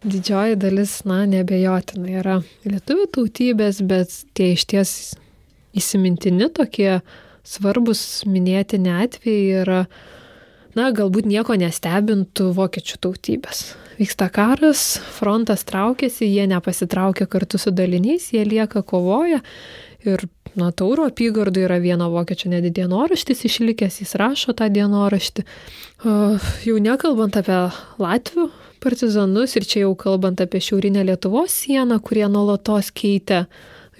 Didžioji 0.00 0.60
dalis, 0.60 0.98
na, 1.08 1.22
nebejotinai 1.28 2.20
yra 2.20 2.38
lietuvių 2.68 3.08
tautybės, 3.16 3.80
bet 3.88 4.12
tie 4.36 4.52
iš 4.58 4.68
ties 4.68 4.92
įsimintini 5.76 6.48
tokie 6.52 7.00
svarbus 7.46 8.24
minėtini 8.28 8.92
atvejai 9.02 9.60
yra, 9.62 9.84
na, 10.78 10.90
galbūt 10.96 11.28
nieko 11.30 11.56
nestebintų 11.60 12.50
vokiečių 12.56 13.00
tautybės. 13.06 13.62
Vyksta 14.00 14.30
karas, 14.32 14.96
frontas 15.18 15.66
traukiasi, 15.68 16.24
jie 16.24 16.46
nepasitraukia 16.48 17.26
kartu 17.28 17.60
su 17.60 17.72
daliniais, 17.74 18.30
jie 18.32 18.46
lieka 18.48 18.84
kovoja 18.86 19.42
ir 20.06 20.24
Na, 20.58 20.72
Tauro 20.74 21.04
apygardų 21.06 21.62
yra 21.62 21.76
vieno 21.78 22.08
vokiečio 22.10 22.48
netgi 22.50 22.72
dienoraštis 22.80 23.44
išlikęs, 23.46 24.00
jis 24.02 24.16
rašo 24.18 24.54
tą 24.58 24.66
dienoraštį. 24.72 25.44
Jau 26.66 26.78
nekalbant 26.82 27.38
apie 27.38 27.58
Latvių 28.02 28.48
partizanus 28.82 29.54
ir 29.54 29.66
čia 29.68 29.84
jau 29.84 29.92
kalbant 29.98 30.42
apie 30.42 30.62
šiaurinę 30.64 31.04
Lietuvos 31.06 31.54
sieną, 31.54 32.00
kurie 32.02 32.26
nuolatos 32.32 32.90
keitė 32.90 33.44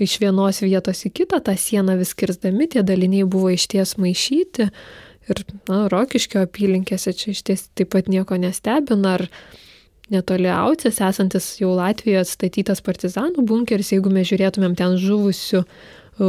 iš 0.01 0.17
vienos 0.23 0.63
vietos 0.65 1.05
į 1.07 1.13
kitą, 1.21 1.41
tą 1.45 1.55
sieną 1.59 1.97
vis 2.01 2.15
kirzdami, 2.19 2.69
tie 2.73 2.85
daliniai 2.87 3.29
buvo 3.29 3.53
išties 3.55 3.97
maišyti. 4.01 4.71
Ir, 5.31 5.43
na, 5.69 5.85
Rokiškio 5.93 6.43
apylinkėse 6.47 7.13
čia 7.17 7.35
iš 7.35 7.43
ties 7.47 7.67
taip 7.79 7.93
pat 7.95 8.09
nieko 8.11 8.39
nestebina, 8.41 9.19
ar 9.19 9.27
netoli 10.11 10.51
Aucės 10.51 10.99
esantis 11.05 11.53
jau 11.61 11.71
Latvijoje 11.77 12.25
atstatytas 12.25 12.83
partizanų 12.87 13.45
bunkeris, 13.47 13.93
jeigu 13.95 14.13
mes 14.13 14.29
žiūrėtumėm 14.31 14.75
ten 14.79 14.97
žuvusių 15.01 15.63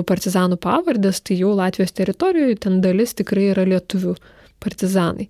partizanų 0.07 0.59
pavardės, 0.61 1.23
tai 1.25 1.39
jau 1.41 1.55
Latvijos 1.57 1.95
teritorijoje 1.97 2.59
ten 2.67 2.79
dalis 2.83 3.15
tikrai 3.17 3.49
yra 3.55 3.65
lietuvių 3.67 4.15
partizanai. 4.61 5.27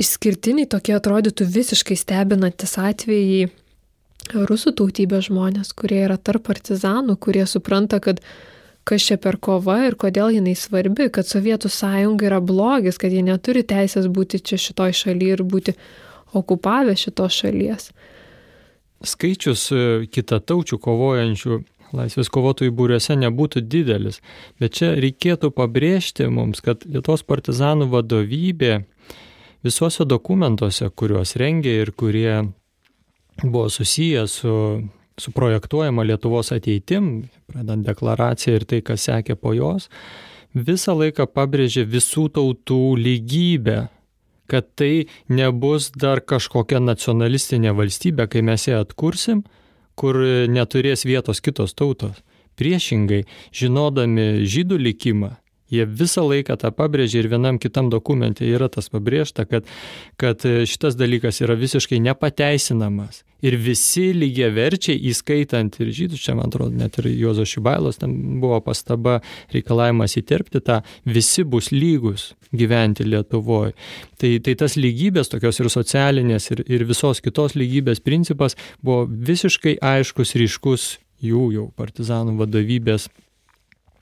Išskirtiniai 0.00 0.70
tokie 0.72 0.94
atrodytų 0.96 1.46
visiškai 1.52 1.98
stebinantis 2.00 2.78
atvejai 2.80 3.50
rusų 4.30 4.74
tautybės 4.78 5.28
žmonės, 5.28 5.72
kurie 5.76 6.02
yra 6.06 6.16
tarp 6.16 6.46
partizanų, 6.46 7.16
kurie 7.20 7.44
supranta, 7.46 8.00
kad 8.00 8.22
kas 8.84 9.06
čia 9.06 9.18
per 9.22 9.38
kova 9.38 9.80
ir 9.86 9.96
kodėl 9.98 10.32
jinai 10.34 10.54
svarbi, 10.58 11.08
kad 11.12 11.26
Sovietų 11.26 11.70
sąjunga 11.70 12.30
yra 12.30 12.40
blogis, 12.42 12.98
kad 12.98 13.12
jie 13.14 13.22
neturi 13.22 13.62
teisės 13.62 14.08
būti 14.10 14.42
čia 14.42 14.58
šitoj 14.58 14.94
šalyje 15.02 15.36
ir 15.38 15.44
būti 15.46 15.76
okupavę 16.34 16.96
šitos 16.98 17.42
šalies. 17.42 17.90
Skaičius 19.02 19.66
e, 19.74 19.84
kitataučių 20.10 20.78
kovojančių 20.78 21.58
laisvės 21.92 22.30
kovotojų 22.32 22.72
būriuose 22.72 23.16
nebūtų 23.20 23.64
didelis. 23.68 24.20
Bet 24.60 24.78
čia 24.78 24.94
reikėtų 24.96 25.52
pabrėžti 25.54 26.28
mums, 26.32 26.62
kad 26.64 26.86
Lietuvos 26.86 27.24
partizanų 27.26 27.90
vadovybė 27.92 28.84
visuose 29.66 30.06
dokumentuose, 30.08 30.88
kuriuos 30.88 31.36
rengė 31.38 31.74
ir 31.82 31.92
kurie 31.92 32.36
buvo 33.42 33.68
susiję 33.70 34.26
su, 34.28 34.82
su 35.18 35.32
projektuojama 35.32 36.04
Lietuvos 36.06 36.52
ateitim, 36.52 37.28
pradant 37.50 37.86
deklaraciją 37.86 38.60
ir 38.60 38.68
tai, 38.68 38.82
kas 38.86 39.08
sekė 39.08 39.36
po 39.36 39.54
jos, 39.56 39.88
visą 40.54 40.94
laiką 40.98 41.26
pabrėžė 41.32 41.86
visų 41.88 42.28
tautų 42.36 42.84
lygybę 43.00 43.80
kad 44.52 44.74
tai 44.76 45.06
nebus 45.32 45.90
dar 45.96 46.20
kažkokia 46.20 46.80
nacionalistinė 46.84 47.72
valstybė, 47.72 48.26
kai 48.28 48.42
mes 48.44 48.66
ją 48.68 48.82
atkursim, 48.84 49.46
kur 49.96 50.18
neturės 50.52 51.06
vietos 51.08 51.40
kitos 51.40 51.72
tautos. 51.78 52.18
Priešingai, 52.60 53.22
žinodami 53.56 54.44
žydų 54.44 54.76
likimą, 54.88 55.30
jie 55.72 55.86
visą 55.88 56.24
laiką 56.28 56.58
tą 56.60 56.70
pabrėžia 56.76 57.22
ir 57.22 57.30
vienam 57.32 57.58
kitam 57.62 57.90
dokumente 57.92 58.46
yra 58.46 58.68
tas 58.72 58.90
pabrėžta, 58.92 59.46
kad, 59.48 59.68
kad 60.20 60.44
šitas 60.44 60.96
dalykas 61.00 61.42
yra 61.44 61.56
visiškai 61.58 62.00
nepateisinamas. 62.04 63.22
Ir 63.42 63.56
visi 63.58 64.12
lygiai 64.14 64.52
verčiai, 64.54 65.00
įskaitant 65.10 65.74
ir 65.82 65.88
žydus, 65.90 66.22
čia 66.22 66.36
man 66.38 66.46
atrodo, 66.46 66.76
net 66.78 67.00
ir 67.00 67.08
Juozo 67.10 67.42
Šibailos, 67.48 67.98
ten 67.98 68.12
buvo 68.42 68.60
pastaba 68.62 69.16
reikalavimas 69.50 70.14
įterpti 70.20 70.62
tą, 70.62 70.78
visi 71.02 71.42
bus 71.42 71.72
lygus 71.74 72.28
gyventi 72.54 73.02
Lietuvoje. 73.08 73.74
Tai, 74.22 74.30
tai 74.46 74.54
tas 74.60 74.78
lygybės, 74.78 75.32
tokios 75.32 75.58
ir 75.58 75.72
socialinės, 75.74 76.52
ir, 76.54 76.62
ir 76.70 76.86
visos 76.86 77.18
kitos 77.24 77.56
lygybės 77.58 78.04
principas 78.04 78.54
buvo 78.78 79.08
visiškai 79.10 79.80
aiškus, 79.82 80.36
ryškus 80.38 80.86
jų 81.22 81.48
jau 81.56 81.68
partizanų 81.78 82.36
vadovybės 82.38 83.08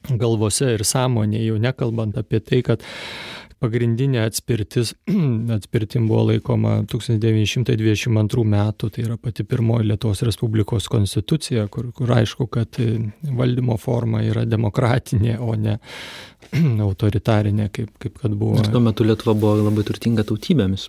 galvose 0.09 0.75
ir 0.77 0.87
sąmonėje, 0.87 1.51
jau 1.51 1.61
nekalbant 1.61 2.17
apie 2.21 2.41
tai, 2.45 2.63
kad 2.67 2.85
pagrindinė 3.61 4.23
atspirtis, 4.25 4.95
atspirtim 5.57 6.07
buvo 6.09 6.31
laikoma 6.31 6.79
1922 6.91 8.45
metų, 8.55 8.91
tai 8.95 9.05
yra 9.05 9.19
pati 9.21 9.45
pirmoji 9.49 9.91
Lietuvos 9.91 10.25
Respublikos 10.27 10.89
konstitucija, 10.93 11.67
kur, 11.73 11.91
kur 11.97 12.15
aišku, 12.17 12.49
kad 12.53 12.81
valdymo 13.37 13.77
forma 13.81 14.25
yra 14.25 14.47
demokratinė, 14.49 15.37
o 15.45 15.53
ne 15.61 15.77
autoritarinė, 16.89 17.69
kaip, 17.75 17.93
kaip 18.01 18.17
kad 18.23 18.33
buvo. 18.33 18.63
Ir 18.63 18.73
tuo 18.73 18.83
metu 18.85 19.07
Lietuva 19.07 19.37
buvo 19.37 19.59
labai 19.61 19.85
turtinga 19.89 20.25
tautybėmis. 20.29 20.89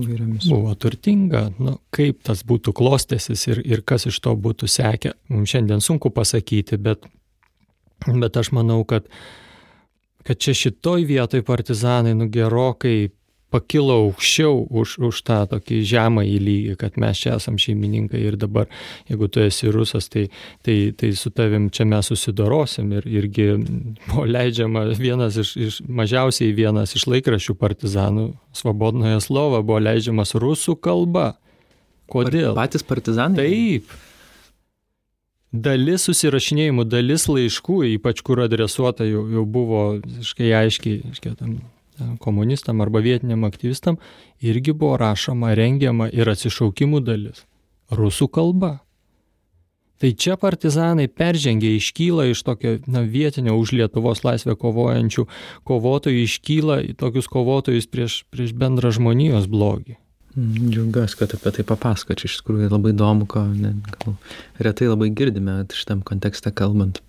Įvairiomis. 0.00 0.46
Buvo 0.48 0.72
turtinga, 0.80 1.50
nu, 1.60 1.76
kaip 1.92 2.22
tas 2.24 2.40
būtų 2.48 2.72
klostėsis 2.76 3.42
ir, 3.50 3.60
ir 3.64 3.82
kas 3.84 4.06
iš 4.08 4.18
to 4.24 4.32
būtų 4.32 4.68
sekę, 4.70 5.12
mums 5.32 5.52
šiandien 5.52 5.84
sunku 5.84 6.08
pasakyti, 6.16 6.78
bet, 6.80 7.04
bet 8.22 8.36
aš 8.36 8.52
manau, 8.56 8.82
kad, 8.88 9.08
kad 10.26 10.40
čia 10.42 10.54
šitoj 10.54 11.06
vietoj 11.08 11.44
partizanai 11.46 12.14
nu 12.18 12.28
gerokai 12.32 13.10
pakilo 13.56 13.94
aukščiau 14.02 14.66
už, 14.74 14.96
už 15.06 15.20
tą 15.26 15.38
tokį 15.50 15.78
žemą 15.86 16.24
į 16.26 16.36
lygį, 16.42 16.74
kad 16.80 16.96
mes 17.00 17.20
čia 17.22 17.36
esam 17.38 17.58
šeimininkai 17.60 18.18
ir 18.26 18.36
dabar, 18.40 18.66
jeigu 19.08 19.28
tu 19.32 19.42
esi 19.44 19.70
rusas, 19.72 20.10
tai, 20.12 20.26
tai, 20.66 20.76
tai 20.98 21.12
su 21.16 21.30
tavim 21.34 21.68
čia 21.70 21.86
mes 21.88 22.10
susidorosim 22.10 22.90
ir 22.98 23.06
irgi 23.06 23.48
buvo 24.08 24.26
leidžiama 24.28 24.88
vienas 24.98 25.38
iš, 25.40 25.54
iš 25.68 25.78
mažiausiai 25.86 26.52
vienas 26.56 26.96
iš 26.98 27.06
laikraščių 27.12 27.56
partizanų, 27.60 28.28
Svobodnoje 28.56 29.20
slova, 29.20 29.62
buvo 29.62 29.78
leidžiamas 29.84 30.34
rusų 30.40 30.78
kalba. 30.82 31.34
Kodėl? 32.10 32.54
Patys 32.56 32.86
partizanai? 32.86 33.38
Taip. 33.38 33.94
Dalis 35.62 36.08
susirašinėjimų, 36.08 36.84
dalis 36.90 37.28
laiškų, 37.30 37.80
ypač 37.96 38.20
kur 38.26 38.42
adresuota, 38.44 39.06
jau, 39.06 39.22
jau 39.30 39.44
buvo 39.46 39.82
visiškai 40.02 40.52
aiškiai, 40.58 41.02
aiškiai 41.10 41.36
tam 41.38 41.58
komunistam 42.20 42.80
arba 42.80 43.00
vietiniam 43.00 43.44
aktyvistam 43.44 43.96
irgi 44.40 44.72
buvo 44.72 44.96
rašoma, 45.00 45.54
rengiama 45.56 46.10
ir 46.12 46.28
atsišaukimų 46.28 47.00
dalis- 47.04 47.46
rusų 47.98 48.28
kalba. 48.28 48.80
Tai 49.96 50.12
čia 50.12 50.36
partizanai 50.36 51.08
peržengė, 51.08 51.76
iškyla 51.76 52.30
iš 52.30 52.42
tokio 52.44 52.78
na, 52.86 53.00
vietinio 53.00 53.56
už 53.56 53.72
Lietuvos 53.72 54.24
laisvę 54.24 54.52
kovojančių 54.56 55.26
kovotojų, 55.64 56.24
iškyla 56.28 56.76
į 56.90 56.96
tokius 57.00 57.26
kovotojus 57.26 57.86
prieš, 57.88 58.24
prieš 58.28 58.52
bendrą 58.52 58.92
žmonijos 58.92 59.48
blogį. 59.48 59.96
Džiaugiuosi, 60.36 61.16
kad 61.16 61.32
apie 61.32 61.50
tai 61.56 61.64
papasakočiau, 61.64 62.28
iš 62.28 62.40
tikrųjų 62.42 62.68
labai 62.68 62.92
įdomu, 62.92 63.24
ko 63.30 63.46
ne, 63.48 63.72
gal, 63.94 64.16
retai 64.60 64.90
labai 64.90 65.08
girdime 65.16 65.62
šitam 65.72 66.02
kontekste 66.04 66.52
kalbant. 66.52 67.00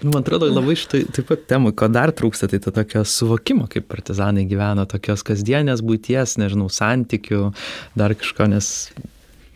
Nu, 0.00 0.12
man 0.14 0.22
atrodo, 0.22 0.46
labai 0.48 0.76
šitai 0.78 1.02
taip 1.12 1.26
pat 1.28 1.42
temų, 1.50 1.74
ko 1.76 1.90
dar 1.92 2.12
trūksta, 2.16 2.46
tai 2.48 2.60
to 2.62 2.72
tokio 2.72 3.02
suvokimo, 3.04 3.66
kaip 3.68 3.88
partizanai 3.90 4.46
gyveno, 4.48 4.86
tokios 4.88 5.26
kasdienės 5.26 5.82
būties, 5.84 6.38
nežinau, 6.40 6.70
santykių, 6.72 7.50
dar 7.98 8.14
kažko, 8.16 8.46
nes... 8.54 8.70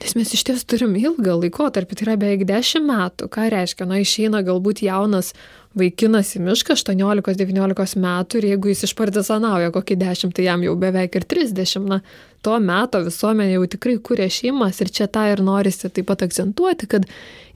Nes 0.02 0.12
mes 0.18 0.34
iš 0.36 0.42
ties 0.44 0.66
turim 0.68 0.98
ilgą 1.00 1.38
laikotarpį, 1.38 1.96
tai 1.96 2.04
yra 2.04 2.18
beveik 2.20 2.42
10 2.50 2.84
metų. 2.84 3.30
Ką 3.32 3.46
reiškia? 3.54 3.86
Na, 3.88 4.02
išeina 4.02 4.42
galbūt 4.44 4.82
jaunas 4.84 5.30
vaikinas 5.78 6.34
į 6.36 6.42
mišką 6.44 6.76
18-19 6.76 8.02
metų 8.02 8.42
ir 8.42 8.48
jeigu 8.50 8.74
jis 8.74 8.84
išpartizanauja 8.90 9.72
kokį 9.72 9.96
10, 10.02 10.34
tai 10.36 10.50
jam 10.50 10.66
jau 10.66 10.74
beveik 10.76 11.16
ir 11.16 11.24
30. 11.30 11.88
Na, 11.88 12.02
tuo 12.44 12.58
metu 12.62 13.00
visuomenė 13.06 13.56
jau 13.56 13.70
tikrai 13.76 13.96
kūrė 14.04 14.28
šeimas 14.32 14.82
ir 14.84 14.92
čia 14.94 15.08
tą 15.10 15.26
ir 15.32 15.42
norisi 15.44 15.88
taip 15.88 16.10
pat 16.10 16.26
akcentuoti, 16.26 16.90
kad 16.90 17.08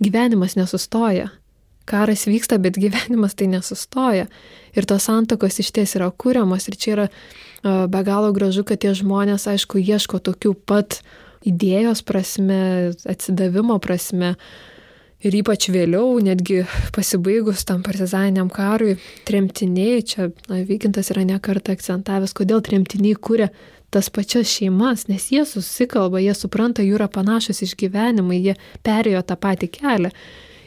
gyvenimas 0.03 0.57
nesustoja 0.59 1.31
karas 1.89 2.27
vyksta, 2.29 2.59
bet 2.61 2.79
gyvenimas 2.81 3.37
tai 3.39 3.49
nesustoja. 3.53 4.29
Ir 4.77 4.89
tos 4.89 5.09
santokos 5.09 5.59
iš 5.63 5.73
ties 5.75 5.97
yra 5.99 6.11
kūriamas 6.13 6.69
ir 6.69 6.77
čia 6.81 6.95
yra 6.95 7.07
be 7.65 8.03
galo 8.07 8.33
gražu, 8.37 8.65
kad 8.69 8.83
tie 8.83 8.93
žmonės, 8.97 9.49
aišku, 9.51 9.81
ieško 9.81 10.21
tokių 10.29 10.55
pat 10.69 11.01
idėjos 11.49 12.05
prasme, 12.07 12.95
atsidavimo 13.09 13.79
prasme. 13.83 14.37
Ir 15.19 15.35
ypač 15.35 15.67
vėliau, 15.75 16.21
netgi 16.23 16.61
pasibaigus 16.95 17.65
tam 17.67 17.81
partizaniniam 17.83 18.47
karui, 18.55 19.01
tremtiniai, 19.27 20.05
čia 20.07 20.29
na, 20.47 20.61
Vykintas 20.69 21.11
yra 21.11 21.25
nekartą 21.27 21.75
akcentavęs, 21.75 22.37
kodėl 22.39 22.63
tremtiniai 22.63 23.19
kūrė 23.19 23.49
tas 23.95 24.11
pačias 24.13 24.51
šeimas, 24.53 25.07
nes 25.09 25.31
jie 25.33 25.45
susikalba, 25.49 26.21
jie 26.21 26.35
supranta, 26.37 26.85
jų 26.85 26.99
yra 26.99 27.09
panašus 27.13 27.63
išgyvenimai, 27.65 28.41
jie 28.43 28.55
perėjo 28.85 29.23
tą 29.25 29.39
patį 29.41 29.71
kelią. 29.79 30.13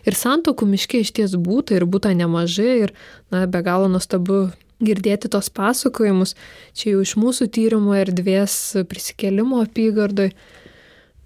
Ir 0.02 0.18
santokų 0.18 0.66
miške 0.66 1.04
iš 1.04 1.12
ties 1.18 1.36
būta 1.38 1.76
ir 1.78 1.86
būta 1.86 2.16
nemažai 2.18 2.74
ir, 2.88 2.94
na, 3.30 3.46
be 3.46 3.62
galo 3.66 3.90
nuostabu 3.92 4.48
girdėti 4.82 5.30
tos 5.30 5.52
pasakojimus. 5.54 6.34
Čia 6.74 6.96
jau 6.96 7.04
iš 7.06 7.14
mūsų 7.22 7.48
tyrimo 7.54 7.94
erdvės 7.98 8.56
prisikelimo 8.90 9.62
apygardoj. 9.66 10.34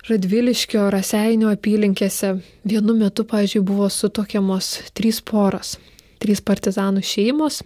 Radviliškio 0.05 0.83
Raseinio 0.93 1.49
apylinkėse 1.49 2.35
vienu 2.67 2.93
metu, 2.99 3.23
pažiūrėjau, 3.25 3.65
buvo 3.65 3.87
sutokiamos 3.89 4.75
trys 4.93 5.21
poros. 5.25 5.79
Trys 6.21 6.43
partizanų 6.45 7.01
šeimos. 7.05 7.63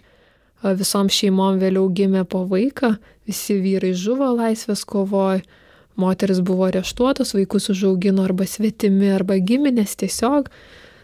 Visom 0.60 1.08
šeimom 1.12 1.58
vėliau 1.60 1.88
gimė 1.96 2.26
po 2.28 2.42
vaiką, 2.48 2.94
visi 3.30 3.56
vyrai 3.62 3.94
žuvo 3.96 4.34
laisvės 4.34 4.84
kovoje 4.84 5.44
moteris 6.00 6.40
buvo 6.40 6.64
areštuotos, 6.64 7.34
vaikus 7.34 7.68
užaugino 7.72 8.24
arba 8.24 8.46
svetimi, 8.48 9.10
arba 9.12 9.38
giminės 9.38 9.96
tiesiog. 10.00 10.48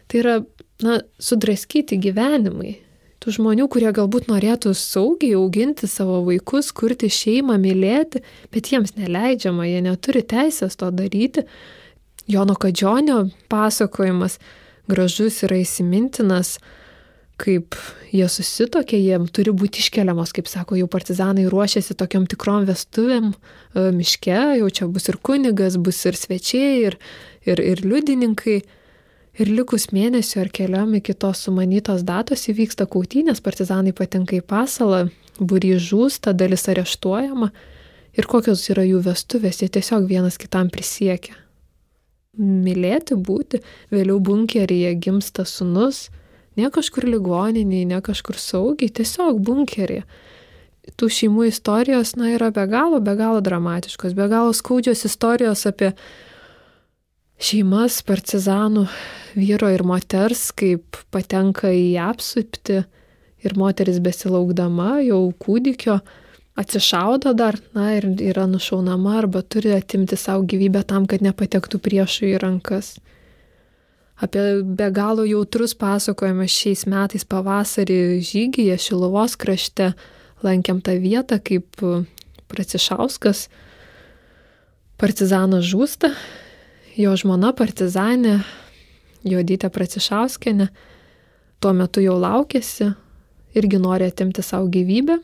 Tai 0.07 0.21
yra, 0.23 0.37
na, 0.85 1.01
sudraskyti 1.23 1.99
gyvenimai. 2.01 2.77
Tų 3.23 3.33
žmonių, 3.39 3.67
kurie 3.73 3.91
galbūt 3.97 4.29
norėtų 4.31 4.75
saugiai 4.77 5.35
auginti 5.39 5.89
savo 5.91 6.21
vaikus, 6.27 6.69
kurti 6.77 7.09
šeimą, 7.11 7.57
mylėti, 7.59 8.23
bet 8.55 8.71
jiems 8.71 8.95
neleidžiama, 8.99 9.67
jie 9.67 9.81
neturi 9.83 10.23
teisės 10.23 10.79
to 10.79 10.93
daryti. 10.95 11.47
Jono 12.31 12.55
Kadžionio 12.59 13.25
pasakojimas 13.51 14.39
gražus 14.91 15.41
yra 15.47 15.59
įsimintinas, 15.63 16.57
kaip 17.41 17.77
jie 18.15 18.27
susitokė, 18.33 18.99
jiem 19.01 19.27
turi 19.29 19.53
būti 19.53 19.83
iškeliamos, 19.83 20.33
kaip 20.37 20.49
sako, 20.49 20.79
jau 20.81 20.89
partizanai 20.91 21.45
ruošiasi 21.53 21.97
tokiam 21.99 22.25
tikrom 22.29 22.65
vestuvėm 22.69 23.31
e, 23.33 23.37
miške, 23.97 24.39
jau 24.61 24.71
čia 24.73 24.89
bus 24.93 25.11
ir 25.13 25.21
kunigas, 25.21 25.77
bus 25.77 26.01
ir 26.09 26.17
svečiai, 26.17 26.73
ir, 26.89 26.99
ir, 27.49 27.63
ir 27.63 27.85
liudininkai. 27.85 28.61
Ir 29.37 29.51
likus 29.53 29.91
mėnesio 29.93 30.41
ar 30.41 30.49
keliam 30.49 30.95
iki 30.97 31.13
tos 31.13 31.43
sumanytos 31.45 32.07
datos 32.09 32.47
įvyksta 32.49 32.87
kautynės, 32.89 33.43
partizanai 33.45 33.93
patenka 33.93 34.39
į 34.39 34.41
pasalą, 34.49 35.11
būry 35.37 35.75
žūsta, 35.77 36.33
dalis 36.33 36.65
areštuojama. 36.73 37.51
Ir 38.17 38.29
kokios 38.33 38.63
yra 38.73 38.87
jų 38.89 39.03
vestuvės, 39.05 39.61
jie 39.61 39.69
tiesiog 39.69 40.09
vienas 40.09 40.41
kitam 40.41 40.71
prisiekia. 40.73 41.37
Mylėti 42.41 43.13
būti, 43.21 43.61
vėliau 43.93 44.17
bunkeryje 44.25 44.95
gimsta 45.05 45.45
sunus, 45.45 46.07
Ne 46.57 46.71
kažkur 46.73 47.05
ligoniniai, 47.05 47.85
ne 47.89 48.01
kažkur 48.05 48.39
saugiai, 48.41 48.93
tiesiog 48.93 49.43
bunkerį. 49.45 50.01
Tų 50.97 51.09
šeimų 51.13 51.49
istorijos, 51.51 52.15
na, 52.17 52.31
yra 52.33 52.53
be 52.55 52.65
galo, 52.71 53.01
be 53.03 53.17
galo 53.19 53.43
dramatiškos, 53.45 54.15
be 54.17 54.29
galo 54.31 54.55
skaudžios 54.55 55.05
istorijos 55.09 55.67
apie 55.69 55.93
šeimas 57.43 57.99
partizanų 58.07 58.87
vyro 59.37 59.69
ir 59.75 59.85
moters, 59.85 60.49
kaip 60.57 60.97
patenka 61.13 61.73
į 61.75 61.99
apsupti 62.01 62.85
ir 63.45 63.57
moteris 63.59 63.99
besilaukdama 64.01 65.03
jau 65.05 65.27
kūdikio 65.43 65.99
atsišaudo 66.57 67.35
dar, 67.37 67.59
na 67.77 67.91
ir 67.99 68.09
yra 68.31 68.47
nušaunama 68.49 69.19
arba 69.21 69.43
turi 69.43 69.75
atimti 69.77 70.17
savo 70.17 70.47
gyvybę 70.49 70.87
tam, 70.89 71.05
kad 71.11 71.21
nepatektų 71.21 71.83
priešų 71.85 72.31
į 72.33 72.39
rankas 72.41 72.95
apie 74.17 74.63
be 74.63 74.91
galo 74.91 75.25
jautrus 75.29 75.75
pasakojimas 75.77 76.53
šiais 76.53 76.87
metais 76.89 77.25
pavasarį 77.29 78.21
žygyje 78.25 78.79
Šilovos 78.81 79.37
krašte. 79.41 79.93
Lankėm 80.45 80.83
tą 80.85 80.99
vietą, 81.01 81.39
kaip 81.41 81.81
Pracišauskas 82.47 83.47
partizanas 85.01 85.65
žūsta, 85.65 86.13
jo 86.97 87.15
žmona 87.17 87.55
partizanė, 87.57 88.43
Jodytė 89.27 89.73
Pracišauskenė, 89.73 90.69
tuo 91.61 91.73
metu 91.75 92.05
jau 92.05 92.19
laukėsi, 92.21 92.93
irgi 93.57 93.81
nori 93.81 94.07
atimti 94.07 94.45
savo 94.45 94.69
gyvybę 94.71 95.17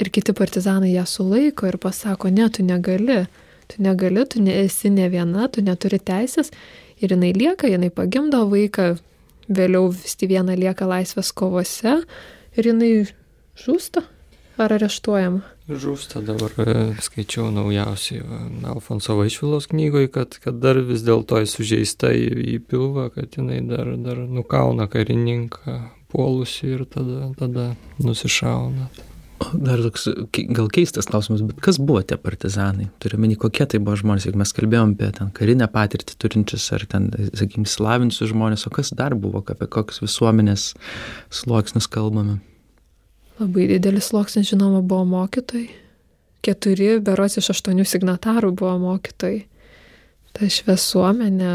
ir 0.00 0.10
kiti 0.14 0.34
partizanai 0.36 0.94
ją 0.94 1.04
sulaiko 1.08 1.68
ir 1.68 1.78
pasako, 1.82 2.30
ne, 2.30 2.48
tu 2.48 2.64
negali, 2.64 3.24
tu 3.68 3.82
negali, 3.82 4.24
tu 4.30 4.42
esi 4.52 4.90
ne 4.90 5.10
viena, 5.12 5.50
tu 5.50 5.62
neturi 5.66 5.98
teisės 5.98 6.52
Ir 7.02 7.12
jinai 7.12 7.32
lieka, 7.36 7.68
jinai 7.68 7.90
pagimdo 7.92 8.46
vaiką, 8.48 8.94
vėliau 9.52 9.90
vis 9.92 10.16
tik 10.16 10.32
viena 10.32 10.56
lieka 10.56 10.88
laisvės 10.88 11.32
kovose 11.36 12.00
ir 12.56 12.70
jinai 12.72 12.92
žūsta 13.60 14.02
ar 14.56 14.72
areštuojama. 14.72 15.42
Žūsta 15.66 16.22
dabar, 16.24 16.52
e, 16.62 16.94
skaičiau 17.02 17.50
naujausiai 17.50 18.22
Alfonso 18.70 19.16
Vaišvilos 19.18 19.66
knygoje, 19.72 20.08
kad, 20.14 20.38
kad 20.40 20.60
dar 20.62 20.78
vis 20.78 21.02
dėlto 21.04 21.40
sužeista 21.50 22.12
į, 22.14 22.28
į 22.54 22.56
pilvą, 22.70 23.10
kad 23.14 23.34
jinai 23.36 23.60
dar, 23.66 23.90
dar 23.98 24.22
nukauna 24.30 24.86
karininką 24.88 25.76
puolusi 26.12 26.70
ir 26.76 26.86
tada, 26.88 27.32
tada 27.38 27.66
nusišauna. 27.98 28.88
Dar 29.36 29.80
toks 29.84 30.06
gal 30.32 30.68
keistas 30.72 31.08
klausimas, 31.10 31.42
bet 31.44 31.58
kas 31.64 31.76
buvo 31.82 32.00
tie 32.00 32.16
partizanai? 32.20 32.88
Turime 33.02 33.26
meni, 33.26 33.36
kokie 33.36 33.66
tai 33.68 33.80
buvo 33.82 33.98
žmonės, 34.00 34.24
jeigu 34.26 34.40
mes 34.40 34.52
kalbėjom 34.56 34.94
apie 34.94 35.10
ten 35.18 35.32
karinę 35.36 35.68
patirtį 35.72 36.16
turinčius 36.22 36.64
ar 36.72 36.86
ten, 36.88 37.10
sakykim, 37.36 37.66
slavinčius 37.68 38.32
žmonės, 38.32 38.64
o 38.68 38.72
kas 38.72 38.94
dar 38.96 39.16
buvo, 39.18 39.44
apie 39.44 39.68
kokius 39.68 40.00
visuomenės 40.00 40.70
sluoksnius 41.42 41.88
kalbame? 41.92 42.38
Labai 43.36 43.68
didelis 43.74 44.08
sluoksnis, 44.08 44.48
žinoma, 44.54 44.80
buvo 44.80 45.04
mokytojai. 45.12 45.68
Keturi, 46.46 46.94
beros 47.04 47.36
iš 47.36 47.52
aštuonių 47.52 47.84
signatarų 47.84 48.54
buvo 48.56 48.76
mokytojai. 48.86 49.42
Ta 50.36 50.48
šviesuomenė 50.52 51.52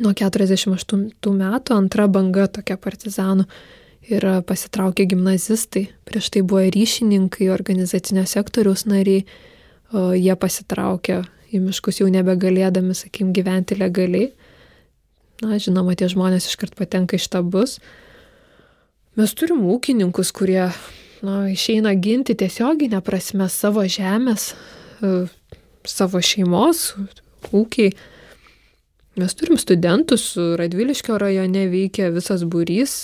nuo 0.00 0.12
48 0.16 1.10
metų 1.42 1.76
antra 1.76 2.08
banga 2.08 2.48
tokia 2.48 2.80
partizanų 2.80 3.44
ir 4.10 4.26
pasitraukė 4.46 5.06
gimnazistai, 5.10 5.86
prieš 6.06 6.30
tai 6.34 6.42
buvo 6.46 6.64
ryšininkai, 6.72 7.48
organizacinio 7.52 8.26
sektoriaus 8.28 8.86
nariai, 8.86 9.24
jie 9.92 10.36
pasitraukė 10.38 11.22
į 11.54 11.62
miškus 11.62 12.00
jau 12.02 12.08
nebegalėdami, 12.12 12.94
sakykim, 12.96 13.32
gyventi 13.36 13.78
legaliai. 13.78 14.30
Na, 15.44 15.58
žinoma, 15.60 15.94
tie 15.98 16.08
žmonės 16.08 16.48
iškart 16.48 16.76
patenka 16.78 17.18
iš 17.18 17.28
tabus. 17.32 17.76
Mes 19.16 19.32
turim 19.36 19.62
ūkininkus, 19.68 20.32
kurie 20.36 20.70
na, 21.24 21.36
išeina 21.52 21.92
ginti 22.00 22.36
tiesioginę 22.38 23.02
prasme 23.04 23.48
savo 23.52 23.84
žemės, 23.88 24.54
e, 25.00 25.26
savo 25.86 26.22
šeimos, 26.24 26.94
ūkiai. 27.52 27.92
Mes 29.16 29.32
turim 29.36 29.56
studentus, 29.60 30.34
Radviliškio 30.36 31.16
rajone 31.20 31.66
veikia 31.72 32.10
visas 32.12 32.44
būrys 32.44 32.96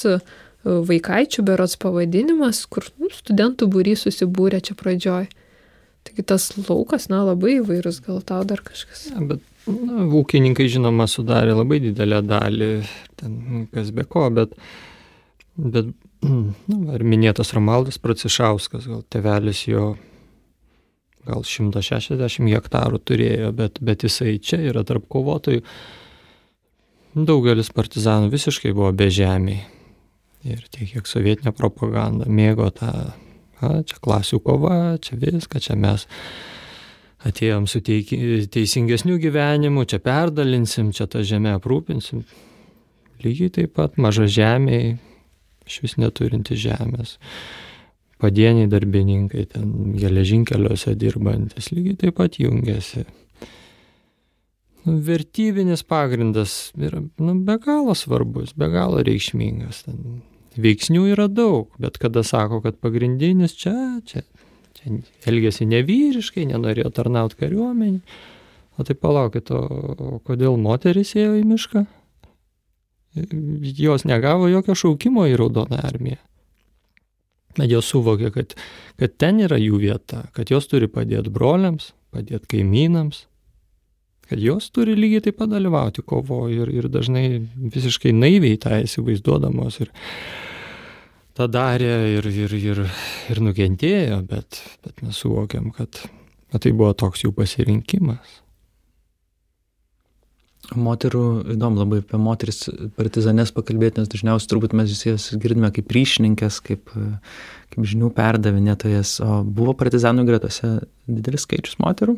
vaikaičių 0.64 1.44
berots 1.46 1.78
pavadinimas, 1.82 2.64
kur 2.70 2.86
nu, 3.00 3.10
studentų 3.12 3.68
būrys 3.72 4.06
susibūrė 4.06 4.62
čia 4.64 4.76
pradžioj. 4.78 5.26
Taigi 6.06 6.24
tas 6.26 6.48
laukas, 6.58 7.08
na, 7.10 7.22
labai 7.26 7.58
įvairus, 7.60 8.00
gal 8.02 8.22
tau 8.26 8.42
dar 8.46 8.62
kažkas. 8.62 9.08
Ja, 9.12 9.22
bet 9.26 9.42
na, 9.70 10.06
ūkininkai, 10.18 10.66
žinoma, 10.70 11.06
sudarė 11.10 11.54
labai 11.58 11.78
didelę 11.82 12.22
dalį, 12.26 12.70
ten 13.18 13.66
kas 13.74 13.92
be 13.94 14.06
ko, 14.06 14.28
bet, 14.34 14.54
bet 15.58 15.92
nu, 16.26 16.80
ar 16.94 17.04
minėtas 17.06 17.54
Romaldas 17.54 18.00
Pracišauskas, 18.02 18.88
gal 18.90 19.04
tevelis 19.10 19.66
jo 19.70 19.92
gal 21.26 21.44
160 21.46 22.50
hektarų 22.50 22.98
turėjo, 23.06 23.52
bet, 23.54 23.78
bet 23.78 24.02
jisai 24.02 24.40
čia 24.42 24.58
yra 24.72 24.82
tarp 24.86 25.06
kovotojų. 25.10 25.62
Daugelis 27.12 27.70
partizanų 27.70 28.32
visiškai 28.32 28.72
buvo 28.74 28.90
bežemiai 28.96 29.60
ir 30.46 30.64
tiek 30.72 30.90
kiek 30.92 31.08
sovietinė 31.08 31.52
propaganda 31.56 32.26
mėgo 32.30 32.68
tą, 32.74 32.92
a, 33.60 33.70
čia 33.86 34.00
klasių 34.02 34.40
kova, 34.44 34.96
čia 35.02 35.18
viską, 35.20 35.62
čia 35.62 35.76
mes 35.78 36.06
atėjom 37.28 37.68
su 37.70 37.82
teiki, 37.84 38.18
teisingesniu 38.52 39.18
gyvenimu, 39.22 39.86
čia 39.86 40.00
perdalinsim, 40.02 40.90
čia 40.96 41.06
tą 41.10 41.22
žemę 41.26 41.54
aprūpinsim. 41.58 42.24
Lygiai 43.22 43.52
taip 43.54 43.76
pat 43.78 43.98
maža 44.02 44.26
žemė, 44.26 44.80
iš 45.68 45.78
vis 45.84 45.98
neturinti 46.02 46.58
žemės. 46.58 47.18
Padieniai 48.22 48.70
darbininkai, 48.70 49.46
ten 49.50 49.94
geležinkeliuose 49.98 50.94
dirbantis, 50.98 51.70
lygiai 51.74 51.98
taip 52.04 52.18
pat 52.18 52.38
jungiasi. 52.42 53.06
Nu, 54.82 54.96
vertybinis 55.06 55.84
pagrindas 55.86 56.72
yra 56.74 56.98
nu, 57.22 57.34
be 57.46 57.54
galo 57.62 57.94
svarbus, 57.94 58.54
be 58.58 58.66
galo 58.70 59.02
reikšmingas. 59.06 59.84
Ten 59.86 60.22
Veiksnių 60.60 61.06
yra 61.14 61.28
daug, 61.32 61.70
bet 61.80 61.96
kada 62.00 62.24
sako, 62.26 62.60
kad 62.64 62.76
pagrindinis 62.82 63.54
čia, 63.56 63.74
čia, 64.08 64.24
čia 64.76 64.98
elgėsi 65.30 65.64
nevyriškai, 65.70 66.44
nenorėjo 66.50 66.92
tarnauti 66.92 67.38
kariuomenį. 67.40 68.02
O 68.80 68.84
tai 68.88 68.96
palaukit, 68.96 69.50
o 69.52 70.20
kodėl 70.26 70.58
moteris 70.60 71.14
ėjo 71.16 71.38
į 71.40 71.46
mišką? 71.48 71.86
Jos 73.80 74.06
negavo 74.08 74.48
jokio 74.48 74.76
šaukimo 74.76 75.26
į 75.28 75.36
Raudoną 75.40 75.80
armiją. 75.84 76.20
Bet 77.58 77.68
jos 77.68 77.90
suvokė, 77.92 78.30
kad, 78.32 78.54
kad 79.00 79.18
ten 79.20 79.42
yra 79.44 79.58
jų 79.60 79.80
vieta, 79.82 80.22
kad 80.36 80.48
jos 80.52 80.68
turi 80.70 80.88
padėti 80.88 81.32
broliams, 81.32 81.90
padėti 82.12 82.48
kaimynams, 82.54 83.26
kad 84.32 84.40
jos 84.40 84.70
turi 84.72 84.94
lygiai 84.96 85.20
taip 85.26 85.36
pat 85.42 85.50
dalyvauti 85.52 86.00
kovoje 86.08 86.62
ir, 86.64 86.70
ir 86.72 86.86
dažnai 86.88 87.26
visiškai 87.52 88.14
naiviai 88.16 88.56
tą 88.56 88.78
įsivaizduodamos 88.80 89.76
ir 89.84 89.90
tą 91.36 91.50
darė 91.52 91.90
ir, 92.14 92.28
ir, 92.32 92.54
ir, 92.56 92.80
ir 93.28 93.42
nukentėjo, 93.44 94.22
bet, 94.30 94.62
bet 94.86 95.04
mes 95.04 95.20
suvokiam, 95.20 95.68
kad, 95.76 96.00
kad 96.48 96.64
tai 96.64 96.72
buvo 96.72 96.94
toks 96.96 97.26
jų 97.26 97.34
pasirinkimas. 97.36 98.38
Moterų, 100.72 101.26
įdomu 101.52 101.82
labai 101.82 102.00
apie 102.00 102.16
moteris 102.22 102.64
partizanės 102.96 103.52
pakalbėti, 103.52 104.00
nes 104.00 104.08
dažniausiai 104.08 104.48
turbūt 104.48 104.72
mes 104.78 104.96
jas 105.04 105.28
girdime 105.36 105.68
kaip 105.76 105.92
ryšininkės, 105.92 106.62
kaip, 106.64 106.88
kaip 107.74 107.88
žinių 107.92 108.08
perdavinėtojas, 108.16 109.18
o 109.20 109.42
buvo 109.44 109.76
partizanų 109.76 110.24
gretose 110.30 110.78
didelis 111.04 111.44
skaičius 111.44 111.76
moterų? 111.82 112.16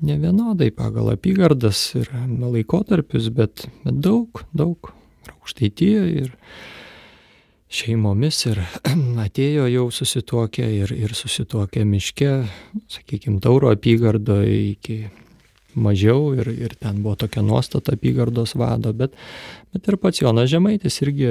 Ne 0.00 0.16
vienodai 0.16 0.70
pagal 0.72 1.12
apygardas 1.12 1.78
ir 1.98 2.08
laikotarpius, 2.40 3.28
bet, 3.36 3.66
bet 3.84 4.00
daug, 4.00 4.44
daug. 4.56 4.94
Aukštaityje, 5.30 6.04
ir 6.22 6.30
šeimomis, 7.70 8.38
ir 8.48 8.62
atėjo 9.26 9.66
jau 9.68 9.86
susituokę, 9.92 10.64
ir, 10.80 10.94
ir 10.96 11.12
susituokę 11.16 11.84
miške, 11.84 12.30
sakykime, 12.90 13.42
tauro 13.44 13.70
apygardoje 13.74 14.56
iki 14.72 14.98
mažiau 15.74 16.32
ir, 16.38 16.50
ir 16.50 16.74
ten 16.80 17.02
buvo 17.04 17.18
tokia 17.20 17.44
nuostata 17.46 17.94
apygardos 17.94 18.56
vado, 18.58 18.92
bet, 18.96 19.14
bet 19.74 19.86
ir 19.86 20.00
pats 20.00 20.24
Jonas 20.24 20.50
Žemaitis 20.50 21.00
irgi, 21.04 21.30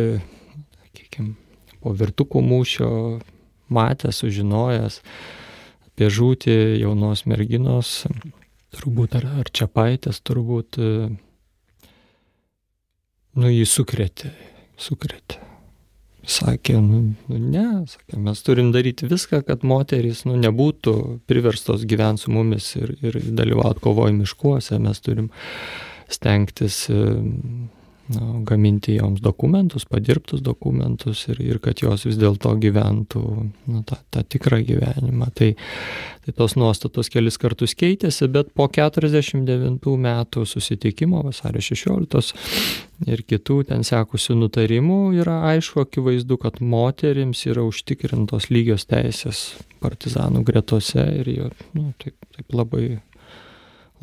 sakykime, 0.78 1.36
po 1.82 1.94
virtukų 1.98 2.44
mūšio 2.46 2.92
matęs, 3.74 4.22
sužinojęs 4.22 5.02
apie 5.90 6.10
žūtį 6.16 6.56
jaunos 6.80 7.26
merginos, 7.28 8.04
turbūt 8.76 9.18
ar, 9.20 9.28
ar 9.42 9.52
Čiapaitės, 9.54 10.22
turbūt, 10.26 10.80
nu 13.40 13.52
jį 13.54 13.68
sukrėtė, 13.70 14.34
sukrėtė. 14.80 15.46
Sakė, 16.30 16.76
nu, 16.84 17.00
nu 17.32 17.38
ne, 17.42 17.66
sakė, 17.90 18.20
mes 18.22 18.42
turim 18.46 18.74
daryti 18.76 19.08
viską, 19.10 19.40
kad 19.48 19.64
moterys 19.66 20.26
nu, 20.28 20.36
nebūtų 20.38 20.94
priverstos 21.30 21.88
gyventi 21.90 22.28
su 22.28 22.34
mumis 22.36 22.68
ir, 22.78 22.92
ir 23.02 23.18
dalyvauti 23.40 23.82
kovoje 23.82 24.14
miškuose, 24.18 24.78
mes 24.84 25.02
turim 25.02 25.32
stengtis 26.12 26.84
nu, 26.92 27.70
gaminti 28.46 28.96
joms 28.96 29.22
dokumentus, 29.22 29.86
padirbtus 29.86 30.42
dokumentus 30.42 31.28
ir, 31.30 31.42
ir 31.46 31.60
kad 31.62 31.82
jos 31.84 32.08
vis 32.08 32.18
dėlto 32.18 32.56
gyventų 32.58 33.22
nu, 33.70 33.82
tą, 33.86 34.00
tą 34.10 34.24
tikrą 34.26 34.64
gyvenimą. 34.66 35.28
Tai, 35.38 35.52
tai 36.26 36.34
tos 36.38 36.56
nuostatos 36.58 37.12
kelis 37.14 37.38
kartus 37.42 37.76
keitėsi, 37.78 38.26
bet 38.34 38.50
po 38.58 38.66
49 38.74 39.94
metų 40.06 40.46
susitikimo 40.50 41.22
vasario 41.28 41.62
16 41.62 42.34
ir 43.10 43.24
kitų 43.30 43.60
ten 43.70 43.86
sekusių 43.86 44.40
nutarimų 44.42 45.02
yra 45.22 45.44
aišku, 45.54 45.86
akivaizdu, 45.86 46.40
kad 46.42 46.58
moterims 46.62 47.46
yra 47.46 47.68
užtikrintos 47.68 48.50
lygios 48.50 48.90
teisės 48.90 49.52
partizanų 49.84 50.42
gretose 50.48 51.06
ir 51.22 51.30
jo 51.36 51.52
nu, 51.78 51.92
taip, 52.02 52.18
taip 52.34 52.58
labai 52.58 52.98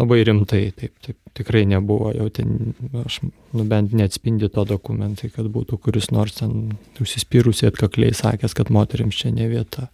labai 0.00 0.20
rimtai, 0.28 0.62
taip, 0.76 0.92
taip 1.04 1.16
tikrai 1.36 1.64
nebuvo, 1.68 2.10
jau 2.16 2.26
ten, 2.32 2.74
aš, 3.04 3.20
nu 3.56 3.66
bent 3.68 3.94
neatspindi 3.96 4.50
to 4.52 4.64
dokumentai, 4.68 5.30
kad 5.32 5.48
būtų 5.52 5.78
kuris 5.84 6.10
nors 6.14 6.38
ten 6.40 6.76
užsispyrusiai 7.00 7.70
atkakliai 7.72 8.16
sakęs, 8.16 8.56
kad 8.56 8.72
moteriams 8.72 9.16
čia 9.16 9.32
ne 9.34 9.48
vieta. 9.52 9.88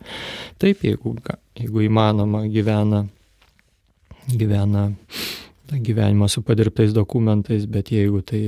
Taip, 0.62 0.82
jeigu, 0.86 1.16
jeigu 1.58 1.86
įmanoma 1.88 2.44
gyvena, 2.50 3.06
gyvena 4.30 4.90
gyvenimą 5.72 6.28
su 6.28 6.42
padirbtais 6.42 6.92
dokumentais, 6.92 7.66
bet 7.66 7.90
jeigu 7.92 8.22
tai 8.22 8.40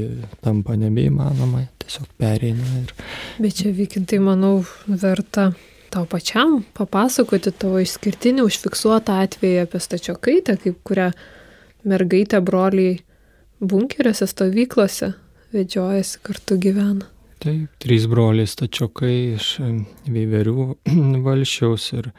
tampa 0.45 0.77
nebeįmanoma, 0.77 1.65
tiesiog 1.81 2.11
pereina. 2.21 2.67
Ir... 2.83 2.93
Bet 3.41 3.61
čia 3.61 3.73
vykintai, 3.73 4.19
manau, 4.23 4.59
verta 4.87 5.53
tau 5.95 6.09
pačiam 6.11 6.59
papasakoti 6.77 7.53
tavo 7.55 7.81
išskirtinį 7.83 8.45
užfiksuotą 8.49 9.21
atvejį 9.25 9.63
apie 9.65 9.81
stačiokaitę, 9.83 10.59
kaip 10.65 10.81
kurią 10.87 11.11
mergaitė 11.89 12.41
broliai 12.45 12.99
bunkeriuose, 13.65 14.29
stovyklose 14.29 15.13
vedžiojasi 15.55 16.23
kartu 16.25 16.59
gyvena. 16.61 17.11
Taip, 17.45 17.69
trys 17.83 18.07
broliai 18.09 18.49
stačiokai 18.49 19.15
iš 19.35 19.59
Veiverių 20.09 20.69
valšiaus 21.27 21.91
ir 21.99 22.11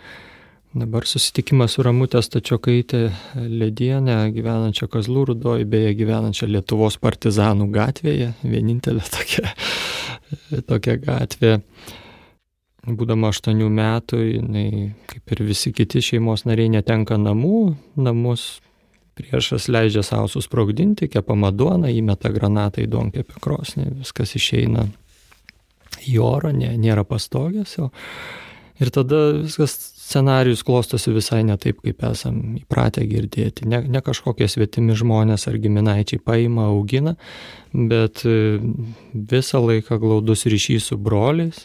dabar 0.76 1.08
susitikimas 1.08 1.76
su 1.76 1.86
Ramutė 1.86 2.22
stačiokaitė 2.24 3.02
Ledienė, 3.36 4.18
gyvenančia 4.36 4.90
Kazlų 4.92 5.30
rudoje, 5.32 5.66
beje 5.72 5.96
gyvenančia 5.98 6.50
Lietuvos 6.52 7.00
partizanų 7.02 7.70
gatvėje, 7.74 8.34
vienintelė 8.44 9.06
tokia, 9.18 9.56
tokia 10.70 11.00
gatvė. 11.02 11.58
Būdama 12.86 13.32
aštuonių 13.34 13.72
metų, 13.74 14.20
jinai, 14.22 14.68
kaip 15.10 15.32
ir 15.34 15.42
visi 15.48 15.72
kiti 15.74 16.04
šeimos 16.06 16.44
nariai, 16.46 16.70
netenka 16.76 17.18
namų, 17.18 17.72
namus 17.98 18.60
priešas 19.16 19.70
leidžia 19.72 20.04
savo 20.04 20.28
susprogdinti, 20.32 21.10
kepama 21.12 21.52
duona, 21.56 21.92
įmeta 21.92 22.32
granatą 22.36 22.84
į 22.84 22.90
duonkepio 22.92 23.42
krosnį, 23.44 23.90
viskas 24.02 24.36
išeina 24.38 24.88
į 26.06 26.18
orą, 26.24 26.52
nė, 26.56 26.74
nėra 26.82 27.06
pastogės. 27.08 27.78
O... 27.80 27.92
Ir 28.84 28.92
tada 28.92 29.20
viskas 29.38 29.72
scenarius 30.06 30.66
klostosi 30.68 31.14
visai 31.16 31.42
ne 31.48 31.56
taip, 31.58 31.80
kaip 31.86 32.04
esam 32.10 32.58
įpratę 32.60 33.06
girdėti. 33.08 33.68
Ne, 33.72 33.80
ne 33.88 34.02
kažkokie 34.04 34.50
svetimi 34.52 34.98
žmonės 35.00 35.48
ar 35.50 35.56
giminaičiai 35.64 36.20
paima, 36.20 36.68
augina, 36.74 37.16
bet 37.72 38.26
e, 38.28 38.60
visą 39.16 39.64
laiką 39.64 39.98
glaudus 40.04 40.44
ryšys 40.52 40.92
su 40.92 41.00
broliais, 41.00 41.64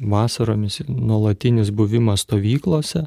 vasaromis 0.00 0.80
nuolatinis 0.88 1.70
buvimas 1.70 2.24
stovyklose 2.26 3.06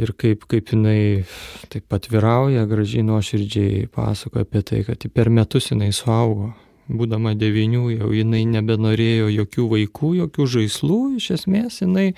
ir 0.00 0.12
kaip, 0.18 0.46
kaip 0.50 0.72
jinai 0.72 1.24
taip 1.72 1.86
pat 1.90 2.08
vyrauja, 2.12 2.64
gražiai 2.70 3.04
nuoširdžiai 3.06 3.88
pasakoja 3.92 4.46
apie 4.46 4.62
tai, 4.66 4.82
kad 4.86 5.04
per 5.14 5.30
metus 5.30 5.70
jinai 5.72 5.92
suaugo. 5.96 6.52
Būdama 6.92 7.32
devinių, 7.38 7.84
jau 7.94 8.08
jinai 8.12 8.42
nebenorėjo 8.50 9.28
jokių 9.30 9.66
vaikų, 9.70 10.08
jokių 10.18 10.46
žaislų, 10.56 10.98
iš 11.20 11.28
esmės 11.38 11.78
jinai 11.80 12.08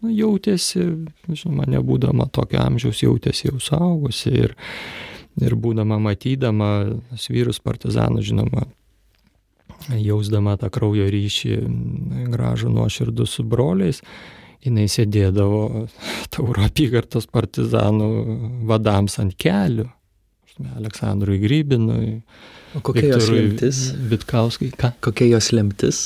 nu, 0.00 0.10
jautėsi, 0.10 0.86
žinoma, 1.28 1.66
nebūdama 1.70 2.26
tokio 2.34 2.62
amžiaus, 2.64 3.02
jautėsi 3.04 3.50
jau 3.50 3.60
suaugusi 3.62 4.32
ir, 4.46 4.56
ir 5.44 5.58
būdama 5.60 6.00
matydama 6.02 6.70
vyrus 7.28 7.60
partizanus, 7.62 8.24
žinoma, 8.30 8.64
jausdama 9.92 10.56
tą 10.60 10.70
kraujo 10.72 11.06
ryšį 11.12 11.58
gražų 12.32 12.72
nuoširdų 12.72 13.28
su 13.28 13.44
broliais, 13.44 14.00
jinai 14.64 14.86
sėdėdavo 14.90 15.86
Tauro 16.34 16.64
apygardos 16.66 17.26
partizanų 17.30 18.08
vadams 18.68 19.18
ant 19.22 19.36
kelių. 19.40 19.88
Aleksandrui 20.78 21.40
Grybinui. 21.42 22.20
O 22.78 22.82
kokia 22.82 23.08
Viktorui 23.08 23.22
jos 23.24 23.30
lemtis? 23.30 23.80
Vitkauskai. 24.10 24.68
Ką? 24.78 24.92
Kokia 25.02 25.32
jos 25.32 25.50
lemtis? 25.54 26.04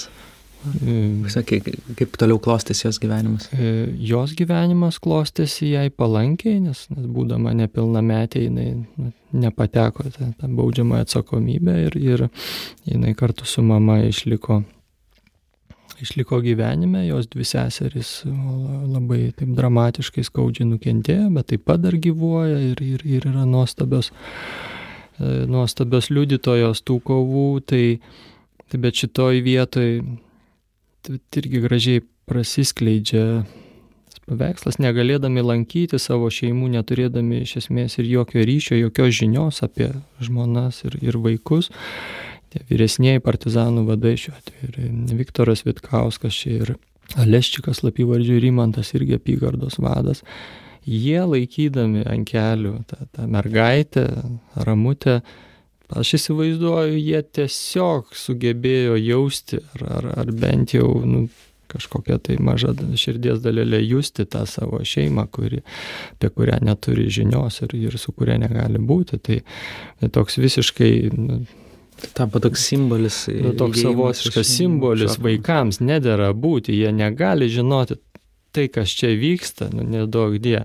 Sakai, 1.31 1.61
kaip 1.97 2.17
toliau 2.19 2.41
klostėsi 2.43 2.89
jos 2.89 2.99
gyvenimas? 3.01 3.47
E, 3.55 3.87
jos 4.03 4.33
gyvenimas 4.37 4.99
klostėsi 5.01 5.71
jai 5.71 5.87
palankiai, 5.95 6.59
nes, 6.65 6.81
nes 6.91 7.07
būdama 7.15 7.53
nepilnametė, 7.61 8.43
jinai 8.49 8.73
nu, 8.75 9.13
nepateko 9.39 10.09
tą, 10.17 10.33
tą 10.41 10.51
baudžiamą 10.59 11.05
atsakomybę 11.05 11.77
ir, 11.87 11.99
ir 12.03 12.27
jinai 12.89 13.15
kartu 13.19 13.47
su 13.47 13.63
mama 13.63 14.01
išliko 14.09 14.63
išliko 16.03 16.41
gyvenime, 16.45 17.05
jos 17.07 17.29
dvi 17.31 17.45
seserys 17.47 18.13
labai 18.27 19.33
taip 19.37 19.55
dramatiškai 19.59 20.25
skaudžiai 20.27 20.69
nukentėjo, 20.69 21.29
bet 21.35 21.51
taip 21.53 21.65
pat 21.69 21.83
dar 21.85 21.97
gyvuoja 21.99 22.59
ir, 22.71 22.83
ir, 22.85 23.05
ir 23.05 23.29
yra 23.31 23.47
nuostabios, 23.49 24.13
e, 25.19 25.47
nuostabios 25.51 26.11
liudytojos 26.15 26.83
tų 26.87 27.01
kovų, 27.11 27.49
tai, 27.69 27.85
tai 28.69 28.83
bet 28.85 29.03
šitoj 29.03 29.43
vietoj 29.47 29.91
tai 31.09 31.19
irgi 31.41 31.63
gražiai 31.65 32.05
prasiskleidžia 32.29 33.25
paveikslas, 34.29 34.77
negalėdami 34.83 35.43
lankyti 35.45 35.99
savo 36.03 36.29
šeimų, 36.33 36.69
neturėdami 36.75 37.43
iš 37.47 37.57
esmės 37.63 37.97
ir 37.99 38.11
jokio 38.11 38.45
ryšio, 38.45 38.77
jokios 38.83 39.15
žinios 39.23 39.63
apie 39.65 39.89
žmonas 40.21 40.83
ir, 40.85 40.99
ir 41.01 41.17
vaikus 41.25 41.71
tie 42.53 42.63
vyresnieji 42.71 43.23
partizanų 43.25 43.87
vadai 43.89 44.15
šiuo 44.21 44.37
atveju 44.37 44.69
ir 44.71 45.17
Viktoras 45.19 45.65
Vitkauskas 45.67 46.37
čia 46.37 46.55
ir 46.59 46.75
Aleščikas 47.19 47.81
lapyvardžių 47.87 48.37
Rimantas 48.43 48.93
irgi 48.93 49.17
apygardos 49.17 49.79
vadas, 49.81 50.21
jie 50.85 51.21
laikydami 51.25 52.05
ant 52.09 52.29
kelių 52.29 52.75
tą, 52.91 53.07
tą 53.17 53.27
mergaitę, 53.33 54.05
ramutę, 54.67 55.23
aš 55.89 56.15
įsivaizduoju, 56.19 56.99
jie 57.01 57.23
tiesiog 57.39 58.13
sugebėjo 58.13 58.99
jausti 59.01 59.63
ar, 59.75 59.87
ar, 59.99 60.11
ar 60.25 60.33
bent 60.37 60.77
jau 60.77 60.91
nu, 61.09 61.27
kažkokia 61.69 62.19
tai 62.25 62.39
maža 62.41 62.73
širdies 62.97 63.43
dalelė 63.45 63.81
justi 63.85 64.25
tą 64.29 64.45
savo 64.49 64.81
šeimą, 64.85 65.27
kuri, 65.33 65.61
apie 66.17 66.31
kurią 66.33 66.61
neturi 66.65 67.09
žinios 67.13 67.61
ir, 67.65 67.75
ir 67.77 67.99
su 68.01 68.13
kuria 68.17 68.39
negali 68.41 68.81
būti. 68.81 69.21
Tai 69.21 69.41
toks 70.15 70.39
visiškai 70.41 70.93
nu, 71.13 71.43
Tapo 72.15 72.41
toks 72.43 72.65
simbolis. 72.71 73.25
Nu, 73.31 73.55
toks 73.59 73.83
savotiškas 73.85 74.51
simbolis 74.59 75.19
vaikams 75.23 75.81
nedėra 75.83 76.33
būti, 76.37 76.77
jie 76.79 76.93
negali 76.95 77.51
žinoti 77.53 77.99
tai, 78.59 78.67
kas 78.73 78.93
čia 78.97 79.13
vyksta, 79.19 79.69
nu, 79.75 79.85
nedaug 79.87 80.39
die, 80.43 80.63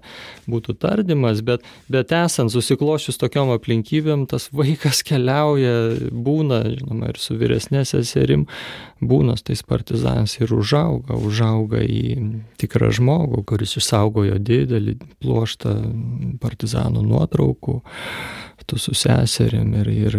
būtų 0.50 0.76
tardymas, 0.82 1.44
bet, 1.46 1.66
bet 1.92 2.14
esant 2.16 2.54
susiklošius 2.54 3.20
tokiom 3.22 3.52
aplinkybėm, 3.54 4.26
tas 4.32 4.48
vaikas 4.56 5.04
keliauja, 5.06 5.74
būna, 6.10 6.64
žinoma, 6.78 7.12
ir 7.12 7.20
su 7.22 7.38
vyresnė 7.40 7.84
seserim, 7.88 8.48
būna 9.04 9.36
tais 9.44 9.64
partizanais 9.68 10.38
ir 10.40 10.56
užauga, 10.56 11.18
užauga 11.20 11.84
į 11.84 12.16
tikrą 12.62 12.94
žmogų, 12.96 13.44
kuris 13.52 13.76
išsaugojo 13.82 14.40
didelį 14.40 14.98
pluoštą 15.20 15.76
partizanų 16.44 17.04
nuotraukų 17.12 17.82
kartu 18.64 18.78
su 18.78 18.94
seserim 18.94 19.74
ir, 19.76 19.88
ir 19.92 20.16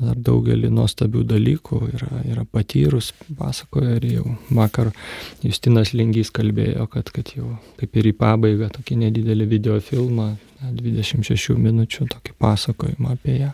dar 0.00 0.16
daugelį 0.16 0.70
nuostabių 0.72 1.24
dalykų 1.28 1.80
yra, 1.92 2.22
yra 2.24 2.44
patyrus, 2.48 3.12
pasakoja 3.36 3.98
ir 3.98 4.06
jau 4.06 4.36
vakar 4.50 4.92
Justinas 5.42 5.92
Lingys 5.92 6.30
kalbėjo, 6.32 6.86
kad, 6.88 7.10
kad 7.12 7.28
jau 7.36 7.58
kaip 7.76 7.96
ir 7.96 8.08
į 8.08 8.14
pabaigą 8.16 8.70
tokį 8.72 8.96
nedidelį 9.04 9.48
videofilmą, 9.50 10.36
26 10.62 11.58
minučių 11.58 12.08
tokį 12.14 12.32
pasakojimą 12.38 13.12
apie 13.12 13.36
ją. 13.42 13.52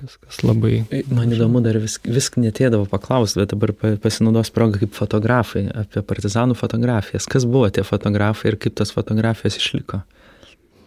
Kas, 0.00 0.16
kas 0.16 0.40
labai. 0.42 0.86
Man 1.12 1.30
įdomu, 1.30 1.60
dar 1.62 1.76
vis, 1.78 1.98
vis 2.02 2.30
netėdavo 2.34 2.88
paklausti, 2.90 3.42
bet 3.42 3.52
dabar 3.52 3.74
pasinaudos 4.00 4.50
progą 4.50 4.80
kaip 4.80 4.96
fotografai, 4.96 5.66
apie 5.84 6.00
partizanų 6.02 6.56
fotografijas. 6.58 7.28
Kas 7.30 7.44
buvo 7.44 7.68
tie 7.68 7.84
fotografai 7.84 8.54
ir 8.54 8.58
kaip 8.64 8.80
tos 8.80 8.94
fotografijos 8.96 9.60
išliko? 9.60 10.00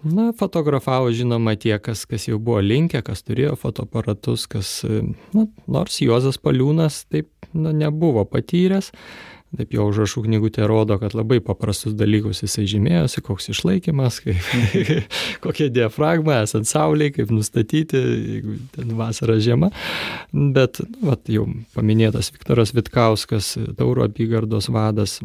Na, 0.05 0.29
fotografavo 0.37 1.09
žinoma 1.09 1.55
tie, 1.57 1.79
kas, 1.81 2.03
kas 2.05 2.27
jau 2.27 2.37
buvo 2.37 2.59
linkę, 2.61 3.01
kas 3.05 3.23
turėjo 3.25 3.55
fotoaparatus, 3.57 4.43
kas, 4.45 4.73
na, 5.33 5.47
nors 5.65 5.97
Juozas 6.03 6.37
Paliūnas 6.37 7.07
taip 7.09 7.31
na, 7.57 7.71
nebuvo 7.73 8.21
patyręs, 8.29 8.91
taip 9.57 9.73
jo 9.73 9.87
užrašų 9.89 10.21
knygutė 10.27 10.67
rodo, 10.69 10.99
kad 11.01 11.15
labai 11.17 11.39
paprastus 11.41 11.95
dalykus 11.97 12.43
jisai 12.43 12.67
žymėjosi, 12.69 13.23
koks 13.25 13.49
išlaikymas, 13.55 14.19
kaip, 14.27 14.51
kokia 15.45 15.71
diafragma, 15.73 16.43
esant 16.45 16.69
sauliai, 16.69 17.09
kaip 17.15 17.33
nustatyti, 17.33 17.97
jeigu 17.97 18.59
ten 18.75 18.93
vasara 18.99 19.39
žiema. 19.41 19.71
Bet, 20.29 20.83
na, 20.85 21.15
vat, 21.15 21.25
jau 21.33 21.47
paminėtas 21.73 22.29
Viktoras 22.35 22.75
Vitkauskas, 22.77 23.55
Tauro 23.79 24.05
apygardos 24.05 24.69
vadas, 24.69 25.17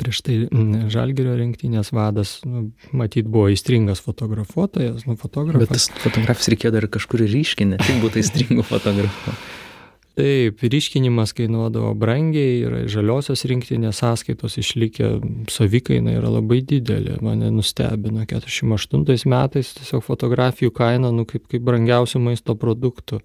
prieš 0.00 0.22
tai 0.26 0.38
Žalgerio 0.92 1.36
rinktinės 1.38 1.92
vadas, 1.94 2.38
nu, 2.48 2.68
matyt, 2.96 3.28
buvo 3.30 3.48
įstringas 3.52 4.02
fotografuotojas, 4.04 5.06
nu, 5.08 5.18
fotografas. 5.20 5.64
Bet 5.64 5.76
tas 5.76 5.88
fotografas 6.02 6.50
reikėjo 6.52 6.74
dar 6.74 6.88
kažkur 6.98 7.24
ryškinti, 7.24 7.80
tik 7.84 8.02
būtų 8.04 8.22
įstringų 8.24 8.66
fotografų. 8.68 9.36
Taip, 10.18 10.64
ryškinimas 10.66 11.30
kainuodavo 11.38 11.92
brangiai 11.94 12.56
ir 12.64 12.72
žaliosios 12.90 13.44
rinktinės 13.46 14.00
sąskaitos 14.02 14.56
išlikę 14.58 15.12
savikaina 15.54 16.16
yra 16.18 16.32
labai 16.34 16.58
didelė. 16.66 17.20
Mane 17.22 17.52
nustebino 17.54 18.24
48 18.26 19.30
metais 19.30 19.70
tiesiog 19.76 20.02
fotografijų 20.02 20.74
kaina, 20.74 21.12
nu, 21.14 21.22
kaip, 21.28 21.46
kaip 21.46 21.62
brangiausių 21.62 22.24
maisto 22.24 22.58
produktų. 22.58 23.20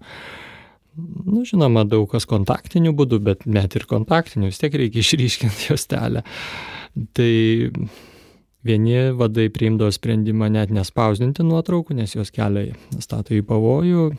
Nu, 0.96 1.42
žinoma, 1.46 1.82
daug 1.88 2.06
kas 2.12 2.26
kontaktiniu 2.30 2.94
būdu, 2.96 3.18
bet 3.24 3.46
net 3.50 3.74
ir 3.74 3.86
kontaktiniu 3.90 4.50
vis 4.52 4.60
tiek 4.62 4.74
reikia 4.78 5.02
išryškinti 5.04 5.70
juostelę. 5.70 6.22
Tai 7.16 7.32
vieni 8.64 9.00
vadai 9.18 9.48
priimdavo 9.52 9.90
sprendimą 9.94 10.48
net 10.54 10.70
nespausdinti 10.74 11.44
nuotraukų, 11.46 11.98
nes 11.98 12.14
jos 12.14 12.30
kelia 12.34 12.72
stato 13.02 13.34
į 13.34 13.42
pavojų 13.48 14.12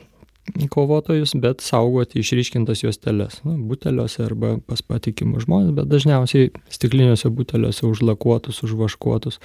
kovotojus, 0.70 1.34
bet 1.42 1.64
saugoti 1.66 2.22
išryškintas 2.22 2.84
juostelės, 2.84 3.40
nu, 3.48 3.56
buteliuose 3.70 4.28
arba 4.28 4.56
pas 4.62 4.84
patikimus 4.86 5.48
žmonės, 5.48 5.72
bet 5.78 5.90
dažniausiai 5.90 6.52
stikliniuose 6.70 7.32
buteliuose 7.34 7.88
užlakuotus, 7.90 8.62
užvaškuotus. 8.68 9.40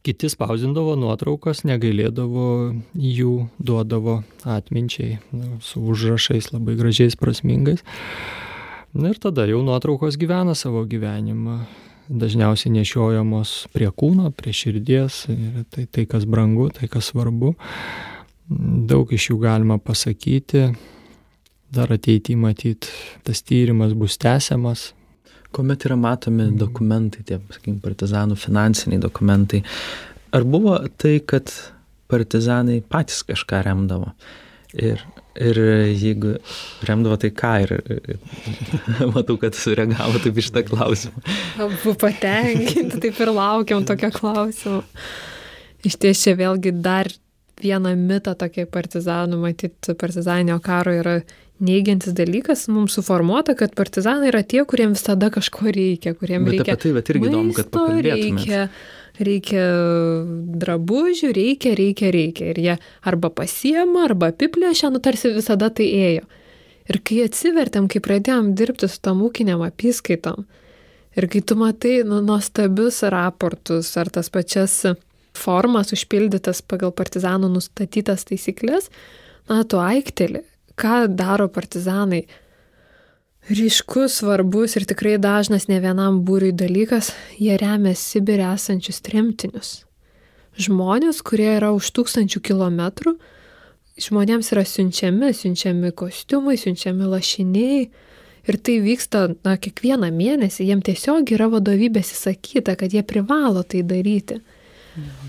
Kiti 0.00 0.30
spausdindavo 0.32 0.94
nuotraukas, 0.96 1.60
negailėdavo 1.68 2.44
jų, 2.96 3.34
duodavo 3.60 4.22
atminčiai 4.48 5.18
nu, 5.36 5.58
su 5.60 5.82
užrašais 5.92 6.54
labai 6.54 6.78
gražiais, 6.78 7.18
prasmingais. 7.20 7.84
Na 8.96 9.12
ir 9.12 9.20
tada 9.20 9.44
jau 9.46 9.60
nuotraukos 9.62 10.16
gyvena 10.20 10.56
savo 10.56 10.86
gyvenimą. 10.88 11.58
Dažniausiai 12.10 12.72
nešiojamos 12.74 13.68
prie 13.70 13.86
kūno, 13.94 14.32
prie 14.34 14.54
širdies, 14.56 15.26
tai, 15.70 15.84
tai 15.86 16.06
kas 16.10 16.24
brangu, 16.26 16.70
tai 16.74 16.88
kas 16.90 17.12
svarbu. 17.12 17.52
Daug 18.90 19.12
iš 19.14 19.28
jų 19.28 19.36
galima 19.44 19.76
pasakyti, 19.78 20.64
dar 21.70 21.92
ateityje 21.94 22.40
matyt, 22.40 22.88
tas 23.22 23.44
tyrimas 23.46 23.94
bus 23.94 24.18
tęsiamas, 24.18 24.88
Kuomet 25.54 25.86
yra 25.88 25.96
matomi 25.98 26.44
mhm. 26.46 26.58
dokumentai, 26.60 27.24
tie, 27.26 27.40
sakykime, 27.50 27.80
partizanų 27.82 28.38
finansiniai 28.38 29.02
dokumentai, 29.02 29.64
ar 30.36 30.46
buvo 30.46 30.76
tai, 31.00 31.18
kad 31.26 31.50
partizanai 32.10 32.80
patys 32.86 33.24
kažką 33.26 33.64
remdavo? 33.66 34.12
Ir, 34.70 35.00
ir 35.34 35.58
jeigu 35.98 36.36
remdavo, 36.86 37.16
tai 37.18 37.32
ką? 37.34 37.54
Ir 37.64 37.72
matau, 39.14 39.34
kad 39.42 39.58
sureagavo 39.58 40.22
taip 40.22 40.38
iš 40.38 40.52
tą 40.54 40.62
klausimą. 40.68 41.24
Abu 41.66 41.96
patenkinti, 41.98 43.00
taip 43.02 43.18
ir 43.18 43.34
laukiam 43.34 43.82
tokio 43.86 44.12
klausimo. 44.14 44.84
Iš 45.86 45.96
ties 45.98 46.22
čia 46.22 46.36
vėlgi 46.38 46.76
dar 46.84 47.10
vieną 47.60 47.94
mitą 47.98 48.34
tokia 48.38 48.66
partizanų, 48.70 49.40
matyt, 49.42 49.92
partizaninio 50.00 50.58
karo 50.64 50.94
yra 50.96 51.16
neigiantis 51.64 52.14
dalykas 52.16 52.66
mums 52.72 52.96
suformuota, 52.98 53.54
kad 53.58 53.74
partizanai 53.78 54.30
yra 54.32 54.42
tie, 54.46 54.62
kuriems 54.68 55.00
visada 55.00 55.30
kažko 55.32 55.70
reikia, 55.74 56.14
kuriems 56.18 56.48
bet 56.48 56.58
reikia. 56.58 56.76
Tai, 56.80 56.92
bet 56.96 57.12
irgi 57.12 57.30
įdomu, 57.30 57.54
kad. 57.56 57.78
Reikia, 58.06 58.62
reikia 59.20 59.64
drabužių, 60.64 61.32
reikia, 61.36 61.74
reikia, 61.78 62.12
reikia. 62.14 62.50
Ir 62.54 62.62
jie 62.64 62.76
arba 63.06 63.32
pasiema, 63.34 64.06
arba 64.08 64.32
apiplėšia, 64.34 64.92
nu 64.94 65.02
tarsi 65.04 65.32
visada 65.36 65.70
tai 65.72 65.88
ėjo. 65.90 66.26
Ir 66.90 66.98
kai 67.06 67.20
atsivertėm, 67.28 67.86
kai 67.92 68.02
pradėjom 68.02 68.54
dirbti 68.58 68.88
su 68.90 68.98
tom 69.04 69.22
ūkiniam 69.26 69.62
apyskaitom, 69.62 70.42
ir 71.16 71.28
kai 71.30 71.42
tu 71.44 71.56
matai 71.60 72.00
nu, 72.06 72.18
nuostabius 72.24 73.04
raportus 73.12 73.92
ar 74.00 74.10
tas 74.10 74.32
pačias 74.32 74.80
formas 75.36 75.92
užpildytas 75.94 76.64
pagal 76.66 76.92
partizanų 76.96 77.52
nustatytas 77.54 78.26
taisyklės, 78.28 78.90
na, 79.50 79.62
tu 79.64 79.78
aikteli, 79.82 80.42
ką 80.80 81.02
daro 81.12 81.48
partizanai. 81.52 82.24
Ryškus, 83.50 84.20
svarbus 84.20 84.76
ir 84.76 84.84
tikrai 84.88 85.16
dažnas 85.18 85.66
ne 85.68 85.80
vienam 85.82 86.20
būriui 86.26 86.52
dalykas, 86.54 87.10
jie 87.40 87.56
remia 87.58 87.94
Sibirė 87.96 88.52
esančius 88.54 89.00
tremtinius. 89.04 89.70
Žmonės, 90.60 91.22
kurie 91.24 91.48
yra 91.56 91.70
už 91.72 91.88
tūkstančių 91.96 92.42
kilometrų, 92.50 93.14
žmonėms 94.00 94.52
yra 94.54 94.64
siunčiami, 94.68 95.32
siunčiami 95.36 95.92
kostiumai, 95.96 96.56
siunčiami 96.60 97.08
lašiniai. 97.10 97.82
Ir 98.48 98.56
tai 98.64 98.78
vyksta 98.80 99.26
na, 99.44 99.56
kiekvieną 99.60 100.08
mėnesį, 100.16 100.68
jiems 100.70 100.86
tiesiog 100.86 101.32
yra 101.36 101.50
vadovybės 101.52 102.14
įsakyta, 102.14 102.76
kad 102.80 102.92
jie 102.92 103.02
privalo 103.06 103.62
tai 103.62 103.82
daryti. 103.86 104.40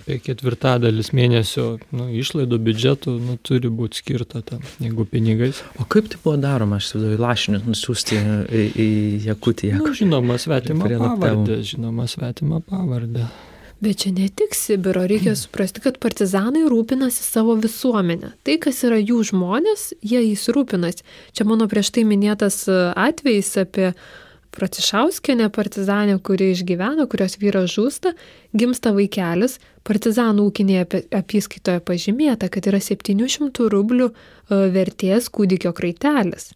Apie 0.02 0.18
ketvirtadalis 0.26 1.12
mėnesio 1.14 1.76
nu, 1.94 2.08
išlaidų 2.10 2.58
biudžetų 2.66 3.14
nu, 3.22 3.38
turi 3.46 3.70
būti 3.70 4.02
skirta 4.02 4.42
tam, 4.46 4.64
jeigu 4.82 5.06
pinigais. 5.06 5.62
O 5.78 5.86
kaip 5.86 6.10
tai 6.10 6.18
buvo 6.24 6.40
daroma, 6.42 6.80
aš 6.82 6.90
įsivaizduoju, 6.90 7.22
lašinius 7.22 7.68
nusiųsti 7.70 8.18
į, 8.18 8.66
į 8.82 8.90
Jakutiją? 9.28 9.78
Nu, 9.78 9.94
žinoma, 9.98 10.40
svetima 10.42 10.90
pavardė, 10.90 11.62
žinoma, 11.70 12.10
svetima 12.10 12.64
pavardė. 12.66 13.28
Bet 13.82 14.04
čia 14.04 14.12
ne 14.14 14.28
tik 14.30 14.54
Sibiro, 14.54 15.02
reikia 15.10 15.32
suprasti, 15.38 15.82
kad 15.82 15.96
partizanai 16.02 16.68
rūpinasi 16.70 17.24
savo 17.26 17.56
visuomenę. 17.58 18.36
Tai, 18.46 18.58
kas 18.62 18.84
yra 18.86 19.00
jų 19.02 19.24
žmonės, 19.32 19.88
jie 20.06 20.20
jais 20.22 20.44
rūpinasi. 20.54 21.06
Čia 21.34 21.48
mano 21.50 21.66
prieš 21.70 21.90
tai 21.96 22.04
minėtas 22.06 22.68
atvejis 22.70 23.56
apie 23.64 23.88
Pracišauskienė 24.52 25.48
partizanė, 25.56 26.18
kuri 26.20 26.50
išgyveno, 26.52 27.06
kurios 27.12 27.38
vyras 27.40 27.72
žūsta, 27.72 28.12
gimsta 28.52 28.92
vaikelis, 28.92 29.60
partizanų 29.88 30.50
ūkinėje 30.50 31.04
apyskaitoje 31.16 31.80
pažymėta, 31.88 32.50
kad 32.52 32.68
yra 32.68 32.82
700 32.84 33.70
rublių 33.72 34.10
e, 34.12 34.16
vertės 34.74 35.30
kūdikio 35.32 35.72
kraitelis. 35.78 36.50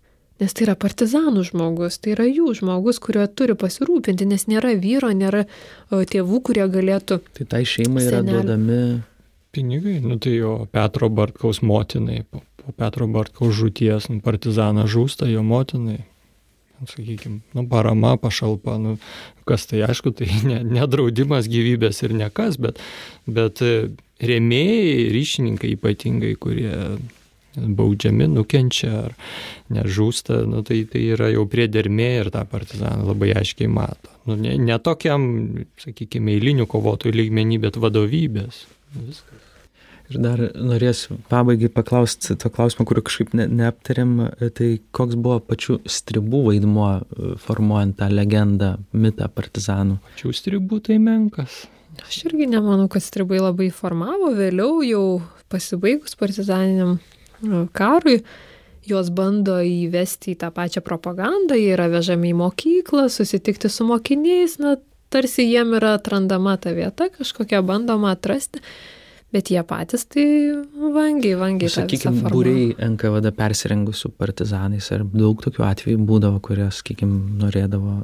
Nes 0.43 0.52
tai 0.52 0.66
yra 0.66 0.76
partizanų 0.76 1.46
žmogus, 1.48 1.96
tai 2.04 2.12
yra 2.18 2.26
jų 2.28 2.50
žmogus, 2.60 3.00
kuriuo 3.00 3.30
turi 3.32 3.56
pasirūpinti, 3.56 4.28
nes 4.28 4.43
nėra 4.52 4.74
vyro, 4.76 5.14
nėra 5.16 5.46
e, 5.46 6.02
tėvų, 6.12 6.41
kurie 6.50 6.66
galėtų. 6.74 7.22
Tai 7.39 7.48
tai 7.54 7.62
šeimai 7.64 8.04
yra 8.04 8.20
senelį. 8.20 8.41
duodami 8.41 8.82
pinigai, 9.56 10.02
nu 10.04 10.20
tai 10.20 10.36
jo 10.36 10.58
Petro 10.76 11.08
Bartkaus 11.08 11.62
motinai, 11.64 12.26
po, 12.28 12.43
Petro 12.76 13.08
Bartkaus 13.08 13.56
žūties 13.56 14.10
nu, 14.12 14.20
partizanas 14.26 14.91
žūsta, 14.91 15.32
jo 15.32 15.46
motinai 15.48 16.02
sakykime, 16.90 17.42
nu, 17.58 17.66
parama, 17.72 18.16
pašalpa, 18.22 18.78
nu, 18.82 18.96
kas 19.50 19.68
tai 19.70 19.84
aišku, 19.88 20.14
tai 20.16 20.30
nedraudimas 20.46 21.48
ne 21.50 21.54
gyvybės 21.56 22.02
ir 22.06 22.16
nekas, 22.18 22.60
bet, 22.62 22.82
bet 23.28 23.62
rėmėjai, 24.22 25.12
ryšininkai 25.16 25.76
ypatingai, 25.76 26.34
kurie 26.40 26.74
baudžiami, 27.56 28.28
nukenčia 28.32 28.92
ar 29.06 29.16
nežūsta, 29.72 30.42
nu, 30.50 30.64
tai, 30.68 30.82
tai 30.92 31.06
yra 31.16 31.30
jau 31.32 31.46
priedermė 31.50 32.10
ir 32.20 32.32
tą 32.34 32.44
partizaną 32.50 33.08
labai 33.14 33.32
aiškiai 33.40 33.72
mato. 33.72 34.12
Nu, 34.28 34.38
ne, 34.40 34.58
ne 34.60 34.78
tokiam, 34.84 35.26
sakykime, 35.82 36.36
eilinių 36.36 36.68
kovotojų 36.70 37.16
lygmenį, 37.16 37.62
bet 37.68 37.80
vadovybės. 37.80 38.66
Viskas. 38.96 39.45
Ir 40.12 40.20
dar 40.22 40.41
norėsiu 40.53 41.18
pabaigai 41.32 41.70
paklausti 41.74 42.36
to 42.38 42.49
klausimo, 42.53 42.86
kurį 42.86 43.01
kažkaip 43.08 43.32
ne, 43.38 43.47
neaptarėm, 43.49 44.12
tai 44.58 44.68
koks 44.93 45.18
buvo 45.18 45.39
pačių 45.49 45.80
stribų 45.89 46.43
vaidmuo 46.49 46.89
e, 46.99 47.32
formuojant 47.41 47.97
tą 48.01 48.12
legendą, 48.14 48.76
mitą 48.93 49.30
partizanų? 49.34 49.97
Pačių 50.12 50.34
stribų 50.38 50.82
tai 50.86 50.99
menkas. 51.01 51.64
Aš 52.06 52.26
irgi 52.30 52.45
nemanau, 52.51 52.86
kad 52.91 53.01
stribai 53.01 53.39
labai 53.41 53.72
formavo, 53.74 54.30
vėliau 54.36 54.84
jau 54.86 55.06
pasibaigus 55.49 56.14
partizaniniam 56.20 56.97
e, 56.99 57.64
karui, 57.74 58.20
juos 58.86 59.10
bando 59.10 59.58
įvesti 59.66 60.36
į 60.36 60.41
tą 60.43 60.51
pačią 60.53 60.84
propagandą, 60.86 61.58
jie 61.58 61.72
yra 61.74 61.88
vežami 61.89 62.30
į 62.30 62.38
mokyklą, 62.43 63.08
susitikti 63.10 63.74
su 63.74 63.88
mokiniais, 63.89 64.60
na, 64.62 64.76
tarsi 65.10 65.47
jiem 65.47 65.74
yra 65.80 65.95
atrandama 65.97 66.60
ta 66.62 66.76
vieta, 66.78 67.10
kažkokia 67.10 67.64
bandoma 67.66 68.14
atrasti 68.14 68.62
bet 69.36 69.52
jie 69.52 69.62
patys 69.68 70.06
tai 70.08 70.26
vangiai, 70.96 71.36
vangiai. 71.40 71.72
Sakykime, 71.72 72.24
būriai 72.32 72.68
NKVD 72.94 73.34
persirengusių 73.36 74.14
partizanais, 74.16 74.88
ar 74.96 75.04
daug 75.12 75.42
tokių 75.44 75.66
atvejų 75.68 76.04
būdavo, 76.08 76.40
kurie, 76.46 76.70
sakykime, 76.72 77.40
norėdavo 77.42 78.04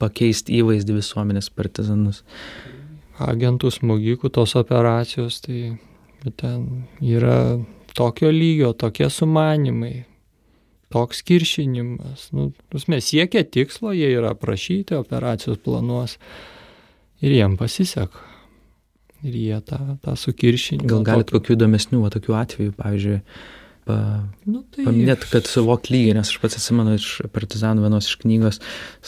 pakeisti 0.00 0.56
įvaizdį 0.62 0.96
visuomenės 0.96 1.50
partizanus. 1.52 2.22
Agentų 3.20 3.68
smogikų 3.74 4.30
tos 4.32 4.56
operacijos, 4.56 5.42
tai 5.44 5.76
ten 6.40 6.86
yra 7.04 7.58
tokio 7.96 8.30
lygio, 8.32 8.72
tokie 8.72 9.10
sumanimai, 9.12 10.06
toks 10.94 11.20
kiršinimas. 11.28 12.30
Nu, 12.32 12.48
mes 12.72 13.12
siekia 13.12 13.44
tikslo, 13.44 13.92
jie 13.92 14.08
yra 14.16 14.32
aprašyti 14.32 14.96
operacijos 14.96 15.60
planuos 15.60 16.16
ir 17.20 17.36
jiem 17.36 17.60
pasiseka 17.60 18.29
ir 19.26 19.36
jie 19.36 19.60
tą, 19.66 19.78
tą 20.04 20.16
sukiršinimą. 20.16 20.88
Gal 20.90 21.06
galit 21.06 21.32
kokių 21.34 21.56
įdomesnių, 21.56 22.02
va, 22.04 22.12
tokių 22.14 22.36
atvejų, 22.40 22.74
pavyzdžiui, 22.78 23.18
pa, 23.90 23.96
nu, 24.46 24.62
tai... 24.72 24.84
paminėti, 24.86 25.28
kad 25.32 25.48
suvok 25.48 25.88
lygiai, 25.90 26.14
nes 26.18 26.30
aš 26.30 26.38
pats 26.42 26.58
atsimenu 26.58 26.94
iš 26.98 27.08
partizanų 27.34 27.84
vienos 27.86 28.08
iš 28.08 28.16
knygos, 28.22 28.60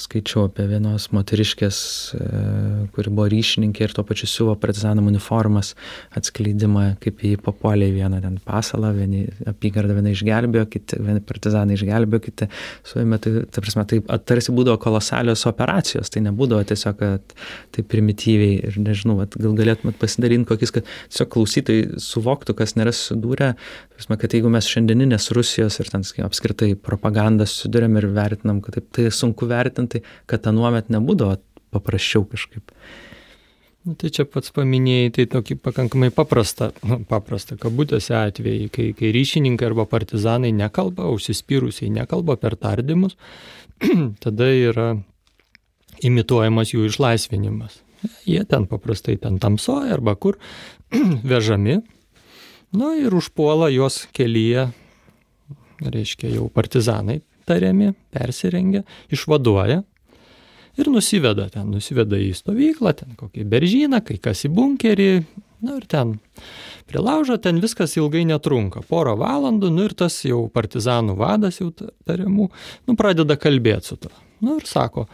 skaičiau 0.04 0.46
apie 0.48 0.66
vienos 0.70 1.08
moteriškės, 1.14 1.78
e, 2.16 2.30
kuri 2.94 3.12
buvo 3.12 3.28
ryšininkė 3.32 3.86
ir 3.86 3.94
tuo 3.96 4.04
pačiu 4.08 4.28
siuvo 4.30 4.56
partizanų 4.60 5.04
uniformas 5.12 5.72
atskleidimą, 6.18 6.86
kaip 7.02 7.22
jį 7.26 7.36
papuolė 7.44 7.90
į 7.90 7.96
vieną 8.00 8.22
ten 8.24 8.38
pasalą, 8.46 8.92
vieni 8.96 9.24
apygardą 9.48 9.96
vieną 9.98 10.14
išgelbėjo, 10.16 10.66
kiti, 10.72 11.00
vieni 11.02 11.22
partizanai 11.28 11.78
išgelbėjo, 11.78 12.24
kiti 12.26 12.50
suėmė, 12.88 13.20
tai, 13.22 13.34
ta 13.52 13.64
prasme, 13.64 13.86
tai 13.88 14.00
tarsi 14.28 14.54
būdavo 14.54 14.80
kolosalios 14.82 15.46
operacijos, 15.50 16.10
tai 16.12 16.24
nebūdavo 16.26 16.66
tiesiog, 16.72 16.98
kad 17.02 17.36
tai 17.74 17.86
primityviai 17.94 18.60
ir 18.68 18.80
nežinau, 18.82 19.20
at, 19.24 19.36
gal 19.38 19.56
galėtumėt 19.58 20.00
pasidalinti 20.00 20.50
kokius, 20.50 20.74
kad 20.74 20.88
tiesiog 21.08 21.32
klausytojai 21.36 22.02
suvoktų, 22.02 22.56
kas 22.58 22.76
nėra 22.78 22.94
susidūrę, 22.96 23.52
prasme, 24.02 24.18
kad 24.18 24.34
jeigu 24.34 24.50
mes 24.52 24.66
šiandieninės 24.72 25.30
Rusijos 25.36 25.78
ir 25.82 25.90
ten 25.92 26.04
apskritai 26.26 26.72
propagandą 26.76 27.46
susidurėm 27.48 28.00
ir 28.00 28.08
vertinam, 28.16 28.60
kad 28.64 28.78
taip, 28.78 28.90
tai 28.96 29.08
sunku 29.14 29.48
vertinti, 29.50 30.02
kad 30.30 30.46
anuomet 30.50 30.90
nebūdavo 30.92 31.38
paprasčiau 31.72 32.26
kažkaip. 32.28 32.74
Nu, 33.82 33.96
tai 33.98 34.12
čia 34.14 34.22
pats 34.30 34.52
paminėjai, 34.54 35.10
tai 35.16 35.24
tokį 35.30 35.56
pakankamai 35.58 36.12
paprastą, 36.14 36.68
nu, 36.86 37.00
paprastą 37.08 37.56
kabutėse 37.58 38.14
atvejį, 38.14 38.68
kai, 38.70 38.90
kai 38.94 39.10
ryšininkai 39.16 39.66
arba 39.66 39.88
partizanai 39.90 40.52
nekalba, 40.54 41.08
užsispyrusiai 41.10 41.90
nekalba 41.90 42.36
per 42.38 42.54
tardymus, 42.60 43.16
tada 44.22 44.50
yra 44.54 44.92
imituojamas 46.06 46.70
jų 46.76 46.86
išlaisvinimas. 46.92 47.80
Jie 48.26 48.44
ten 48.50 48.68
paprastai 48.70 49.16
ten 49.22 49.42
tamsoja 49.42 49.96
arba 49.96 50.14
kur 50.14 50.38
vežami 51.32 51.80
Nu 52.72 52.94
ir 52.96 53.12
užpuola 53.12 53.68
juos 53.68 54.06
kelyje, 54.16 54.70
reiškia 55.82 56.30
jau 56.32 56.48
partizanai 56.48 57.20
tariami, 57.44 57.92
persirengia, 58.14 58.84
išvaduoja 59.12 59.82
ir 60.80 60.88
nusiveda 60.88 61.48
ten, 61.52 61.68
nusiveda 61.74 62.16
į 62.16 62.32
stovyklą, 62.38 62.94
ten 62.96 63.16
kokį 63.18 63.44
beržyną, 63.52 64.00
kai 64.06 64.16
kas 64.22 64.46
į 64.46 64.52
bunkerį, 64.56 65.10
na 65.66 65.76
ir 65.76 65.86
ten 65.90 66.16
prie 66.88 67.02
laužo, 67.02 67.36
ten 67.42 67.60
viskas 67.62 67.98
ilgai 68.00 68.24
netrunka, 68.28 68.82
porą 68.88 69.14
valandų, 69.20 69.68
nu 69.74 69.86
ir 69.90 69.96
tas 69.98 70.16
jau 70.24 70.46
partizanų 70.52 71.16
vadas 71.20 71.60
jau 71.60 71.70
tariamų, 71.76 72.48
nu 72.88 72.96
pradeda 72.98 73.36
kalbėti 73.40 73.92
su 73.92 74.00
to. 74.00 74.12
Nu 74.42 74.56
ir 74.58 74.66
sako, 74.70 75.06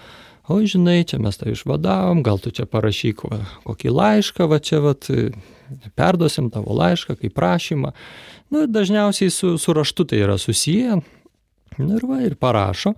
o 0.48 0.62
žinai, 0.62 1.02
čia 1.08 1.18
mes 1.20 1.36
tą 1.36 1.50
išvadavom, 1.52 2.22
gal 2.26 2.40
tu 2.42 2.54
čia 2.54 2.70
parašyk 2.70 3.26
va, 3.28 3.42
kokį 3.66 3.94
laišką, 3.98 4.48
va 4.48 4.62
čia 4.62 4.80
va 4.84 4.94
perduosim 5.98 6.50
tavo 6.50 6.74
laišką 6.76 7.16
kaip 7.20 7.34
prašymą. 7.36 7.92
Nu, 8.50 8.66
dažniausiai 8.66 9.30
su, 9.30 9.56
su 9.58 9.74
raštu 9.76 10.06
tai 10.08 10.22
yra 10.24 10.38
susiję. 10.38 11.00
Nu, 11.78 11.96
ir 11.96 12.06
va, 12.08 12.20
ir 12.24 12.36
parašo. 12.36 12.94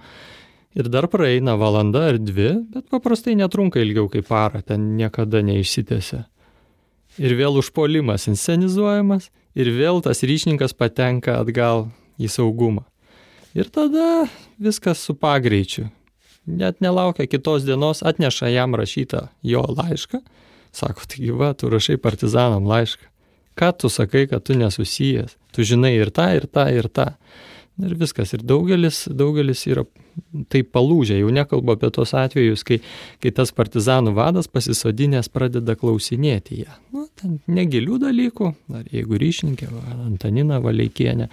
Ir 0.79 0.87
dar 0.87 1.09
praeina 1.11 1.57
valanda 1.59 2.05
ar 2.13 2.19
dvi, 2.23 2.53
bet 2.71 2.87
paprastai 2.93 3.35
netrunka 3.35 3.81
ilgiau 3.83 4.07
kaip 4.11 4.29
parą, 4.29 4.63
ten 4.63 4.93
niekada 4.97 5.43
neišsitėse. 5.43 6.23
Ir 7.19 7.35
vėl 7.35 7.59
užpolimas 7.59 8.29
inscenizuojamas, 8.31 9.33
ir 9.59 9.73
vėl 9.75 9.99
tas 10.05 10.23
ryšininkas 10.23 10.77
patenka 10.79 11.41
atgal 11.43 11.89
į 12.23 12.31
saugumą. 12.31 12.85
Ir 13.59 13.67
tada 13.67 14.29
viskas 14.63 15.03
su 15.03 15.17
pagreičiu. 15.19 15.89
Net 16.47 16.79
nelaukia 16.81 17.27
kitos 17.27 17.67
dienos, 17.67 18.05
atneša 18.07 18.53
jam 18.55 18.79
rašytą 18.79 19.27
jo 19.43 19.65
laišką 19.67 20.23
Sako, 20.77 21.07
taigi 21.11 21.35
va, 21.37 21.53
tu 21.55 21.71
rašai 21.73 21.99
partizanam 22.01 22.69
laišką. 22.71 23.09
Ką 23.59 23.73
tu 23.77 23.91
sakai, 23.93 24.27
kad 24.31 24.45
tu 24.47 24.55
nesusijęs? 24.57 25.37
Tu 25.53 25.67
žinai 25.67 25.97
ir 25.99 26.13
tą, 26.15 26.31
ir 26.37 26.47
tą, 26.47 26.69
ir 26.73 26.89
tą. 26.89 27.11
Ir 27.81 27.97
viskas. 27.97 28.35
Ir 28.37 28.45
daugelis, 28.45 29.07
daugelis 29.09 29.65
yra 29.69 29.87
taip 30.53 30.71
palūžę. 30.75 31.17
Jau 31.21 31.31
nekalbu 31.33 31.75
apie 31.75 31.91
tos 31.95 32.13
atvejus, 32.19 32.63
kai, 32.67 32.81
kai 33.23 33.33
tas 33.35 33.53
partizanų 33.57 34.13
vadas 34.17 34.51
pasisodinės 34.53 35.31
pradeda 35.33 35.77
klausinėti 35.81 36.61
ją. 36.65 36.77
Nu, 36.95 37.07
ten 37.19 37.39
negilių 37.51 38.01
dalykų, 38.03 38.51
ar 38.77 38.91
jeigu 38.93 39.21
ryšininkė, 39.23 39.71
Antanina 39.95 40.61
Valeikienė, 40.63 41.31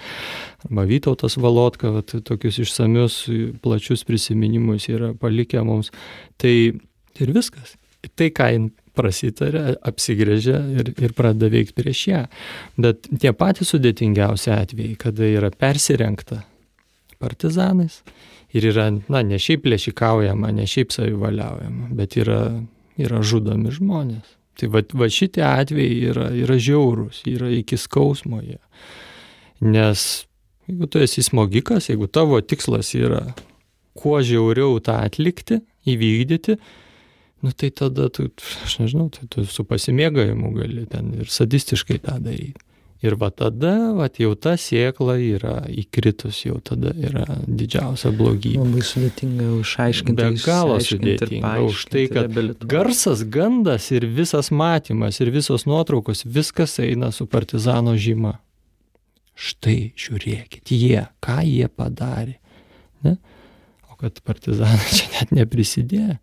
arba 0.68 0.88
Vytautas 0.90 1.38
Valotka, 1.42 1.92
va, 1.98 2.04
tokius 2.06 2.62
išsamius, 2.64 3.20
plačius 3.64 4.06
prisiminimus 4.08 4.88
yra 4.94 5.14
palikę 5.20 5.66
mums. 5.68 5.92
Tai 6.40 6.56
ir 6.56 7.36
viskas. 7.36 7.76
Tai, 8.16 8.30
ką 8.32 8.52
prasitarė, 8.98 9.64
apsigrėžė 9.88 10.58
ir, 10.82 10.92
ir 10.98 11.16
pradeda 11.18 11.52
veikti 11.54 11.78
prieš 11.78 12.04
ją. 12.10 12.22
Bet 12.82 13.10
tie 13.22 13.34
patys 13.38 13.74
sudėtingiausi 13.74 14.52
atvejai, 14.56 14.98
kada 15.00 15.30
yra 15.30 15.52
persirengta 15.54 16.44
partizanais 17.22 18.02
ir 18.56 18.70
yra, 18.72 18.90
na, 19.12 19.24
ne 19.26 19.40
šiaip 19.42 19.66
plėšikaujama, 19.66 20.52
ne 20.56 20.68
šiaip 20.70 20.94
savivaliaujama, 20.96 21.92
bet 21.98 22.18
yra, 22.20 22.42
yra 23.00 23.22
žudomi 23.26 23.74
žmonės. 23.76 24.36
Tai 24.58 24.72
va, 24.74 24.82
va 24.98 25.10
šitie 25.14 25.44
atvejai 25.46 25.98
yra, 26.12 26.30
yra 26.34 26.58
žiaurūs, 26.58 27.22
yra 27.30 27.52
iki 27.54 27.78
skausmo 27.78 28.42
jie. 28.42 28.58
Nes 29.62 30.08
jeigu 30.68 30.90
tu 30.90 31.02
esi 31.04 31.24
smogikas, 31.26 31.92
jeigu 31.92 32.10
tavo 32.10 32.40
tikslas 32.42 32.94
yra 32.98 33.22
kuo 33.98 34.20
žiauriau 34.26 34.80
tą 34.84 35.00
atlikti, 35.06 35.62
įvykdyti, 35.88 36.58
nu 37.48 37.56
tai 37.56 37.70
tada 37.72 38.10
tu, 38.12 38.28
aš 38.66 38.80
nežinau, 38.82 39.08
tai 39.14 39.24
tu 39.32 39.46
su 39.48 39.64
pasimėgavimu 39.64 40.52
gali 40.58 40.84
ten 40.92 41.14
ir 41.16 41.30
sadistiškai 41.32 42.02
tą 42.04 42.18
daryti. 42.20 42.60
Ir 43.06 43.14
va 43.14 43.30
tada, 43.30 43.94
va 43.94 44.08
jau 44.10 44.32
ta 44.34 44.56
sėkla 44.58 45.16
yra 45.22 45.54
įkritus, 45.70 46.40
jau 46.48 46.58
tada 46.66 46.92
yra 46.98 47.38
didžiausia 47.46 48.10
blogybė. 48.10 48.58
Labai 48.58 48.82
sudėtinga 48.90 49.50
išaiškinti. 49.62 50.18
Be 50.18 50.42
galo 50.42 50.80
sudėtinga. 50.82 51.52
Už 51.70 51.84
tai, 51.94 52.08
kad 52.10 52.34
garsas, 52.66 53.22
gandas 53.22 53.92
ir 53.94 54.10
visas 54.18 54.50
matymas 54.50 55.22
ir 55.22 55.32
visos 55.32 55.68
nuotraukos, 55.70 56.26
viskas 56.26 56.76
eina 56.82 57.14
su 57.14 57.30
partizano 57.30 57.94
žyma. 57.94 58.40
Štai 59.38 59.94
žiūrėkit, 59.94 60.74
jie, 60.74 61.06
ką 61.22 61.38
jie 61.46 61.70
padarė. 61.70 62.40
Ne? 63.06 63.16
O 63.88 64.02
kad 64.02 64.20
partizanai 64.26 64.92
čia 64.98 65.14
net 65.14 65.38
neprisidėjo. 65.38 66.18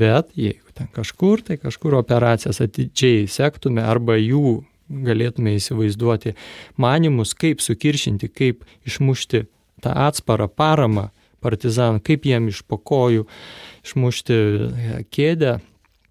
Bet 0.00 0.32
jeigu 0.38 0.74
ten 0.74 0.88
kažkur, 0.94 1.42
tai 1.46 1.58
kažkur 1.60 1.98
operacijas 2.00 2.60
atidžiai 2.64 3.26
sektume 3.30 3.84
arba 3.84 4.16
jų 4.18 4.62
galėtume 4.88 5.54
įsivaizduoti 5.58 6.34
manimus, 6.80 7.34
kaip 7.38 7.62
sukiršinti, 7.64 8.28
kaip 8.28 8.64
išmušti 8.88 9.44
tą 9.84 9.92
atsparą 10.06 10.48
paramą 10.48 11.08
partizanų, 11.44 12.00
kaip 12.04 12.24
jiem 12.28 12.48
iš 12.52 12.62
pokojų 12.68 13.26
išmušti 13.84 14.38
kėdę. 15.12 15.58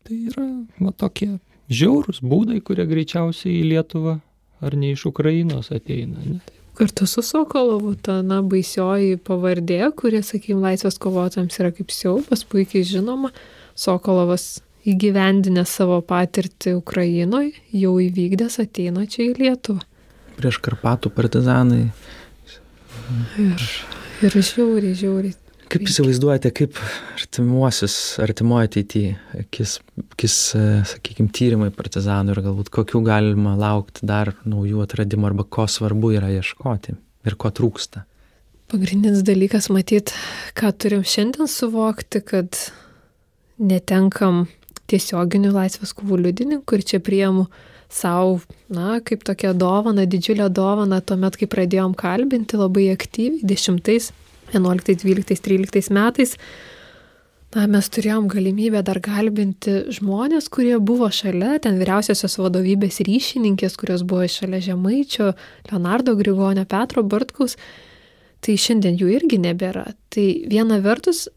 Tai 0.03 0.19
yra 0.29 0.47
va, 0.79 0.91
tokie 0.91 1.35
žiaurūs 1.73 2.21
būdai, 2.25 2.59
kurie 2.65 2.85
greičiausiai 2.89 3.61
į 3.61 3.69
Lietuvą 3.71 4.19
ar 4.63 4.77
ne 4.79 4.93
iš 4.93 5.07
Ukrainos 5.09 5.71
ateina. 5.75 6.21
Ne? 6.25 6.39
Kartu 6.73 7.05
su 7.05 7.21
Sokolovu, 7.21 7.93
ta 8.01 8.21
na, 8.25 8.39
baisioji 8.41 9.19
pavardė, 9.21 9.79
kurie, 9.97 10.23
sakykim, 10.25 10.63
laisvės 10.63 10.97
kovotojams 11.01 11.59
yra 11.61 11.69
kaip 11.75 11.93
siaubas, 11.93 12.41
puikiai 12.49 12.81
žinoma, 12.87 13.29
Sokolovas 13.77 14.63
įgyvendinę 14.89 15.63
savo 15.69 15.99
patirtį 16.05 16.75
Ukrainoje, 16.79 17.53
jau 17.77 17.93
įvykdęs 18.01 18.57
ateina 18.65 19.05
čia 19.09 19.27
į 19.29 19.35
Lietuvą. 19.37 19.85
Prieš 20.39 20.57
Karpatų 20.65 21.13
partizanai. 21.13 21.85
Ir, 23.37 23.69
ir 24.25 24.37
žiauriai, 24.41 24.97
žiauriai. 24.97 25.37
Kaip 25.71 25.87
įsivaizduojate, 25.87 26.51
kaip 26.55 26.77
artimuosius, 27.15 27.95
artimoje 28.21 28.69
ateityje, 28.69 29.43
kis, 29.53 29.77
kis 30.19 30.37
sakykime, 30.89 31.31
tyrimai 31.33 31.69
partizanų 31.73 32.35
ir 32.35 32.41
galbūt 32.45 32.71
kokių 32.73 33.03
galima 33.05 33.55
laukti 33.59 34.05
dar 34.07 34.33
naujų 34.43 34.83
atradimų 34.85 35.29
arba 35.31 35.45
ko 35.47 35.67
svarbu 35.69 36.13
yra 36.17 36.31
ieškoti 36.35 36.97
ir 37.27 37.37
ko 37.39 37.51
trūksta? 37.55 38.03
Pagrindinis 38.73 39.21
dalykas 39.25 39.69
matyti, 39.73 40.15
ką 40.57 40.71
turim 40.81 41.03
šiandien 41.05 41.49
suvokti, 41.51 42.23
kad 42.25 42.57
netenkam 43.61 44.47
tiesioginių 44.89 45.53
laisvės 45.53 45.93
kovų 45.97 46.19
liudininkų 46.27 46.79
ir 46.79 46.85
čia 46.93 46.99
priemu 47.03 47.47
savo, 47.93 48.39
na, 48.73 48.97
kaip 49.05 49.23
tokia 49.27 49.53
dovana, 49.53 50.07
didžiulė 50.09 50.49
dovana, 50.53 50.99
tuomet, 51.05 51.37
kai 51.37 51.47
pradėjom 51.49 51.93
kalbinti 51.97 52.57
labai 52.57 52.89
aktyviai, 52.95 53.45
10, 53.45 54.09
11, 54.53 54.95
12, 55.03 55.41
13 55.45 55.91
metais, 55.95 56.35
na, 57.53 57.67
mes 57.69 57.89
turėjom 57.93 58.29
galimybę 58.31 58.81
dar 58.85 59.01
kalbinti 59.03 59.83
žmonės, 59.93 60.49
kurie 60.53 60.77
buvo 60.81 61.09
šalia, 61.13 61.59
ten 61.63 61.77
vyriausiosios 61.81 62.39
vadovybės 62.41 63.01
ryšininkės, 63.05 63.77
kurios 63.81 64.05
buvo 64.07 64.25
šalia 64.29 64.61
Žemaičio, 64.69 65.33
Leonardo 65.71 66.15
Grigonio, 66.19 66.65
Petro 66.69 67.05
Bartkaus, 67.05 67.57
tai 68.43 68.57
šiandien 68.59 68.97
jų 68.99 69.11
irgi 69.19 69.41
nebėra. 69.43 69.91
Tai 70.13 70.25
viena 70.49 70.81
vertus, 70.83 71.27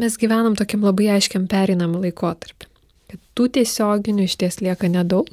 mes 0.00 0.18
gyvenam 0.20 0.58
tokiam 0.58 0.82
labai 0.86 1.12
aiškiam 1.14 1.46
perinam 1.50 1.94
laikotarpį 2.02 2.70
kad 3.10 3.20
tų 3.34 3.48
tiesioginių 3.58 4.26
iš 4.28 4.38
ties 4.40 4.60
lieka 4.62 4.90
nedaug, 4.90 5.28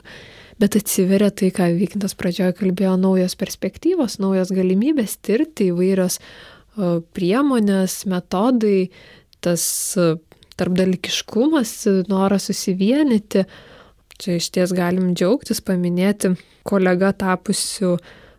bet 0.62 0.78
atsiveria 0.80 1.30
tai, 1.30 1.52
ką 1.54 1.70
Vykintas 1.78 2.18
pradžioje 2.18 2.56
kalbėjo, 2.58 2.96
naujos 3.00 3.38
perspektyvos, 3.38 4.18
naujos 4.24 4.54
galimybės 4.56 5.20
tirti 5.26 5.70
įvairios 5.72 6.20
priemonės, 7.18 8.02
metodai, 8.10 8.90
tas 9.44 9.64
tarpdalikiškumas, 10.58 11.74
noras 12.10 12.50
susivienyti. 12.50 13.46
Čia 14.18 14.38
iš 14.40 14.48
ties 14.56 14.74
galim 14.74 15.12
džiaugtis, 15.14 15.62
paminėti 15.62 16.34
kolega 16.66 17.12
tapusių 17.14 17.98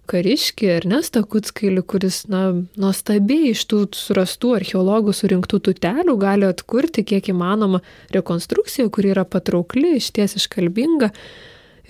kariškį 0.09 0.71
Ernestą 0.73 1.23
Kutskailį, 1.29 1.83
kuris, 1.87 2.23
na, 2.33 2.49
nuostabiai 2.81 3.53
iš 3.53 3.67
tų 3.71 3.83
surastų 3.95 4.55
archeologų 4.57 5.15
surinktų 5.15 5.61
tutelių 5.69 6.17
gali 6.21 6.49
atkurti 6.49 7.05
kiek 7.07 7.29
įmanoma 7.31 7.83
rekonstrukciją, 8.15 8.89
kuri 8.95 9.13
yra 9.13 9.27
patraukli, 9.29 9.99
išties 10.01 10.39
iškalbinga. 10.41 11.13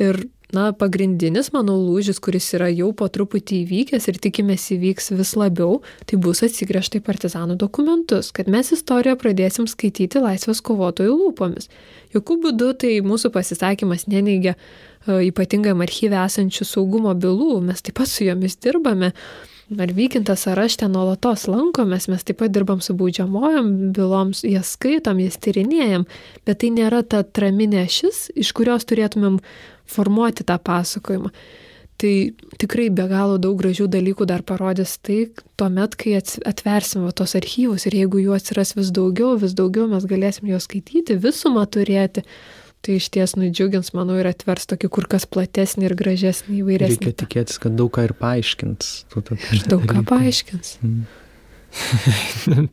Ir, 0.03 0.21
na, 0.57 0.71
pagrindinis, 0.77 1.53
manau, 1.55 1.77
lūžis, 1.83 2.21
kuris 2.25 2.49
yra 2.57 2.71
jau 2.73 2.91
po 2.97 3.09
truputį 3.13 3.63
įvykęs 3.65 4.09
ir 4.11 4.21
tikimės 4.25 4.69
įvyks 4.77 5.13
vis 5.19 5.35
labiau, 5.39 5.81
tai 6.09 6.19
bus 6.21 6.43
atsigręžta 6.47 7.01
į 7.01 7.05
partizanų 7.07 7.59
dokumentus, 7.61 8.33
kad 8.37 8.51
mes 8.51 8.73
istoriją 8.77 9.19
pradėsim 9.21 9.69
skaityti 9.71 10.25
laisvės 10.25 10.65
kovotojų 10.65 11.17
lūpomis. 11.23 11.69
Jokių 12.17 12.39
būdų 12.47 12.75
tai 12.81 12.95
mūsų 13.05 13.33
pasisakymas 13.35 14.09
neneigia 14.09 14.57
E, 15.09 15.29
ypatingam 15.31 15.83
archyve 15.85 16.19
esančių 16.21 16.67
saugumo 16.69 17.15
bylų, 17.17 17.61
mes 17.69 17.85
taip 17.85 17.99
pat 18.01 18.11
su 18.11 18.27
jomis 18.27 18.59
dirbame. 18.61 19.13
Ar 19.69 19.91
vykintas, 19.93 20.47
ar 20.49 20.63
aš 20.63 20.79
ten 20.81 20.95
nuolatos 20.97 21.43
lankomės, 21.45 22.07
mes 22.09 22.23
taip 22.25 22.39
pat 22.41 22.53
dirbam 22.55 22.81
su 22.81 22.95
baudžiamojom 22.97 23.93
byloms, 23.93 24.41
jas 24.49 24.71
skaitom, 24.79 25.21
jas 25.21 25.37
tyrinėjom, 25.45 26.07
bet 26.49 26.63
tai 26.63 26.71
nėra 26.73 27.03
ta 27.05 27.21
traminė 27.21 27.85
šis, 27.93 28.31
iš 28.33 28.55
kurios 28.57 28.89
turėtumėm 28.89 29.37
formuoti 29.85 30.47
tą 30.49 30.57
pasakojimą. 30.65 31.35
Tai 32.01 32.13
tikrai 32.63 32.87
be 32.95 33.05
galo 33.11 33.37
daug 33.43 33.59
gražių 33.61 33.91
dalykų 33.93 34.25
dar 34.31 34.45
parodys 34.47 34.95
tai 35.05 35.19
tuomet, 35.61 35.99
kai 36.01 36.15
atversim 36.17 37.05
va, 37.05 37.13
tos 37.13 37.35
archyvus 37.37 37.89
ir 37.91 37.99
jeigu 37.99 38.23
jų 38.23 38.37
atsiras 38.39 38.73
vis 38.79 38.93
daugiau, 38.95 39.35
vis 39.37 39.53
daugiau 39.59 39.89
mes 39.91 40.07
galėsim 40.09 40.49
juos 40.49 40.65
skaityti, 40.65 41.19
visumą 41.21 41.67
turėti, 41.69 42.23
tai 42.85 42.99
iš 42.99 43.09
ties 43.15 43.35
nudžiugins, 43.39 43.93
manau, 43.97 44.19
ir 44.21 44.29
atvers 44.31 44.69
tokį 44.71 44.91
kur 44.95 45.09
kas 45.11 45.27
platesnį 45.29 45.89
ir 45.89 45.95
gražesnį 45.99 46.61
įvairesnį. 46.63 47.01
Reikia 47.01 47.17
tikėtis, 47.25 47.59
kad 47.63 47.75
daug 47.79 47.91
ką 47.95 48.09
ir 48.09 48.15
paaiškins. 48.19 48.93
Ir 49.19 49.65
daug 49.71 49.87
ką 49.89 50.05
paaiškins. 50.09 50.77
Mm. 50.85 51.09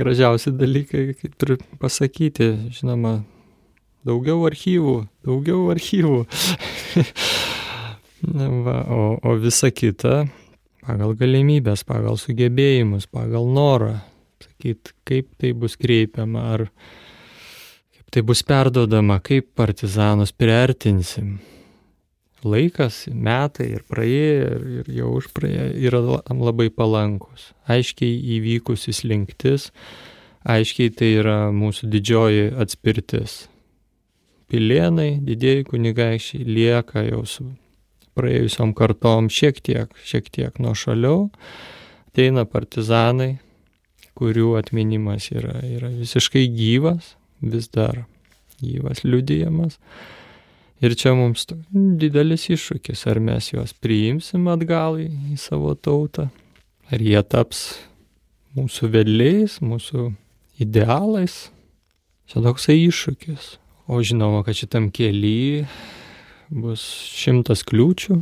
Gražiausi 0.00 0.52
dalykai, 0.52 1.14
kaip 1.16 1.46
ir 1.46 1.54
pasakyti, 1.80 2.50
žinoma, 2.76 3.20
daugiau 4.06 4.44
archyvų, 4.48 4.96
daugiau 5.26 5.70
archyvų. 5.74 6.24
Va, 8.26 8.76
o, 8.90 9.00
o 9.22 9.36
visa 9.38 9.70
kita 9.70 10.24
pagal 10.86 11.14
galimybės, 11.18 11.84
pagal 11.86 12.18
sugebėjimus, 12.20 13.08
pagal 13.12 13.48
norą. 13.52 13.98
Sakyt, 14.42 14.92
kaip 15.08 15.28
tai 15.40 15.52
bus 15.56 15.76
kreipiama, 15.80 16.42
ar, 16.56 16.66
tai 18.10 18.22
bus 18.22 18.42
perdodama, 18.46 19.18
kaip 19.20 19.52
partizanus 19.58 20.32
priartinsim. 20.32 21.36
Laikas, 22.46 23.06
metai 23.10 23.72
ir 23.74 23.82
praėję, 23.90 24.50
ir, 24.80 24.90
jau 25.00 25.10
užpraėję 25.18 25.66
yra 25.88 26.00
labai 26.30 26.68
palankus. 26.70 27.50
Aiškiai 27.66 28.14
įvykusi 28.36 28.94
slinktis, 28.94 29.70
aiškiai 30.46 30.92
tai 30.94 31.10
yra 31.22 31.38
mūsų 31.50 31.90
didžioji 31.90 32.50
atspirtis. 32.62 33.46
Pilienai, 34.46 35.16
didėjai 35.26 35.64
kunigaikščiai 35.72 36.46
lieka 36.46 37.02
jau 37.08 37.24
su 37.26 37.48
praėjusiom 38.16 38.76
kartom 38.76 39.26
šiek 39.32 39.58
tiek, 39.64 39.90
šiek 40.06 40.30
tiek 40.32 40.60
nuo 40.62 40.76
šaliau. 40.78 41.26
Ateina 42.12 42.46
partizanai, 42.48 43.36
kurių 44.16 44.54
atminimas 44.60 45.28
yra, 45.34 45.58
yra 45.66 45.90
visiškai 45.92 46.46
gyvas, 46.54 47.16
vis 47.40 47.68
dar 47.68 48.04
gyvas 48.60 49.04
liudijamas. 49.04 49.78
Ir 50.84 50.92
čia 50.92 51.14
mums 51.16 51.46
didelis 51.72 52.50
iššūkis, 52.52 53.06
ar 53.08 53.20
mes 53.24 53.48
juos 53.52 53.72
priimsim 53.80 54.44
atgal 54.52 54.98
į, 55.00 55.08
į 55.32 55.38
savo 55.40 55.72
tautą, 55.72 56.28
ar 56.92 57.00
jie 57.00 57.22
taps 57.24 57.62
mūsų 58.56 58.90
vedliais, 58.92 59.58
mūsų 59.64 60.10
idealais. 60.60 61.46
Čia 62.28 62.42
toksai 62.44 62.76
iššūkis. 62.88 63.54
O 63.88 64.02
žinoma, 64.02 64.42
kad 64.44 64.58
šitam 64.58 64.90
kelyje 64.90 65.64
bus 66.50 66.82
šimtas 67.16 67.62
kliūčių. 67.64 68.18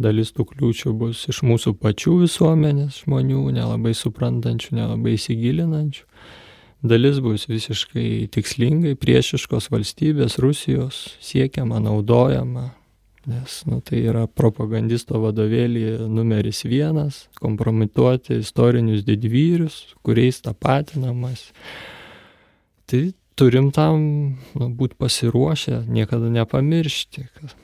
Dalis 0.00 0.32
tų 0.34 0.48
kliūčių 0.50 0.90
bus 0.98 1.20
iš 1.30 1.44
mūsų 1.46 1.76
pačių 1.78 2.16
visuomenės 2.24 3.04
žmonių, 3.04 3.44
nelabai 3.54 3.92
suprantančių, 3.94 4.74
nelabai 4.80 5.14
įsigilinančių 5.14 6.08
dalis 6.84 7.18
bus 7.24 7.48
visiškai 7.48 8.28
tikslingai 8.34 8.94
priešiškos 9.00 9.70
valstybės, 9.72 10.38
Rusijos 10.42 11.16
siekiama, 11.24 11.80
naudojama, 11.82 12.68
nes 13.30 13.62
nu, 13.68 13.80
tai 13.84 14.02
yra 14.04 14.26
propagandisto 14.28 15.18
vadovėlį 15.22 16.06
numeris 16.12 16.64
vienas- 16.68 17.24
kompromituoti 17.42 18.40
istorinius 18.44 19.04
didvyrius, 19.04 19.94
kuriais 20.04 20.42
tapatinamas. 20.44 21.52
Tai 22.86 23.12
turim 23.34 23.70
tam 23.72 24.36
nu, 24.54 24.68
būti 24.68 24.94
pasiruošę, 25.00 25.86
niekada 25.88 26.28
nepamiršti, 26.28 27.26
kad 27.34 27.54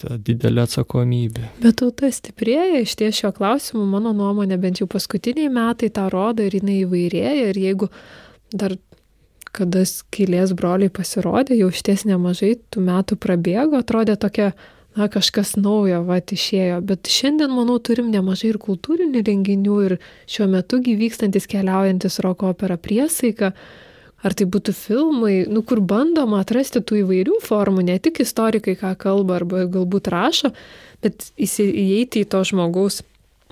ta 0.00 0.16
didelė 0.16 0.64
atsakomybė. 0.64 1.50
Bet 1.60 1.76
tauta 1.82 2.08
stiprėja, 2.08 2.80
iš 2.80 2.96
ties 2.96 3.20
šio 3.20 3.32
klausimu, 3.36 3.84
mano 3.84 4.14
nuomonė, 4.16 4.56
bent 4.60 4.80
jau 4.80 4.88
paskutiniai 4.90 5.52
metai 5.52 5.90
tą 5.92 6.08
rodo 6.12 6.46
ir 6.46 6.56
jinai 6.56 6.80
įvairėja. 6.86 7.50
Ir 7.50 7.60
jeigu 7.60 7.90
dar 8.52 8.76
kada 9.56 9.82
skylės 9.88 10.52
broliai 10.56 10.90
pasirodė, 10.94 11.56
jau 11.58 11.70
šties 11.74 12.06
nemažai 12.08 12.54
tų 12.70 12.84
metų 12.86 13.18
prabėgo, 13.20 13.80
atrodė 13.80 14.16
tokia, 14.20 14.52
na, 14.98 15.08
kažkas 15.10 15.56
naujo, 15.58 16.02
va, 16.06 16.20
išėjo. 16.20 16.80
Bet 16.86 17.10
šiandien, 17.10 17.50
manau, 17.54 17.78
turim 17.82 18.10
nemažai 18.14 18.52
ir 18.52 18.60
kultūrinių 18.62 19.22
renginių 19.26 19.76
ir 19.88 19.96
šiuo 20.30 20.48
metu 20.50 20.80
gyvykstantis 20.84 21.48
keliaujantis 21.50 22.20
roko 22.24 22.50
opera 22.54 22.78
priesaika. 22.78 23.54
Ar 24.20 24.34
tai 24.36 24.44
būtų 24.52 24.74
filmai, 24.76 25.34
nu, 25.48 25.62
kur 25.64 25.80
bandoma 25.80 26.42
atrasti 26.44 26.82
tų 26.84 26.98
įvairių 27.06 27.38
formų, 27.40 27.86
ne 27.88 27.96
tik 28.04 28.20
istorikai 28.20 28.74
ką 28.76 28.92
kalba 29.00 29.38
arba 29.38 29.64
galbūt 29.64 30.10
rašo, 30.12 30.50
bet 31.00 31.30
įeiti 31.40 32.26
į 32.26 32.28
to 32.28 32.42
žmogaus 32.44 33.00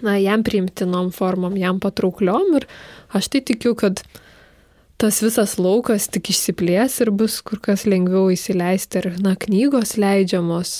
na, 0.04 0.18
jam 0.20 0.44
priimtinom 0.44 1.08
formom, 1.16 1.56
jam 1.56 1.80
patraukliom 1.80 2.58
ir 2.60 2.68
aš 3.16 3.30
tai 3.32 3.40
tikiu, 3.48 3.72
kad 3.80 4.04
tas 4.98 5.20
visas 5.22 5.54
laukas 5.62 6.08
tik 6.10 6.32
išsiplės 6.32 6.98
ir 7.04 7.12
bus 7.14 7.38
kur 7.46 7.62
kas 7.62 7.86
lengviau 7.86 8.32
įsileisti 8.34 8.98
ir, 9.00 9.12
na, 9.22 9.36
knygos 9.38 9.94
leidžiamos, 10.00 10.72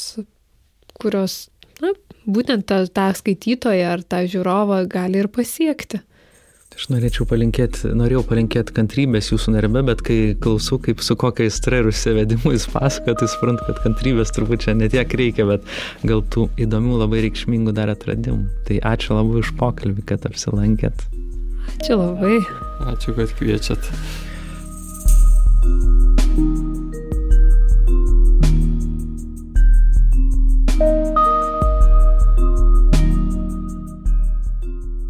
kurios, 0.99 1.47
na, 1.83 1.95
būtent 2.27 2.67
tą, 2.67 2.83
tą 2.91 3.13
skaitytoją 3.15 3.95
ar 3.95 4.03
tą 4.03 4.25
žiūrovą 4.27 4.83
gali 4.91 5.23
ir 5.23 5.31
pasiekti. 5.31 6.03
Aš 6.79 6.93
norėčiau 6.93 7.25
palinkėti, 7.27 7.89
norėjau 7.99 8.21
palinkėti 8.29 8.75
kantrybės 8.77 9.33
jūsų 9.33 9.55
darbe, 9.57 9.81
bet 9.89 10.03
kai 10.07 10.19
klausau, 10.39 10.77
kaip 10.83 11.01
su 11.03 11.17
kokia 11.19 11.49
aistra 11.49 11.81
ir 11.81 11.89
užsivedimu 11.91 12.53
jūs 12.55 12.69
pasakojate, 12.71 13.25
tai 13.25 13.31
suprantu, 13.33 13.67
kad 13.67 13.81
kantrybės 13.83 14.31
turbūt 14.37 14.67
čia 14.67 14.77
netiek 14.79 15.19
reikia, 15.19 15.49
bet 15.49 15.67
gal 16.07 16.23
tų 16.35 16.47
įdomių, 16.67 17.01
labai 17.03 17.25
reikšmingų 17.27 17.75
dar 17.75 17.91
atradimų. 17.97 18.47
Tai 18.71 18.79
ačiū 18.95 19.19
labai 19.19 19.43
už 19.43 19.57
pokalbį, 19.59 20.07
kad 20.13 20.31
apsilankėt. 20.31 21.03
Ačiū 21.69 21.99
labai. 22.01 22.39
Ačiū, 22.89 23.15
kad 23.17 23.33
kviečiat. 23.39 23.91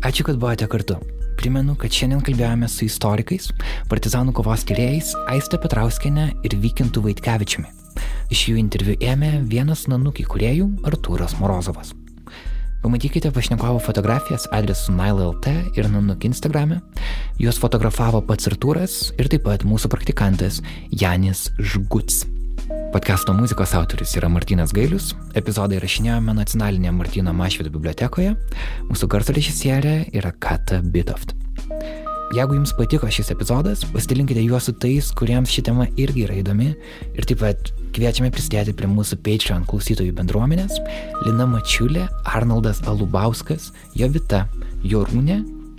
Ačiū, 0.09 0.25
kad 0.25 0.37
buvote 0.41 0.67
kartu. 0.67 0.97
Primenu, 1.39 1.77
kad 1.79 1.95
šiandien 1.95 2.23
kalbėjome 2.25 2.67
su 2.73 2.89
istorikais, 2.89 3.51
partizanų 3.91 4.33
kovos 4.35 4.65
tyrėjais 4.67 5.13
Aiste 5.31 5.61
Petrauskienė 5.61 6.31
ir 6.43 6.57
Vykintų 6.59 7.05
Vaitkevičiumi. 7.05 7.71
Iš 8.35 8.49
jų 8.51 8.59
interviu 8.65 8.99
ėmė 8.99 9.37
vienas 9.47 9.87
nanukį 9.93 10.27
kuriejų 10.33 10.69
Artūras 10.89 11.39
Morozovas. 11.39 11.95
Pamatykite 12.83 13.31
pašnekovo 13.31 13.79
fotografijas 13.79 14.47
adresu 14.53 14.93
NileLT 14.93 15.47
ir 15.77 15.91
Nanuk 15.91 16.25
Instagrame. 16.25 16.81
Juos 17.39 17.59
fotografavo 17.59 18.21
pats 18.23 18.47
Artūras 18.47 18.95
ir 19.19 19.27
taip 19.33 19.43
pat 19.49 19.65
mūsų 19.67 19.91
praktikantas 19.91 20.61
Janis 20.95 21.49
Žguts. 21.59 22.23
Podcast'o 22.95 23.35
muzikos 23.35 23.75
autorius 23.75 24.15
yra 24.21 24.31
Martinas 24.31 24.71
Gailius, 24.77 25.11
epizodą 25.35 25.81
įrašinėjome 25.81 26.37
nacionalinėje 26.39 26.95
Martino 26.95 27.35
Mašvido 27.35 27.75
bibliotekoje, 27.75 28.37
mūsų 28.93 29.11
garso 29.11 29.35
režisierė 29.35 29.99
yra 30.15 30.33
Kata 30.39 30.79
Bitoft. 30.85 31.48
Jeigu 32.37 32.59
jums 32.59 32.75
patiko 32.77 33.09
šis 33.09 33.31
epizodas, 33.33 33.87
pasidalinkite 33.89 34.43
juos 34.45 34.67
su 34.69 34.75
tais, 34.77 35.07
kuriems 35.17 35.49
ši 35.49 35.63
tema 35.71 35.87
irgi 35.97 36.27
yra 36.27 36.37
įdomi 36.43 36.75
ir 37.17 37.29
taip 37.29 37.41
pat 37.41 37.71
kviečiame 37.97 38.29
prisidėti 38.35 38.75
prie 38.77 38.91
mūsų 38.93 39.17
Patreon 39.25 39.65
klausytojų 39.69 40.13
bendruomenės 40.19 40.77
Lina 41.25 41.47
Mačiulė, 41.49 42.05
Arnoldas 42.29 42.83
Alubauskas, 42.85 43.71
Jovita, 43.97 44.45
Jorūnė 44.85 45.39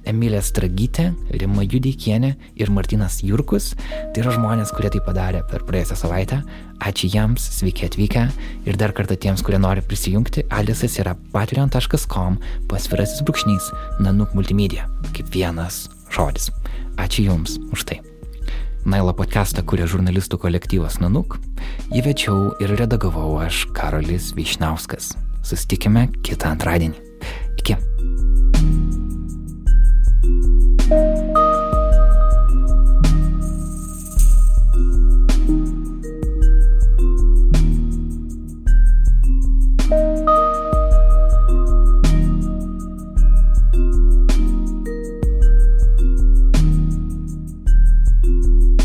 Emilė 0.09 0.39
Stragytė, 0.41 1.11
Rima 1.37 1.61
Judeikienė 1.67 2.31
ir 2.57 2.71
Martinas 2.73 3.19
Jurkus. 3.21 3.75
Tai 3.77 4.23
yra 4.23 4.33
žmonės, 4.33 4.73
kurie 4.73 4.89
tai 4.89 5.03
padarė 5.05 5.43
per 5.51 5.67
praėjusią 5.67 5.99
savaitę. 6.01 6.41
Ačiū 6.81 7.11
jiems, 7.13 7.45
sveiki 7.59 7.85
atvykę. 7.89 8.25
Ir 8.65 8.79
dar 8.79 8.95
kartą 8.97 9.19
tiems, 9.19 9.43
kurie 9.45 9.61
nori 9.61 9.85
prisijungti, 9.85 10.47
adresas 10.49 10.97
yra 11.03 11.13
patreon.com 11.35 12.41
pasvirasis 12.71 13.21
brūkšnys 13.27 13.71
nanuk 14.01 14.33
multimedia, 14.37 14.89
kaip 15.13 15.29
vienas 15.35 15.85
žodis. 16.13 16.49
Ačiū 16.99 17.29
Jums 17.29 17.57
už 17.71 17.85
tai. 17.85 18.01
Nailo 18.89 19.13
podcastą 19.13 19.63
kuria 19.67 19.85
žurnalistų 19.89 20.39
kolektyvas 20.41 20.99
Nanuk, 21.03 21.37
jį 21.93 22.01
večiau 22.05 22.51
ir 22.63 22.73
redagavau 22.79 23.37
aš, 23.43 23.67
Karolis 23.75 24.33
Vyšnauskas. 24.37 25.13
Susitikime 25.43 26.09
kitą 26.23 26.55
antradienį. 26.55 26.97
Iki. 27.59 27.75
thank 30.89 31.17
you 31.17 31.18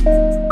you 0.05 0.44